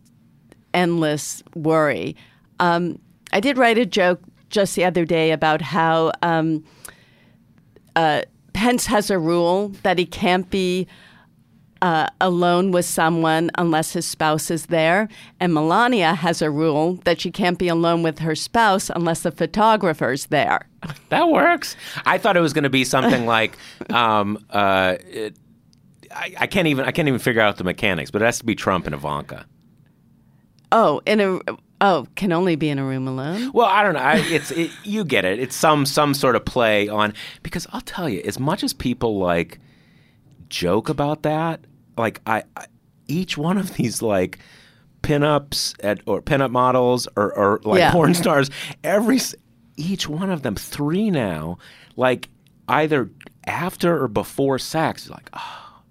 endless 0.74 1.44
worry 1.56 2.16
um 2.64 3.00
i 3.32 3.40
did 3.40 3.58
write 3.58 3.78
a 3.78 3.86
joke 3.86 4.20
just 4.50 4.76
the 4.76 4.86
other 4.86 5.06
day 5.06 5.32
about 5.32 5.62
how 5.62 6.12
um 6.22 6.64
uh 7.96 8.22
pence 8.54 8.86
has 8.86 9.10
a 9.10 9.20
rule 9.20 9.70
that 9.84 9.98
he 9.98 10.06
can't 10.06 10.50
be 10.50 10.88
uh, 11.84 12.08
alone 12.22 12.72
with 12.72 12.86
someone 12.86 13.52
unless 13.58 13.92
his 13.92 14.06
spouse 14.06 14.50
is 14.50 14.68
there. 14.68 15.10
And 15.42 15.54
Melania 15.54 16.16
has 16.16 16.42
a 16.42 16.50
rule 16.50 16.94
that 17.04 17.20
she 17.20 17.30
can't 17.30 17.60
be 17.60 17.68
alone 17.68 18.04
with 18.04 18.20
her 18.20 18.36
spouse 18.36 18.90
unless 18.90 19.24
the 19.24 19.32
photographer's 19.32 20.28
there. 20.28 20.68
That 21.10 21.30
works. 21.30 21.76
I 22.06 22.18
thought 22.18 22.36
it 22.38 22.42
was 22.42 22.54
going 22.54 22.64
to 22.64 22.70
be 22.70 22.84
something 22.86 23.26
like, 23.38 23.58
um, 23.90 24.44
uh, 24.50 24.96
it, 25.02 25.38
I, 26.12 26.34
I 26.40 26.48
can't 26.48 26.68
even 26.68 26.86
I 26.86 26.92
can't 26.92 27.08
even 27.08 27.20
figure 27.20 27.42
out 27.42 27.58
the 27.58 27.64
mechanics, 27.64 28.10
but 28.10 28.22
it 28.22 28.26
has 28.26 28.40
to 28.40 28.46
be 28.46 28.56
Trump 28.56 28.86
and 28.88 28.96
Ivanka. 28.96 29.46
Oh, 30.72 31.02
in 31.06 31.20
a 31.20 31.40
oh, 31.84 32.08
can 32.16 32.32
only 32.32 32.56
be 32.56 32.70
in 32.70 32.80
a 32.80 32.84
room 32.86 33.08
alone. 33.08 33.52
Well, 33.54 33.68
I 33.68 33.84
don't 33.84 33.94
know. 33.94 34.00
I, 34.00 34.16
it's 34.28 34.50
it, 34.52 34.72
you 34.84 35.04
get 35.06 35.26
it. 35.26 35.40
It's 35.40 35.56
some 35.56 35.86
some 35.86 36.14
sort 36.14 36.36
of 36.36 36.46
play 36.46 36.88
on 36.88 37.14
because 37.44 37.68
I'll 37.74 37.82
tell 37.82 38.08
you, 38.10 38.22
as 38.26 38.40
much 38.40 38.64
as 38.64 38.74
people 38.74 39.18
like 39.20 39.60
joke 40.50 40.90
about 40.90 41.24
that, 41.24 41.60
like 41.98 42.22
I, 42.26 42.44
I 42.58 42.66
each 43.08 43.38
one 43.38 43.58
of 43.58 43.74
these 43.76 44.02
like 44.02 44.40
pinups 45.02 45.76
at 45.84 46.00
or 46.06 46.22
pinup 46.22 46.52
models 46.52 47.08
or, 47.16 47.34
or 47.38 47.60
like 47.64 47.80
Yeah. 47.80 47.92
porn 47.92 48.14
stars, 48.14 48.50
every 48.84 49.20
each 49.76 50.08
one 50.08 50.30
of 50.30 50.42
them, 50.44 50.56
three 50.56 51.10
now, 51.12 51.58
like 51.96 52.30
either 52.68 53.10
after 53.46 54.02
or 54.04 54.08
before 54.08 54.58
sex, 54.60 55.10
like, 55.10 55.30
oh, 55.34 55.82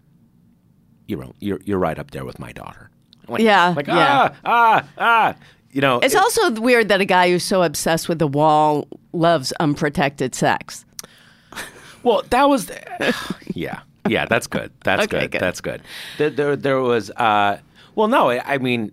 you're 1.06 1.26
you're 1.40 1.60
you're 1.64 1.78
right 1.78 1.98
up 1.98 2.10
there 2.12 2.24
with 2.24 2.38
my 2.38 2.52
daughter. 2.52 2.88
Like, 3.28 3.42
Yeah, 3.42 3.74
like 3.76 3.86
yeah. 3.86 4.34
ah 4.44 4.84
ah 4.84 4.88
ah. 4.98 5.34
You 5.72 5.80
know, 5.80 5.98
It's 6.00 6.14
it- 6.14 6.20
also 6.20 6.50
weird 6.60 6.88
that 6.88 7.00
a 7.00 7.04
guy 7.04 7.30
who's 7.30 7.44
so 7.44 7.62
obsessed 7.62 8.08
with 8.08 8.18
the 8.18 8.26
wall 8.28 8.86
loves 9.12 9.52
unprotected 9.60 10.34
sex. 10.34 10.84
Well, 12.04 12.22
that 12.30 12.48
was, 12.48 12.68
yeah, 13.54 13.78
yeah. 14.08 14.26
That's 14.26 14.48
good. 14.48 14.72
That's 14.82 15.04
Okay, 15.04 15.20
good. 15.20 15.30
good. 15.32 15.40
That's 15.40 15.60
good. 15.60 15.82
There, 16.18 16.30
there, 16.30 16.56
there 16.56 16.80
was. 16.80 17.10
Uh, 17.12 17.58
well, 17.94 18.08
no, 18.08 18.28
I, 18.30 18.54
I 18.54 18.58
mean, 18.58 18.90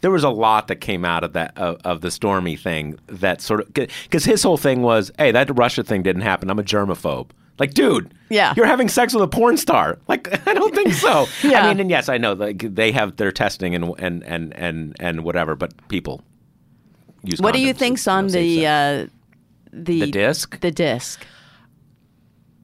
there 0.00 0.10
was 0.10 0.24
a 0.24 0.30
lot 0.30 0.68
that 0.68 0.76
came 0.76 1.04
out 1.04 1.22
of 1.22 1.34
that 1.34 1.52
of, 1.58 1.76
of 1.84 2.00
the 2.00 2.10
Stormy 2.10 2.56
thing. 2.56 2.98
That 3.08 3.42
sort 3.42 3.60
of 3.60 3.74
because 3.74 4.24
his 4.24 4.42
whole 4.42 4.56
thing 4.56 4.80
was, 4.80 5.12
hey, 5.18 5.32
that 5.32 5.54
Russia 5.54 5.84
thing 5.84 6.02
didn't 6.02 6.22
happen. 6.22 6.48
I'm 6.48 6.58
a 6.58 6.62
germaphobe. 6.62 7.28
Like, 7.58 7.72
dude, 7.74 8.12
Yeah. 8.28 8.52
you're 8.56 8.66
having 8.66 8.88
sex 8.88 9.14
with 9.14 9.22
a 9.22 9.28
porn 9.28 9.56
star. 9.56 9.98
Like, 10.08 10.28
I 10.48 10.52
don't 10.54 10.74
think 10.74 10.92
so. 10.92 11.26
Yeah. 11.42 11.64
I 11.64 11.68
mean, 11.68 11.80
and 11.80 11.88
yes, 11.90 12.08
I 12.08 12.18
know 12.18 12.34
like 12.34 12.58
they 12.74 12.92
have 12.92 13.16
their 13.16 13.32
testing 13.32 13.74
and 13.74 13.94
and 13.98 14.22
and 14.24 14.54
and 14.56 14.94
and 15.00 15.24
whatever, 15.24 15.54
but 15.56 15.72
people 15.88 16.22
use. 17.24 17.40
What 17.40 17.54
do 17.54 17.60
you 17.60 17.72
think's 17.72 18.06
on 18.06 18.26
the 18.28 18.66
uh, 18.66 19.06
the 19.72 20.00
the 20.00 20.10
disc? 20.10 20.60
The 20.60 20.70
disc. 20.70 21.24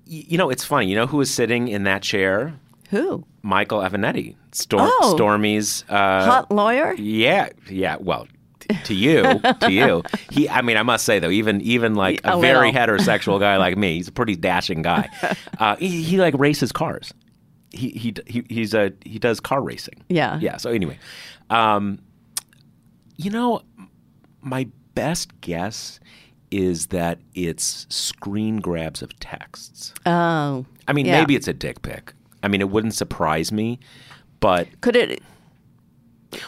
Y- 0.06 0.24
you 0.28 0.38
know, 0.38 0.50
it's 0.50 0.64
funny. 0.64 0.86
You 0.88 0.96
know 0.96 1.06
who 1.06 1.16
was 1.18 1.32
sitting 1.32 1.68
in 1.68 1.84
that 1.84 2.02
chair? 2.02 2.54
Who? 2.90 3.24
Michael 3.42 3.78
Avenatti, 3.80 4.36
Storm, 4.52 4.88
Oh. 5.00 5.14
Stormy's 5.16 5.84
uh, 5.88 6.24
Hot 6.26 6.52
lawyer. 6.52 6.92
Yeah, 6.94 7.48
yeah. 7.70 7.96
Well, 7.98 8.28
to 8.84 8.94
you, 8.94 9.40
to 9.60 9.70
you. 9.70 10.02
He. 10.30 10.48
I 10.48 10.62
mean, 10.62 10.76
I 10.76 10.82
must 10.82 11.04
say 11.04 11.18
though, 11.18 11.30
even 11.30 11.60
even 11.62 11.94
like 11.94 12.20
a, 12.24 12.36
A 12.36 12.40
very 12.40 12.72
heterosexual 12.72 13.38
guy 13.40 13.56
like 13.56 13.76
me, 13.76 13.96
he's 13.96 14.08
a 14.08 14.12
pretty 14.12 14.36
dashing 14.36 14.82
guy. 14.82 15.08
Uh, 15.58 15.76
he, 15.76 16.02
he 16.02 16.16
like 16.16 16.34
races 16.38 16.72
cars. 16.72 17.14
He 17.70 17.90
he 17.90 18.14
he 18.26 18.44
he's 18.48 18.74
a 18.74 18.92
he 19.04 19.20
does 19.20 19.38
car 19.38 19.62
racing. 19.62 20.02
Yeah. 20.08 20.38
Yeah. 20.40 20.56
So 20.56 20.70
anyway, 20.70 20.98
um, 21.50 22.00
you 23.16 23.30
know, 23.30 23.62
my 24.40 24.66
best 24.94 25.40
guess 25.40 26.00
is 26.50 26.88
that 26.88 27.18
it's 27.34 27.86
screen 27.88 28.58
grabs 28.58 29.02
of 29.02 29.18
texts. 29.20 29.94
Oh. 30.04 30.66
I 30.86 30.92
mean, 30.92 31.06
yeah. 31.06 31.20
maybe 31.20 31.34
it's 31.36 31.48
a 31.48 31.52
dick 31.52 31.82
pic. 31.82 32.12
I 32.42 32.48
mean, 32.48 32.60
it 32.60 32.70
wouldn't 32.70 32.94
surprise 32.94 33.52
me, 33.52 33.78
but 34.40 34.68
Could 34.80 34.96
it? 34.96 35.22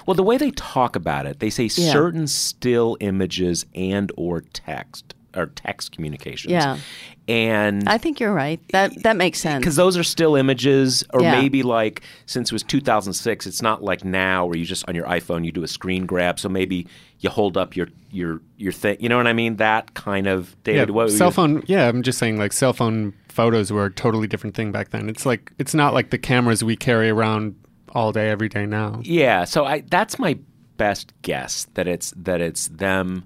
Well, 0.07 0.15
the 0.15 0.23
way 0.23 0.37
they 0.37 0.51
talk 0.53 0.97
about 0.97 1.27
it, 1.27 1.41
they 1.41 1.51
say 1.51 1.65
Yeah. 1.65 1.93
certain 1.93 2.27
still 2.27 2.97
images 3.01 3.67
and 3.75 4.11
or 4.17 4.41
text 4.53 5.15
or 5.37 5.47
text 5.47 5.91
communications. 5.93 6.53
Yeah. 6.53 6.79
and 7.27 7.89
I 7.89 7.97
think 7.97 8.21
you're 8.21 8.35
right. 8.35 8.61
That 8.73 9.03
that 9.03 9.17
makes 9.17 9.41
sense. 9.41 9.61
because 9.63 9.77
those 9.77 9.97
are 9.97 10.03
still 10.05 10.37
images, 10.37 11.03
or 11.15 11.23
Yeah. 11.23 11.41
maybe 11.41 11.63
like 11.63 12.03
since 12.27 12.51
it 12.51 12.53
was 12.55 12.63
2006, 12.63 13.47
it's 13.47 13.63
not 13.63 13.83
like 13.83 14.05
now 14.05 14.45
where 14.47 14.57
you 14.59 14.65
just 14.67 14.87
on 14.89 14.95
your 14.95 15.07
iPhone 15.07 15.45
you 15.45 15.51
do 15.51 15.63
a 15.65 15.69
screen 15.69 16.05
grab. 16.07 16.39
So 16.39 16.49
maybe 16.51 16.87
you 17.21 17.31
hold 17.31 17.57
up 17.57 17.75
your 17.77 17.89
your 18.13 18.41
your 18.59 18.73
thing. 18.73 18.99
You 19.01 19.09
know 19.09 19.17
what 19.17 19.27
I 19.27 19.33
mean? 19.33 19.57
That 19.57 19.95
kind 19.95 20.27
of 20.27 20.55
Yeah, 20.67 20.85
what 20.85 21.07
were 21.07 21.09
cell 21.09 21.29
you- 21.29 21.33
phone. 21.33 21.63
Yeah, 21.67 21.89
I'm 21.89 22.03
just 22.03 22.19
saying, 22.19 22.39
like 22.39 22.53
cell 22.53 22.75
phone 22.75 23.15
photos 23.29 23.73
were 23.73 23.87
a 23.87 23.91
totally 23.91 24.27
different 24.29 24.55
thing 24.55 24.71
back 24.71 24.91
then. 24.91 25.09
It's 25.09 25.25
like 25.25 25.51
it's 25.59 25.75
not 25.75 25.95
like 25.95 26.11
the 26.11 26.19
cameras 26.19 26.63
we 26.63 26.77
carry 26.77 27.09
around 27.09 27.55
all 27.95 28.13
day, 28.13 28.29
every 28.29 28.49
day 28.49 28.67
now. 28.67 29.01
Yeah, 29.03 29.45
so 29.45 29.65
I 29.65 29.83
that's 29.89 30.19
my 30.19 30.39
best 30.77 31.13
guess 31.23 31.67
that 31.75 31.87
it's 31.87 32.13
that 32.17 32.41
it's 32.41 32.69
them 32.69 33.25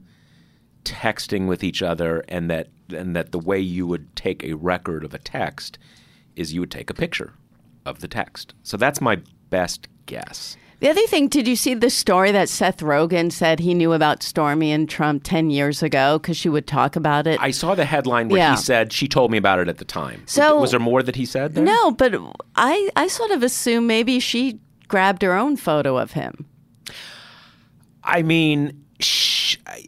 texting 0.84 1.46
with 1.46 1.64
each 1.64 1.82
other 1.82 2.24
and 2.28 2.50
that 2.50 2.68
and 2.90 3.14
that 3.16 3.32
the 3.32 3.38
way 3.38 3.58
you 3.58 3.86
would 3.86 4.14
take 4.16 4.44
a 4.44 4.54
record 4.54 5.04
of 5.04 5.14
a 5.14 5.18
text 5.18 5.78
is 6.36 6.52
you 6.52 6.60
would 6.60 6.70
take 6.70 6.90
a 6.90 6.94
picture 6.94 7.34
of 7.84 8.00
the 8.00 8.08
text. 8.08 8.54
So 8.62 8.76
that's 8.76 9.00
my 9.00 9.20
best 9.50 9.88
guess. 10.06 10.56
The 10.80 10.88
other 10.90 11.04
thing, 11.08 11.26
did 11.26 11.48
you 11.48 11.56
see 11.56 11.74
the 11.74 11.90
story 11.90 12.30
that 12.30 12.48
Seth 12.48 12.78
Rogen 12.78 13.32
said 13.32 13.58
he 13.58 13.74
knew 13.74 13.92
about 13.92 14.22
Stormy 14.22 14.70
and 14.70 14.88
Trump 14.88 15.24
10 15.24 15.50
years 15.50 15.82
ago 15.82 16.20
because 16.20 16.36
she 16.36 16.48
would 16.48 16.68
talk 16.68 16.94
about 16.94 17.26
it? 17.26 17.40
I 17.40 17.50
saw 17.50 17.74
the 17.74 17.84
headline 17.84 18.28
where 18.28 18.38
Yeah. 18.38 18.52
he 18.52 18.56
said 18.62 18.92
she 18.92 19.08
told 19.08 19.32
me 19.32 19.38
about 19.38 19.58
it 19.58 19.68
at 19.68 19.78
the 19.78 19.84
time. 19.84 20.22
So- 20.26 20.60
was 20.60 20.70
there 20.70 20.78
more 20.78 21.02
that 21.02 21.16
he 21.16 21.26
said 21.26 21.54
there? 21.54 21.64
no, 21.64 21.90
but 21.90 22.14
I, 22.54 22.90
I 22.94 23.08
sort 23.08 23.32
of 23.32 23.42
assume 23.42 23.88
maybe 23.88 24.20
she 24.20 24.60
grabbed 24.86 25.22
her 25.22 25.34
own 25.34 25.56
photo 25.56 25.98
of 25.98 26.12
him. 26.12 26.46
I 28.04 28.22
mean, 28.22 28.84
sh- 29.00 29.56
I, 29.66 29.84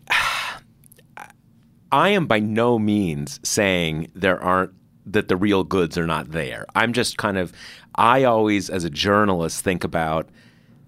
I 1.93 2.09
am 2.11 2.27
by 2.27 2.41
no 2.41 2.79
means 2.81 3.39
saying 3.45 4.11
there 4.15 4.43
aren't 4.43 4.73
that 5.07 5.29
the 5.29 5.37
real 5.37 5.63
goods 5.65 5.97
are 5.97 6.07
not 6.07 6.33
there. 6.33 6.67
I'm 6.75 6.93
just 6.93 7.17
kind 7.17 7.39
of 7.39 7.53
I 7.95 8.25
always 8.25 8.69
as 8.71 8.85
a 8.85 8.91
journalist 8.91 9.65
think 9.65 9.83
about 9.85 10.29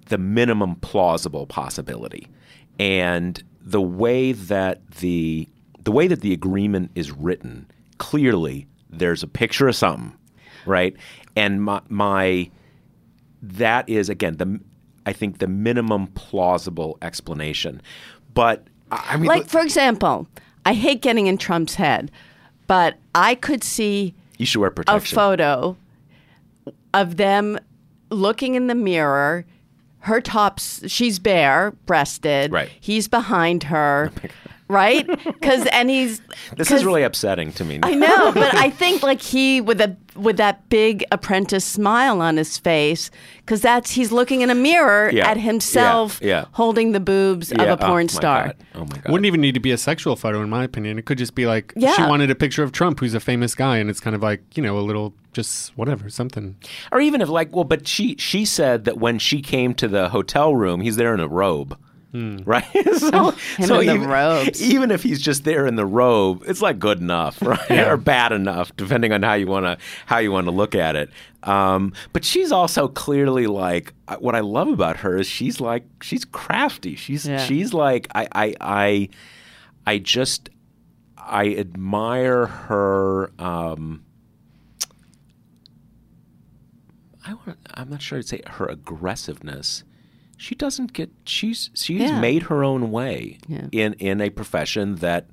the 0.07 0.19
minimum 0.19 0.77
plausible 0.77 1.47
possibility. 1.47 2.29
And 2.79 3.43
the 3.61 3.81
way 3.81 4.33
that 4.33 4.87
the 4.99 5.49
the 5.85 5.93
way 5.93 6.07
that 6.07 6.21
the 6.21 6.33
agreement 6.33 6.91
is 6.95 7.11
written, 7.11 7.67
clearly 7.99 8.67
there's 8.91 9.23
a 9.23 9.27
picture 9.27 9.69
of 9.69 9.75
something, 9.77 10.17
right? 10.67 10.97
And 11.35 11.63
my, 11.63 11.81
my 11.89 12.51
that 13.43 13.89
is 13.89 14.09
again 14.09 14.37
the 14.37 14.61
I 15.07 15.13
think 15.13 15.39
the 15.39 15.49
minimum 15.49 16.09
plausible 16.09 16.99
explanation. 17.03 17.83
But 18.35 18.67
I 18.91 19.03
I 19.11 19.17
mean, 19.17 19.27
Like, 19.27 19.47
for 19.49 19.61
example, 19.61 20.29
I 20.65 20.75
hate 20.75 21.03
getting 21.03 21.27
in 21.27 21.39
Trump's 21.39 21.75
head, 21.75 22.11
but 22.67 22.97
I 23.15 23.35
could 23.35 23.65
see 23.65 24.15
you 24.39 24.47
should 24.47 24.61
wear 24.61 24.71
protection. 24.71 25.17
a 25.17 25.21
photo 25.21 25.77
of 26.95 27.17
them 27.17 27.59
looking 28.11 28.55
in 28.55 28.67
the 28.67 28.75
mirror. 28.75 29.45
Her 30.03 30.21
tops, 30.21 30.83
she's 30.91 31.19
bare 31.19 31.73
breasted. 31.87 32.53
Right. 32.53 32.71
He's 32.81 33.09
behind 33.09 33.65
her. 33.65 34.11
Right? 34.73 35.07
Because, 35.43 35.67
and 35.73 35.91
he's. 35.91 36.21
this 36.57 36.71
is 36.71 36.85
really 36.85 37.03
upsetting 37.03 37.53
to 37.55 37.65
me. 37.65 37.81
I 37.83 37.95
know, 37.95 38.31
but 38.33 38.55
I 38.55 38.71
think 38.71 39.03
like 39.03 39.21
he 39.21 39.61
with 39.61 39.81
a 39.81 39.97
with 40.15 40.37
that 40.37 40.69
big 40.69 41.05
apprentice 41.11 41.65
smile 41.65 42.21
on 42.21 42.37
his 42.37 42.59
face, 42.59 43.11
because 43.39 43.61
that's 43.61 43.91
he's 43.91 44.13
looking 44.13 44.41
in 44.43 44.51
a 44.51 44.55
mirror 44.55 45.11
Yeah, 45.13 45.29
at 45.29 45.37
himself, 45.37 46.21
yeah, 46.23 46.29
yeah. 46.29 46.45
holding 46.53 46.93
the 46.93 47.01
boobs 47.01 47.51
Yeah, 47.51 47.63
of 47.63 47.81
a 47.81 47.85
oh 47.85 47.89
porn 47.89 48.05
my 48.05 48.13
star. 48.13 48.45
God. 48.47 48.57
Oh 48.77 48.81
my 48.81 48.87
god. 48.99 49.09
Wouldn't 49.11 49.27
even 49.27 49.41
need 49.41 49.55
to 49.55 49.61
be 49.61 49.73
a 49.73 49.79
sexual 49.79 50.15
photo, 50.15 50.41
in 50.43 50.49
my 50.51 50.63
opinion. 50.63 50.97
It 50.99 51.07
could 51.07 51.19
just 51.19 51.35
be 51.35 51.47
like 51.47 51.73
she 51.77 52.03
wanted 52.03 52.31
a 52.31 52.35
picture 52.37 52.63
of 52.63 52.71
Trump, 52.71 53.01
who's 53.01 53.15
a 53.15 53.21
famous 53.21 53.55
guy, 53.57 53.79
and 53.79 53.91
it's 53.91 54.01
kind 54.01 54.15
of 54.15 54.23
like 54.23 54.43
you 54.57 54.63
know 54.63 54.79
a 54.79 54.81
little 54.87 55.13
just 55.33 55.77
whatever 55.77 56.09
something. 56.09 56.55
or 56.93 57.01
even 57.01 57.21
if 57.21 57.29
like 57.29 57.53
well 57.55 57.65
but 57.65 57.89
she 57.89 58.15
she 58.17 58.45
said 58.45 58.85
that 58.85 58.99
when 58.99 59.19
she 59.19 59.41
came 59.43 59.75
to 59.75 59.89
the 59.89 60.11
hotel 60.11 60.55
room 60.55 60.81
he's 60.83 60.97
there 60.97 61.15
in 61.15 61.21
a 61.21 61.27
robe 61.29 61.77
right 62.15 62.65
so, 62.99 63.31
Him 63.31 63.67
so 63.67 63.81
in 63.81 63.87
the 63.87 63.95
even, 63.95 64.09
robes. 64.09 64.63
even 64.63 64.91
if 64.91 65.03
he's 65.03 65.21
just 65.23 65.45
there 65.45 65.67
in 65.67 65.77
the 65.77 65.87
robe 65.87 66.43
it's 66.47 66.61
like 66.61 66.79
good 66.79 67.01
enough 67.01 67.41
right 67.47 67.71
or 67.89 67.97
bad 67.97 68.33
enough 68.33 68.75
depending 68.77 69.13
on 69.13 69.23
how 69.23 69.33
you 69.33 69.47
want 69.47 69.65
to 69.65 69.79
how 70.05 70.19
you 70.19 70.31
want 70.31 70.47
to 70.47 70.51
look 70.51 70.75
at 70.75 70.95
it 70.95 71.09
um, 71.45 71.93
but 72.13 72.23
she's 72.25 72.53
also 72.53 72.87
clearly 72.87 73.47
like 73.47 73.95
uh, 74.09 74.17
what 74.17 74.35
i 74.35 74.41
love 74.41 74.69
about 74.69 74.99
her 74.99 75.17
is 75.17 75.27
she's 75.27 75.59
like 75.61 75.85
she's 76.03 76.25
crafty 76.27 76.97
she's 76.97 77.27
Yeah. 77.27 77.39
she's 77.45 77.73
like 77.73 78.09
i 78.15 78.29
i 78.33 78.55
i, 78.61 79.09
I 79.87 79.99
just 79.99 80.51
i 81.17 81.49
admire 81.55 82.45
her 82.47 83.33
um, 83.39 84.05
I 87.25 87.35
want 87.35 87.59
I'm 87.75 87.89
not 87.89 88.03
sure 88.03 88.19
I'd 88.19 88.27
say 88.27 88.41
her 88.47 88.67
aggressiveness. 88.67 89.85
She 90.37 90.55
doesn't 90.55 90.93
get 90.93 91.11
she's 91.25 91.71
she's 91.75 92.01
Yeah. 92.01 92.21
made 92.21 92.45
her 92.45 92.65
own 92.65 92.91
way 92.91 93.39
Yeah. 93.49 93.67
in 93.73 93.95
in 93.95 94.21
a 94.21 94.31
profession 94.31 94.97
that 94.97 95.27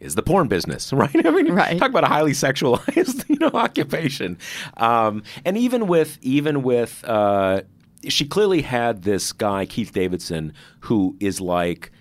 is 0.00 0.14
the 0.14 0.22
porn 0.22 0.48
business, 0.48 0.92
right? 0.94 1.10
I 1.26 1.30
mean, 1.30 1.52
Right. 1.52 1.78
talk 1.78 1.90
about 1.90 2.04
a 2.04 2.08
highly 2.08 2.32
sexualized, 2.32 3.26
you 3.28 3.36
know, 3.38 3.50
occupation. 3.52 4.38
Um, 4.78 5.22
and 5.44 5.58
even 5.58 5.86
with 5.86 6.18
even 6.22 6.62
with 6.62 7.04
uh, 7.06 7.62
she 8.08 8.24
clearly 8.24 8.62
had 8.62 9.02
this 9.02 9.32
guy 9.34 9.66
Keith 9.66 9.92
Davidson 9.92 10.54
who 10.80 11.16
is 11.20 11.38
like 11.40 11.92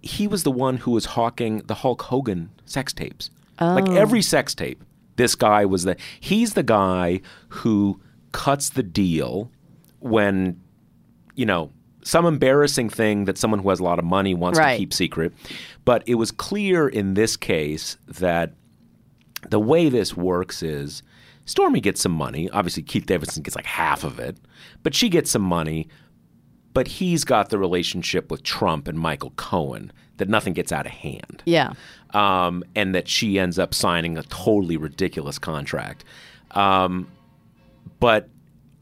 he 0.00 0.26
was 0.26 0.42
the 0.42 0.50
one 0.50 0.78
who 0.78 0.90
was 0.90 1.04
hawking 1.06 1.58
the 1.66 1.74
Hulk 1.74 2.02
Hogan 2.02 2.50
sex 2.66 2.92
tapes. 2.92 3.30
Like 3.60 3.88
every 3.90 4.20
sex 4.20 4.52
tape, 4.54 4.82
this 5.16 5.34
guy 5.36 5.64
was 5.64 5.84
the 5.84 5.96
he's 6.20 6.54
the 6.54 6.62
guy 6.64 7.20
who 7.48 8.00
cuts 8.32 8.70
the 8.70 8.82
deal 8.82 9.50
when 10.04 10.60
you 11.34 11.46
know 11.46 11.70
some 12.02 12.26
embarrassing 12.26 12.90
thing 12.90 13.24
that 13.24 13.38
someone 13.38 13.60
who 13.60 13.70
has 13.70 13.80
a 13.80 13.82
lot 13.82 13.98
of 13.98 14.04
money 14.04 14.34
wants 14.34 14.58
Right. 14.58 14.72
to 14.74 14.78
keep 14.78 14.92
secret. 14.92 15.32
But 15.86 16.02
it 16.06 16.16
was 16.16 16.30
clear 16.30 16.86
in 16.86 17.14
this 17.14 17.34
case 17.36 17.96
that 18.06 18.52
the 19.48 19.58
way 19.58 19.88
this 19.88 20.14
works 20.14 20.62
is 20.62 21.02
Stormy 21.46 21.80
gets 21.80 22.02
some 22.02 22.12
money. 22.12 22.50
Obviously, 22.50 22.82
Keith 22.82 23.06
Davidson 23.06 23.42
gets 23.42 23.56
like 23.56 23.64
half 23.66 24.04
of 24.04 24.18
it, 24.18 24.36
but 24.82 24.94
she 24.94 25.08
gets 25.08 25.30
some 25.30 25.42
money. 25.42 25.88
But 26.74 26.88
he's 26.88 27.24
got 27.24 27.48
the 27.50 27.58
relationship 27.58 28.30
with 28.30 28.42
Trump 28.42 28.86
and 28.88 28.98
Michael 28.98 29.32
Cohen 29.36 29.90
that 30.18 30.28
nothing 30.28 30.52
gets 30.52 30.72
out 30.72 30.86
of 30.86 30.92
hand 30.92 31.42
Yeah. 31.46 31.72
um, 32.12 32.64
and 32.74 32.94
that 32.94 33.08
she 33.08 33.38
ends 33.38 33.58
up 33.58 33.72
signing 33.74 34.18
a 34.18 34.22
totally 34.24 34.76
ridiculous 34.76 35.38
contract. 35.38 36.04
Um, 36.50 37.06
but 38.00 38.28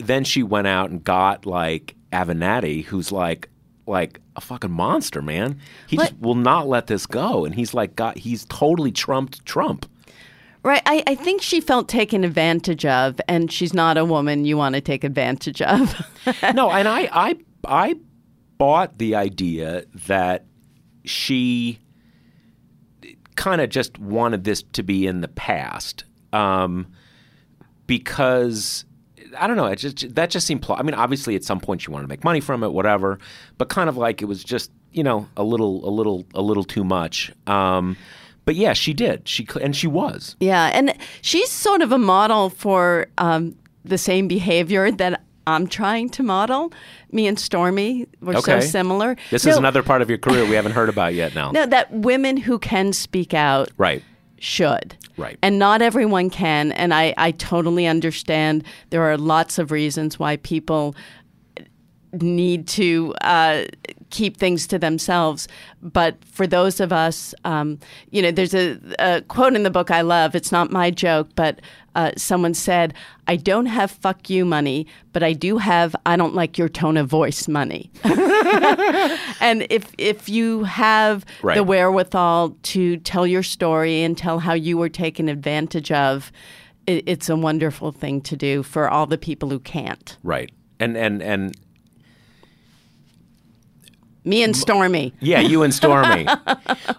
then 0.06 0.24
she 0.24 0.42
went 0.42 0.66
out 0.66 0.90
and 0.90 1.02
got 1.02 1.46
like 1.46 1.94
Avenatti, 2.12 2.84
who's 2.84 3.12
like 3.12 3.48
like 3.86 4.20
a 4.36 4.40
fucking 4.40 4.70
monster, 4.70 5.22
man. 5.22 5.58
He 5.86 5.96
just 5.96 6.16
will 6.18 6.34
not 6.34 6.68
let 6.68 6.86
this 6.86 7.06
go, 7.06 7.44
and 7.44 7.54
he's 7.54 7.74
like 7.74 7.96
got 7.96 8.18
he's 8.18 8.44
totally 8.46 8.92
trumped 8.92 9.44
Trump. 9.44 9.86
Right. 10.64 10.82
I, 10.86 11.02
I 11.08 11.14
think 11.16 11.42
she 11.42 11.60
felt 11.60 11.88
taken 11.88 12.22
advantage 12.22 12.86
of, 12.86 13.20
and 13.26 13.50
she's 13.50 13.74
not 13.74 13.98
a 13.98 14.04
woman 14.04 14.44
you 14.44 14.56
want 14.56 14.76
to 14.76 14.80
take 14.80 15.02
advantage 15.02 15.60
of. 15.60 15.92
no, 16.54 16.70
and 16.70 16.86
I, 16.86 17.08
I, 17.12 17.36
I 17.64 17.96
bought 18.58 18.98
the 18.98 19.16
idea 19.16 19.84
that 20.06 20.44
she 21.04 21.80
kind 23.34 23.60
of 23.60 23.70
just 23.70 23.98
wanted 23.98 24.44
this 24.44 24.62
to 24.74 24.84
be 24.84 25.04
in 25.06 25.20
the 25.20 25.28
past 25.28 26.04
um, 26.32 26.86
because 27.88 28.84
I 29.38 29.46
don't 29.46 29.56
know. 29.56 29.66
It 29.66 29.76
just 29.76 30.14
that 30.14 30.30
just 30.30 30.46
seemed. 30.46 30.62
Pl- 30.62 30.76
I 30.78 30.82
mean, 30.82 30.94
obviously, 30.94 31.34
at 31.36 31.44
some 31.44 31.60
point 31.60 31.80
she 31.82 31.90
wanted 31.90 32.04
to 32.04 32.08
make 32.08 32.24
money 32.24 32.40
from 32.40 32.62
it, 32.64 32.72
whatever. 32.72 33.18
But 33.58 33.68
kind 33.68 33.88
of 33.88 33.96
like 33.96 34.22
it 34.22 34.26
was 34.26 34.42
just 34.44 34.70
you 34.92 35.02
know 35.02 35.26
a 35.36 35.42
little, 35.44 35.88
a 35.88 35.90
little, 35.90 36.24
a 36.34 36.42
little 36.42 36.64
too 36.64 36.84
much. 36.84 37.32
Um, 37.46 37.96
but 38.44 38.54
yeah, 38.56 38.72
she 38.72 38.92
did. 38.92 39.28
She 39.28 39.46
and 39.60 39.74
she 39.74 39.86
was. 39.86 40.36
yeah. 40.40 40.70
And 40.74 40.94
she's 41.22 41.50
sort 41.50 41.80
of 41.82 41.92
a 41.92 41.98
model 41.98 42.50
for 42.50 43.06
um, 43.18 43.56
the 43.84 43.98
same 43.98 44.28
behavior 44.28 44.90
that 44.90 45.22
I'm 45.46 45.66
trying 45.66 46.08
to 46.10 46.22
model. 46.22 46.72
Me 47.10 47.26
and 47.26 47.38
Stormy 47.38 48.06
were 48.20 48.40
so 48.40 48.60
similar. 48.60 49.16
This 49.30 49.44
No, 49.44 49.52
is 49.52 49.56
another 49.58 49.82
part 49.82 50.00
of 50.02 50.08
your 50.08 50.18
career 50.18 50.44
we 50.44 50.54
haven't 50.54 50.72
heard 50.72 50.88
about 50.88 51.14
yet. 51.14 51.34
Now, 51.34 51.50
No, 51.50 51.66
that 51.66 51.92
women 51.92 52.36
who 52.36 52.58
can 52.58 52.92
speak 52.92 53.34
out 53.34 53.70
right? 53.76 54.02
Should. 54.42 54.96
Right. 55.16 55.38
And 55.40 55.58
not 55.58 55.82
everyone 55.82 56.30
can. 56.30 56.72
And 56.72 56.92
I, 56.92 57.14
I 57.16 57.30
totally 57.30 57.86
understand 57.86 58.64
there 58.90 59.02
are 59.02 59.16
lots 59.16 59.58
of 59.58 59.70
reasons 59.70 60.18
why 60.18 60.36
people 60.38 60.96
need 62.20 62.66
to 62.68 63.14
uh, 63.22 63.64
keep 64.12 64.36
things 64.36 64.68
to 64.68 64.78
themselves. 64.78 65.48
But 65.82 66.24
for 66.24 66.46
those 66.46 66.78
of 66.78 66.92
us, 66.92 67.34
um, 67.44 67.80
you 68.10 68.22
know, 68.22 68.30
there's 68.30 68.54
a, 68.54 68.78
a 69.00 69.22
quote 69.22 69.54
in 69.56 69.64
the 69.64 69.70
book 69.70 69.90
I 69.90 70.02
love. 70.02 70.36
It's 70.36 70.52
not 70.52 70.70
my 70.70 70.90
joke, 70.92 71.30
but 71.34 71.60
uh, 71.96 72.12
someone 72.16 72.54
said, 72.54 72.94
I 73.26 73.36
don't 73.36 73.66
have 73.66 73.90
fuck 73.90 74.30
you 74.30 74.44
money, 74.44 74.86
but 75.12 75.22
I 75.22 75.32
do 75.32 75.58
have 75.58 75.96
I 76.06 76.16
don't 76.16 76.34
like 76.34 76.56
your 76.56 76.68
tone 76.68 76.96
of 76.96 77.08
voice 77.08 77.48
money. 77.48 77.90
and 79.40 79.66
if 79.70 79.92
if 79.98 80.28
you 80.28 80.64
have 80.64 81.24
Right. 81.42 81.56
the 81.56 81.64
wherewithal 81.64 82.56
to 82.62 82.96
tell 82.98 83.26
your 83.26 83.42
story 83.42 84.02
and 84.02 84.16
tell 84.16 84.38
how 84.38 84.54
you 84.54 84.78
were 84.78 84.88
taken 84.88 85.28
advantage 85.28 85.90
of, 85.92 86.30
it, 86.86 87.04
it's 87.06 87.28
a 87.28 87.36
wonderful 87.36 87.92
thing 87.92 88.20
to 88.22 88.36
do 88.36 88.62
for 88.62 88.88
all 88.88 89.06
the 89.06 89.18
people 89.18 89.50
who 89.50 89.58
can't. 89.58 90.16
Right. 90.22 90.50
And 90.80 90.96
and 90.96 91.22
and 91.22 91.54
Me 94.24 94.42
and 94.42 94.56
Stormy. 94.56 95.12
yeah, 95.20 95.40
you 95.40 95.62
and 95.62 95.74
Stormy. 95.74 96.24
well, 96.46 96.46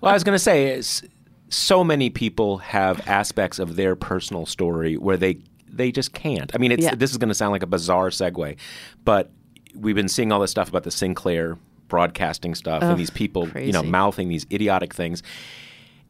I 0.03 0.13
was 0.13 0.23
going 0.23 0.35
to 0.35 0.39
say 0.39 0.71
is 0.73 1.03
so 1.49 1.83
many 1.83 2.09
people 2.09 2.57
have 2.59 3.07
aspects 3.07 3.59
of 3.59 3.75
their 3.75 3.95
personal 3.95 4.45
story 4.45 4.97
where 4.97 5.17
they 5.17 5.39
they 5.67 5.91
just 5.91 6.13
can't. 6.13 6.53
I 6.53 6.57
mean, 6.59 6.71
it's 6.71 6.83
Yeah. 6.83 6.95
this 6.95 7.11
is 7.11 7.17
going 7.17 7.29
to 7.29 7.35
sound 7.35 7.51
like 7.51 7.63
a 7.63 7.67
bizarre 7.67 8.09
segue, 8.09 8.57
but 9.05 9.31
we've 9.75 9.95
been 9.95 10.07
seeing 10.09 10.31
all 10.31 10.39
this 10.39 10.51
stuff 10.51 10.69
about 10.69 10.83
the 10.83 10.91
Sinclair 10.91 11.57
broadcasting 11.87 12.53
stuff 12.55 12.83
and 12.83 12.97
these 12.99 13.09
people, 13.09 13.47
you 13.57 13.71
know, 13.71 13.81
mouthing 13.83 14.29
these 14.29 14.45
idiotic 14.51 14.93
things. 14.93 15.23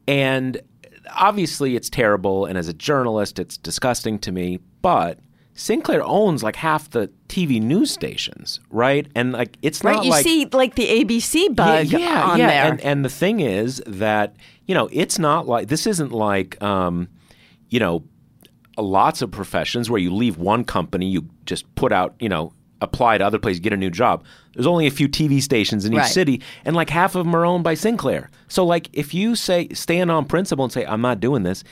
And 0.07 0.61
obviously 1.13 1.75
it's 1.75 1.89
terrible 1.89 2.45
and 2.45 2.57
as 2.57 2.67
a 2.67 2.73
journalist 2.73 3.39
it's 3.39 3.57
disgusting 3.57 4.19
to 4.19 4.31
me, 4.31 4.59
but 4.81 5.19
Sinclair 5.55 6.03
owns 6.03 6.41
like 6.43 6.55
half 6.55 6.89
the 6.89 7.11
TV 7.29 7.61
news 7.61 7.91
stations, 7.91 8.59
right? 8.71 9.07
And 9.15 9.33
like 9.33 9.57
it's 9.61 9.83
Right? 9.83 9.95
not 9.95 10.05
You 10.05 10.11
like 10.11 10.23
see 10.23 10.45
like 10.51 10.75
the 10.75 10.87
ABC 10.87 11.55
bug 11.55 11.93
on 11.93 12.39
there. 12.39 12.65
and 12.71 12.81
and 12.81 13.05
the 13.05 13.09
thing 13.09 13.39
is 13.39 13.81
that 13.85 14.35
you 14.65 14.73
know 14.73 14.89
it's 14.91 15.19
not 15.19 15.47
like 15.47 15.67
this 15.67 15.85
isn't 15.85 16.11
like 16.11 16.61
um, 16.63 17.07
you 17.69 17.79
know 17.79 18.03
lots 18.77 19.21
of 19.21 19.29
professions 19.29 19.89
where 19.89 19.99
you 19.99 20.11
leave 20.13 20.37
one 20.37 20.63
company, 20.63 21.07
you 21.07 21.29
just 21.45 21.73
put 21.75 21.91
out 21.91 22.15
you 22.19 22.29
know 22.29 22.51
apply 22.81 23.17
to 23.17 23.25
other 23.25 23.39
places, 23.39 23.59
get 23.61 23.71
a 23.71 23.77
new 23.77 23.89
job. 23.91 24.23
There's 24.55 24.67
only 24.67 24.87
a 24.87 24.91
few 24.91 25.07
TV 25.07 25.41
stations 25.41 25.85
in 25.85 25.93
each 25.93 25.99
Right. 25.99 26.11
city, 26.11 26.41
and 26.65 26.75
like 26.75 26.89
half 26.89 27.15
of 27.15 27.23
them 27.25 27.35
are 27.35 27.45
owned 27.45 27.63
by 27.63 27.75
Sinclair. 27.75 28.29
So 28.47 28.65
like 28.65 28.89
if 28.91 29.13
you 29.13 29.35
say 29.35 29.69
stand 29.69 30.09
on 30.11 30.25
principle 30.25 30.65
and 30.65 30.71
say 30.73 30.83
I'm 30.85 31.01
not 31.01 31.19
doing 31.19 31.43
this, 31.43 31.63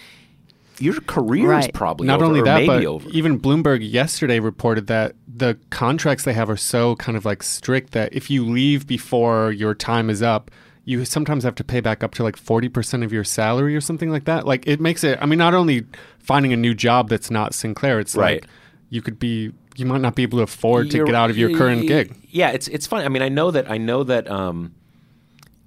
your 0.81 0.99
career 1.01 1.53
is 1.59 1.67
probably 1.73 2.07
Not 2.07 2.15
over, 2.17 2.25
only 2.25 2.39
or 2.41 2.45
that, 2.45 2.55
maybe 2.55 2.67
but 2.67 2.85
over. 2.85 3.09
even 3.09 3.39
Bloomberg 3.39 3.79
yesterday 3.81 4.39
reported 4.39 4.87
that 4.87 5.15
the 5.33 5.57
contracts 5.69 6.23
they 6.23 6.33
have 6.33 6.49
are 6.49 6.57
so 6.57 6.95
kind 6.97 7.17
of 7.17 7.25
like 7.25 7.43
strict 7.43 7.91
that 7.93 8.13
if 8.13 8.29
you 8.29 8.45
leave 8.45 8.87
before 8.87 9.51
your 9.51 9.73
time 9.75 10.09
is 10.09 10.21
up, 10.21 10.51
you 10.83 11.05
sometimes 11.05 11.43
have 11.43 11.55
to 11.55 11.63
pay 11.63 11.79
back 11.79 12.03
up 12.03 12.13
to 12.15 12.23
like 12.23 12.35
40% 12.35 13.03
of 13.03 13.13
your 13.13 13.23
salary 13.23 13.75
or 13.75 13.81
something 13.81 14.09
like 14.09 14.25
that. 14.25 14.47
Like 14.47 14.67
it 14.67 14.79
makes 14.81 15.03
it, 15.03 15.19
I 15.21 15.25
mean, 15.27 15.37
not 15.39 15.53
only 15.53 15.85
finding 16.19 16.53
a 16.53 16.57
new 16.57 16.73
job 16.73 17.07
that's 17.09 17.29
not 17.29 17.53
Sinclair, 17.53 17.99
it's 17.99 18.15
Right. 18.15 18.41
like 18.41 18.49
you 18.89 19.01
could 19.01 19.19
be, 19.19 19.51
you 19.77 19.85
might 19.85 20.01
not 20.01 20.15
be 20.15 20.23
able 20.23 20.39
to 20.39 20.43
afford 20.43 20.89
to 20.91 20.97
You're- 20.97 21.05
get 21.07 21.15
out 21.15 21.29
of 21.29 21.37
your 21.37 21.55
current 21.55 21.81
y- 21.81 21.87
gig. 21.87 22.15
Yeah, 22.29 22.49
it's 22.49 22.67
it's 22.67 22.87
funny. 22.87 23.05
I 23.05 23.09
mean, 23.09 23.21
I 23.21 23.29
know 23.29 23.51
that 23.51 23.69
I 23.71 23.77
know 23.77 24.03
that 24.03 24.29
um, 24.29 24.73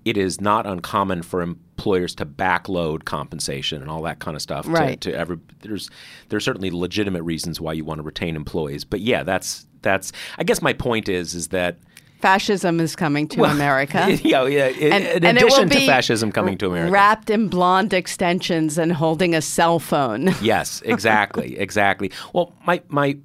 it 0.05 0.17
is 0.17 0.41
not 0.41 0.67
uncommon 0.67 1.23
for 1.23 1.41
employers 1.41 2.15
to 2.17 2.27
backload 2.27 3.05
compensation 3.05 3.81
and 3.81 3.91
all 3.91 4.03
that 4.03 4.19
kind 4.19 4.37
of 4.37 4.43
stuff. 4.43 4.67
Right. 4.69 5.01
To, 5.01 5.11
to 5.13 5.17
every 5.17 5.39
there's 5.61 5.91
there's 6.29 6.45
certainly 6.45 6.71
legitimate 6.71 7.23
reasons 7.23 7.61
why 7.61 7.73
you 7.73 7.85
want 7.85 7.99
to 7.99 8.03
retain 8.03 8.37
employees, 8.37 8.85
but 8.85 9.01
yeah, 9.01 9.23
that's 9.23 9.67
that's. 9.83 10.13
I 10.39 10.45
guess 10.45 10.63
my 10.63 10.73
point 10.73 11.09
is 11.09 11.35
is 11.35 11.49
that. 11.49 11.79
Fascism 12.21 12.81
is 12.81 12.97
coming 12.97 13.29
to 13.29 13.45
America. 13.45 14.19
Yeah, 14.23 14.47
yeah. 14.47 14.69
In, 14.69 14.93
And, 14.95 15.05
in 15.05 15.25
and 15.27 15.39
it 15.39 15.45
will 15.45 15.49
addition 15.49 15.69
to 15.69 15.77
be 15.77 15.87
fascism 15.87 16.33
coming 16.33 16.57
to 16.57 16.69
America, 16.69 16.91
Wrapped 16.91 17.29
in 17.29 17.49
blonde 17.49 17.93
extensions 17.93 18.79
and 18.79 18.93
holding 18.93 19.35
a 19.35 19.43
cell 19.43 19.79
phone. 19.79 20.35
Yes, 20.41 20.81
exactly, 20.87 21.59
exactly. 21.59 22.11
Well, 22.33 22.55
my 22.67 22.81
my 22.89 23.19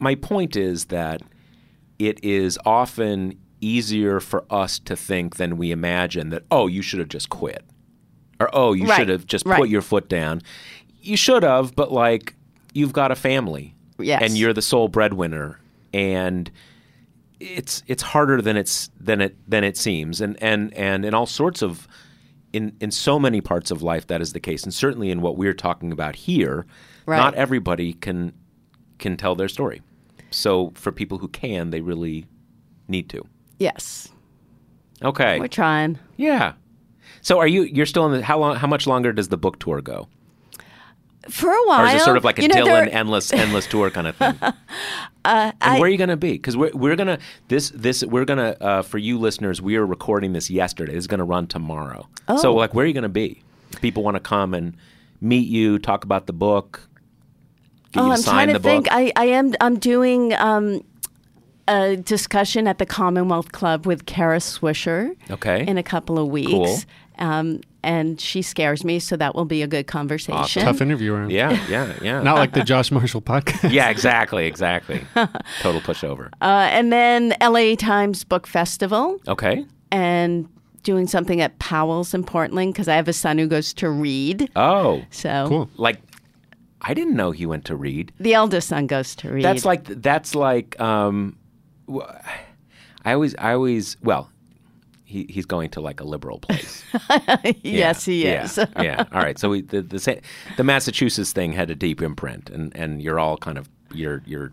my 0.00 0.16
point 0.16 0.56
is 0.56 0.86
that 0.86 1.22
it 2.00 2.24
is 2.24 2.58
often 2.64 3.38
easier 3.60 4.20
for 4.20 4.44
us 4.50 4.78
to 4.80 4.96
think 4.96 5.36
than 5.36 5.56
we 5.56 5.70
imagine 5.70 6.30
that 6.30 6.44
oh, 6.50 6.66
you 6.66 6.82
should 6.82 6.98
have 6.98 7.08
just 7.08 7.28
quit. 7.30 7.64
Or 8.38 8.48
oh, 8.52 8.72
you 8.72 8.86
Right, 8.86 8.96
should 8.98 9.08
have 9.08 9.26
just 9.26 9.44
right. 9.46 9.58
put 9.58 9.68
your 9.68 9.82
foot 9.82 10.08
down. 10.08 10.40
You 11.00 11.16
should 11.16 11.42
have, 11.42 11.74
but 11.76 11.92
like 11.92 12.34
you've 12.72 12.92
got 12.92 13.10
a 13.10 13.16
family. 13.16 13.74
Yes. 13.98 14.22
And 14.22 14.38
you're 14.38 14.52
the 14.54 14.62
sole 14.62 14.88
breadwinner 14.88 15.58
and 15.92 16.50
it's 17.38 17.82
it's 17.86 18.02
harder 18.02 18.40
than 18.42 18.56
it's 18.56 18.90
than 18.98 19.20
it 19.20 19.36
than 19.50 19.64
it 19.64 19.76
seems 19.76 20.20
and 20.20 20.40
and 20.42 20.72
and 20.74 21.04
in 21.04 21.14
all 21.14 21.26
sorts 21.26 21.62
of 21.62 21.88
in 22.52 22.76
in 22.80 22.90
so 22.90 23.18
many 23.18 23.40
parts 23.40 23.70
of 23.70 23.82
life 23.82 24.06
that 24.08 24.20
is 24.20 24.32
the 24.34 24.40
case 24.40 24.62
and 24.62 24.74
certainly 24.74 25.10
in 25.10 25.20
what 25.22 25.36
we're 25.36 25.54
talking 25.54 25.90
about 25.90 26.14
here 26.16 26.66
Right. 27.06 27.16
not 27.16 27.34
everybody 27.34 27.94
can 27.94 28.34
can 28.98 29.16
tell 29.16 29.34
their 29.34 29.48
story 29.48 29.80
so 30.30 30.70
for 30.74 30.92
people 30.92 31.18
who 31.18 31.28
can 31.28 31.70
they 31.70 31.80
really 31.80 32.26
need 32.88 33.08
to 33.08 33.26
Yes, 33.60 34.08
okay 35.02 35.38
we're 35.38 35.46
trying. 35.48 35.98
yeah 36.16 36.54
so 37.22 37.38
are 37.38 37.46
you 37.46 37.62
you're 37.62 37.86
still 37.86 38.06
in 38.06 38.12
the 38.18 38.22
how 38.24 38.38
long 38.38 38.56
how 38.56 38.66
much 38.66 38.86
longer 38.86 39.12
does 39.12 39.28
the 39.28 39.36
book 39.36 39.58
tour 39.60 39.80
go 39.80 40.08
For 41.28 41.50
a 41.50 41.66
while. 41.66 41.82
or 41.82 41.86
is 41.88 41.94
it 42.00 42.04
sort 42.04 42.16
of 42.16 42.24
like 42.24 42.38
a 42.38 42.42
you 42.42 42.48
know, 42.48 42.54
Dylan 42.56 42.64
there- 42.86 42.94
endless 42.94 43.32
endless 43.44 43.66
tour 43.66 43.90
kind 43.90 44.06
of 44.06 44.16
thing? 44.16 44.34
and 45.24 45.54
where 45.78 45.82
are 45.82 45.88
you 45.88 45.98
going 45.98 46.08
to 46.08 46.16
be? 46.16 46.32
Because 46.32 46.56
we're 46.56 46.70
we're 46.72 46.96
gonna 46.96 47.18
this 47.48 47.70
this 47.74 48.02
we're 48.04 48.24
gonna 48.24 48.56
uh, 48.60 48.82
for 48.82 48.96
you 48.98 49.18
listeners, 49.18 49.60
we 49.60 49.76
are 49.76 49.84
recording 49.86 50.32
this 50.32 50.48
yesterday. 50.50 50.94
It's 50.94 51.06
going 51.06 51.18
to 51.18 51.24
run 51.24 51.46
tomorrow. 51.46 52.08
Oh. 52.26 52.38
So 52.38 52.54
like, 52.54 52.72
where 52.74 52.84
are 52.84 52.88
you 52.88 52.94
going 52.94 53.02
to 53.02 53.08
be? 53.10 53.42
If 53.72 53.80
people 53.82 54.02
want 54.02 54.16
to 54.16 54.20
come 54.20 54.54
and 54.54 54.74
meet 55.20 55.46
you, 55.46 55.78
talk 55.78 56.04
about 56.04 56.26
the 56.26 56.32
book, 56.32 56.88
Oh, 57.96 58.10
I'm 58.12 58.16
sign 58.16 58.34
trying 58.48 58.54
to 58.54 58.58
think. 58.60 58.84
book. 58.86 58.92
I, 58.94 59.12
I 59.16 59.26
am. 59.26 59.52
I'm 59.60 59.78
doing 59.78 60.32
um, 60.34 60.82
a 61.70 61.96
discussion 61.96 62.66
at 62.66 62.78
the 62.78 62.86
Commonwealth 62.86 63.52
Club 63.52 63.86
with 63.86 64.06
Kara 64.06 64.38
Swisher. 64.38 65.14
Okay. 65.30 65.66
In 65.66 65.78
a 65.78 65.82
couple 65.82 66.18
of 66.18 66.28
weeks. 66.28 66.50
Cool. 66.50 66.78
Um, 67.18 67.60
and 67.82 68.20
she 68.20 68.42
scares 68.42 68.82
me, 68.84 68.98
so 68.98 69.16
that 69.16 69.34
will 69.34 69.44
be 69.44 69.62
a 69.62 69.66
good 69.66 69.86
conversation. 69.86 70.62
Tough 70.64 70.80
interview 70.82 71.14
around. 71.14 71.30
yeah, 71.30 71.50
yeah, 71.68 71.92
yeah. 72.02 72.22
Not 72.22 72.36
like 72.36 72.52
the 72.52 72.62
Josh 72.62 72.90
Marshall 72.90 73.22
podcast. 73.22 73.70
yeah, 73.72 73.88
exactly, 73.90 74.46
exactly. 74.46 75.02
Total 75.60 75.80
pushover. 75.80 76.28
Uh, 76.42 76.68
and 76.70 76.92
then 76.92 77.34
LA 77.42 77.74
Times 77.76 78.24
Book 78.24 78.46
Festival, 78.46 79.18
Okay. 79.28 79.64
and 79.92 80.48
doing 80.82 81.06
something 81.06 81.40
at 81.42 81.58
Powell's 81.58 82.14
in 82.14 82.24
Portland 82.24 82.72
because 82.72 82.88
I 82.88 82.96
have 82.96 83.08
a 83.08 83.12
son 83.12 83.36
who 83.38 83.46
goes 83.46 83.72
to 83.74 83.90
Reed. 83.90 84.50
Oh, 84.56 85.02
So 85.10 85.44
Cool. 85.48 85.70
like 85.76 86.00
I 86.82 86.94
didn't 86.94 87.16
know 87.16 87.30
he 87.32 87.44
went 87.44 87.66
to 87.66 87.76
Reed. 87.76 88.12
the 88.18 88.32
eldest 88.32 88.68
son 88.68 88.86
goes 88.86 89.14
to 89.16 89.30
Reed. 89.30 89.44
That's 89.44 89.66
like 89.66 89.84
that's 89.84 90.34
like 90.34 90.80
um, 90.80 91.16
w- 91.16 91.38
I 93.04 93.12
always 93.12 93.34
I 93.36 93.52
always 93.52 93.96
well, 94.02 94.30
he 95.04 95.26
he's 95.28 95.46
going 95.46 95.70
to 95.70 95.80
like 95.80 96.00
a 96.00 96.04
liberal 96.04 96.38
place. 96.38 96.84
yes, 97.62 98.04
he 98.04 98.26
is. 98.26 98.56
yeah. 98.56 98.82
yeah. 98.82 99.04
All 99.12 99.20
right. 99.22 99.38
So 99.38 99.50
we, 99.50 99.62
the 99.62 99.82
the 99.82 100.20
the 100.56 100.64
Massachusetts 100.64 101.32
thing 101.32 101.52
had 101.52 101.70
a 101.70 101.74
deep 101.74 102.00
imprint, 102.02 102.50
and 102.50 102.74
and 102.76 103.02
you're 103.02 103.18
all 103.18 103.36
kind 103.36 103.58
of 103.58 103.68
you're 103.92 104.22
you're 104.26 104.52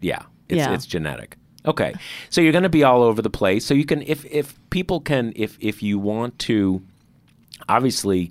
yeah. 0.00 0.22
It's 0.48 0.58
Yeah. 0.58 0.72
it's 0.72 0.86
genetic. 0.86 1.36
Okay. 1.66 1.94
So 2.30 2.40
you're 2.40 2.52
going 2.52 2.62
to 2.62 2.68
be 2.68 2.84
all 2.84 3.02
over 3.02 3.20
the 3.20 3.30
place. 3.30 3.64
So 3.66 3.74
you 3.74 3.84
can 3.84 4.02
if 4.02 4.24
if 4.26 4.54
people 4.70 5.00
can 5.00 5.32
if 5.36 5.58
if 5.60 5.82
you 5.82 5.98
want 5.98 6.38
to, 6.40 6.80
obviously, 7.68 8.30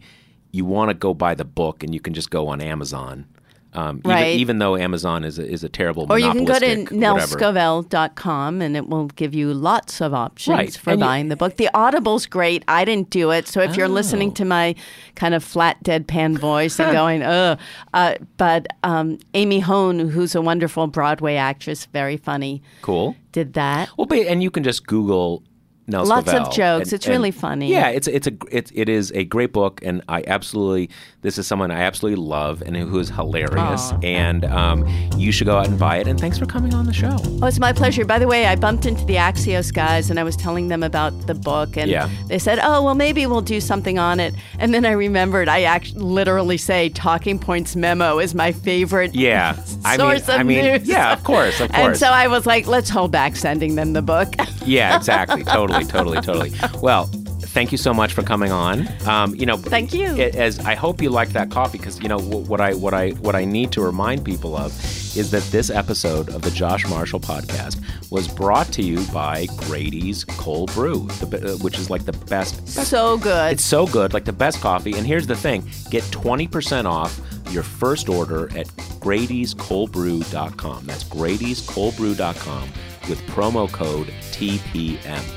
you 0.52 0.66
want 0.66 0.90
to 0.90 0.94
go 0.94 1.14
buy 1.14 1.36
the 1.36 1.46
book, 1.46 1.84
and 1.84 1.94
you 1.94 2.00
can 2.00 2.14
just 2.14 2.30
go 2.32 2.48
on 2.48 2.62
Amazon. 2.62 3.26
Um, 3.74 4.02
Right. 4.06 4.28
even, 4.30 4.40
even 4.40 4.60
though 4.60 4.76
Amazon 4.78 5.24
is 5.24 5.38
a, 5.38 5.46
is 5.48 5.64
a 5.64 5.70
terrible 5.70 6.08
Or 6.10 6.18
you 6.18 6.32
can 6.32 6.46
go 6.46 6.58
to 6.58 6.86
nellscovell.com 6.86 8.62
and 8.62 8.76
it 8.78 8.88
will 8.88 9.08
give 9.08 9.34
you 9.34 9.54
lots 9.54 10.02
of 10.02 10.14
options 10.14 10.58
Right. 10.58 10.74
for 10.76 10.92
And 10.92 11.00
you- 11.00 11.06
buying 11.06 11.28
the 11.30 11.36
book. 11.36 11.58
The 11.58 11.70
Audible's 11.74 12.26
great. 12.26 12.64
I 12.68 12.86
didn't 12.86 13.10
do 13.10 13.32
it. 13.32 13.48
So 13.48 13.62
if 13.62 13.76
you're 13.78 13.88
listening 13.88 14.30
Oh. 14.30 14.34
to 14.36 14.46
my 14.46 14.76
kind 15.16 15.34
of 15.34 15.44
flat 15.44 15.84
deadpan 15.84 16.38
voice 16.40 16.80
and 16.80 16.92
going, 16.96 17.24
ugh, 17.24 17.60
uh, 17.94 18.16
but 18.38 18.68
um, 18.84 19.18
Amy 19.34 19.60
Hone, 19.60 20.00
who's 20.10 20.36
a 20.36 20.42
wonderful 20.42 20.88
Broadway 20.88 21.36
actress, 21.36 21.86
very 21.88 22.18
funny, 22.18 22.62
Cool. 22.82 23.16
did 23.32 23.54
that. 23.54 23.90
Well, 23.98 24.08
but, 24.08 24.20
and 24.20 24.42
you 24.42 24.50
can 24.52 24.64
just 24.64 24.88
Google 24.88 25.44
Lots 25.90 26.34
of 26.34 26.52
jokes. 26.52 26.88
and- 26.90 26.94
It's 26.94 27.08
really 27.08 27.32
funny. 27.32 27.70
Yeah, 27.72 27.88
it's 27.90 28.08
it's 28.08 28.28
a 28.28 28.34
it, 28.52 28.72
it 28.76 28.90
is 28.90 29.12
a 29.16 29.24
great 29.24 29.54
book, 29.54 29.80
and 29.84 30.02
I 30.10 30.24
absolutely 30.28 30.90
this 31.22 31.38
is 31.38 31.48
someone 31.48 31.72
I 31.72 31.82
absolutely 31.82 32.22
love 32.24 32.62
and 32.62 32.76
who 32.76 33.00
is 33.00 33.10
hilarious, 33.10 33.94
and 34.04 34.44
um, 34.46 34.86
you 35.18 35.32
should 35.32 35.48
go 35.48 35.58
out 35.58 35.68
and 35.68 35.80
buy 35.80 35.98
it. 35.98 36.08
And 36.08 36.20
thanks 36.20 36.38
for 36.38 36.46
coming 36.46 36.74
on 36.74 36.86
the 36.86 36.94
show. 36.94 37.16
Oh, 37.42 37.48
it's 37.48 37.60
my 37.60 37.72
pleasure. 37.74 38.04
By 38.06 38.20
the 38.20 38.28
way, 38.28 38.46
I 38.48 38.56
bumped 38.56 38.86
into 38.86 39.04
the 39.06 39.16
Axios 39.16 39.74
guys 39.74 40.10
and 40.10 40.20
I 40.20 40.24
was 40.24 40.36
telling 40.36 40.68
them 40.68 40.84
about 40.84 41.28
the 41.28 41.34
book, 41.36 41.78
and 41.78 41.90
Yeah. 41.90 42.10
they 42.28 42.40
said, 42.40 42.60
"Oh, 42.62 42.84
well, 42.84 42.96
maybe 42.96 43.26
we'll 43.26 43.42
do 43.42 43.60
something 43.62 43.98
on 43.98 44.20
it." 44.20 44.34
And 44.60 44.74
then 44.74 44.86
I 44.86 44.92
remembered 44.92 45.48
I 45.48 45.64
actually 45.64 46.02
literally 46.02 46.58
say 46.58 46.90
Talking 46.90 47.40
Points 47.40 47.76
memo 47.76 48.20
is 48.20 48.36
my 48.36 48.52
favorite 48.52 49.16
Yeah, 49.16 49.56
I 49.86 49.92
mean, 49.98 50.00
source 50.00 50.24
of 50.30 50.40
I 50.40 50.44
mean, 50.44 50.66
news. 50.66 50.88
yeah, 50.88 51.14
of 51.14 51.24
course, 51.24 51.60
of 51.62 51.70
course. 51.72 51.80
And 51.88 51.98
so 51.98 52.08
I 52.08 52.28
was 52.28 52.46
like, 52.46 52.68
"Let's 52.68 52.90
hold 52.90 53.12
back 53.12 53.36
sending 53.38 53.76
them 53.76 53.94
the 53.94 54.02
book." 54.02 54.34
Yeah, 54.66 54.96
exactly. 54.98 55.44
totally, 55.58 55.77
totally, 55.84 56.22
totally. 56.22 56.52
Well, 56.82 57.06
thank 57.06 57.72
you 57.72 57.78
so 57.78 57.94
much 57.94 58.14
for 58.14 58.22
coming 58.22 58.52
on. 58.52 58.88
Um, 59.08 59.34
you 59.36 59.46
know, 59.46 59.58
Thank 59.58 59.94
you. 59.94 60.16
As 60.16 60.60
I 60.60 60.76
hope 60.76 61.02
you 61.02 61.10
like 61.10 61.30
that 61.30 61.50
coffee, 61.50 61.78
because 61.78 62.00
you 62.02 62.08
know 62.10 62.20
what 62.20 62.62
I 62.62 62.74
what 62.74 62.94
I 62.94 63.12
what 63.12 63.36
I 63.36 63.46
need 63.46 63.72
to 63.74 63.82
remind 63.82 64.24
people 64.26 64.56
of 64.56 64.72
is 65.18 65.32
that 65.32 65.42
this 65.44 65.70
episode 65.72 66.30
of 66.30 66.44
the 66.44 66.52
Josh 66.52 66.88
Marshall 66.88 67.20
podcast 67.20 67.82
was 68.12 68.28
brought 68.28 68.68
to 68.74 68.84
you 68.84 69.04
by 69.12 69.48
Grady's 69.58 70.24
Cold 70.24 70.72
Brew, 70.74 71.08
the, 71.20 71.54
uh, 71.54 71.58
which 71.58 71.80
is 71.80 71.90
like 71.90 72.06
the 72.06 72.14
best 72.14 72.68
So 72.68 73.18
good. 73.18 73.54
It's 73.54 73.64
so 73.66 73.88
good, 73.88 74.14
like 74.14 74.26
the 74.26 74.34
best 74.34 74.62
coffee. 74.62 74.94
And 74.94 75.08
here's 75.08 75.26
the 75.26 75.36
thing 75.36 75.68
get 75.90 76.04
20% 76.04 76.86
off 76.86 77.20
your 77.52 77.64
first 77.64 78.10
order 78.10 78.46
at 78.58 78.68
Grady'sColdBrew.com. 79.00 80.86
That's 80.86 81.04
Grady'sColdBrew.com 81.06 82.70
with 83.10 83.22
promo 83.28 83.72
code 83.72 84.08
TPM. 84.32 85.37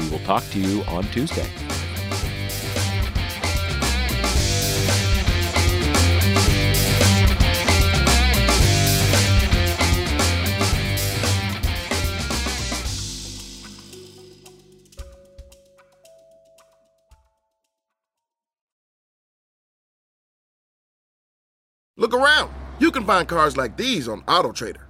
We 0.00 0.08
will 0.08 0.18
talk 0.20 0.42
to 0.50 0.58
you 0.58 0.82
on 0.84 1.04
Tuesday. 1.08 1.46
Look 21.96 22.14
around. 22.14 22.50
You 22.78 22.90
can 22.90 23.04
find 23.04 23.28
cars 23.28 23.58
like 23.58 23.76
these 23.76 24.08
on 24.08 24.22
AutoTrader. 24.22 24.89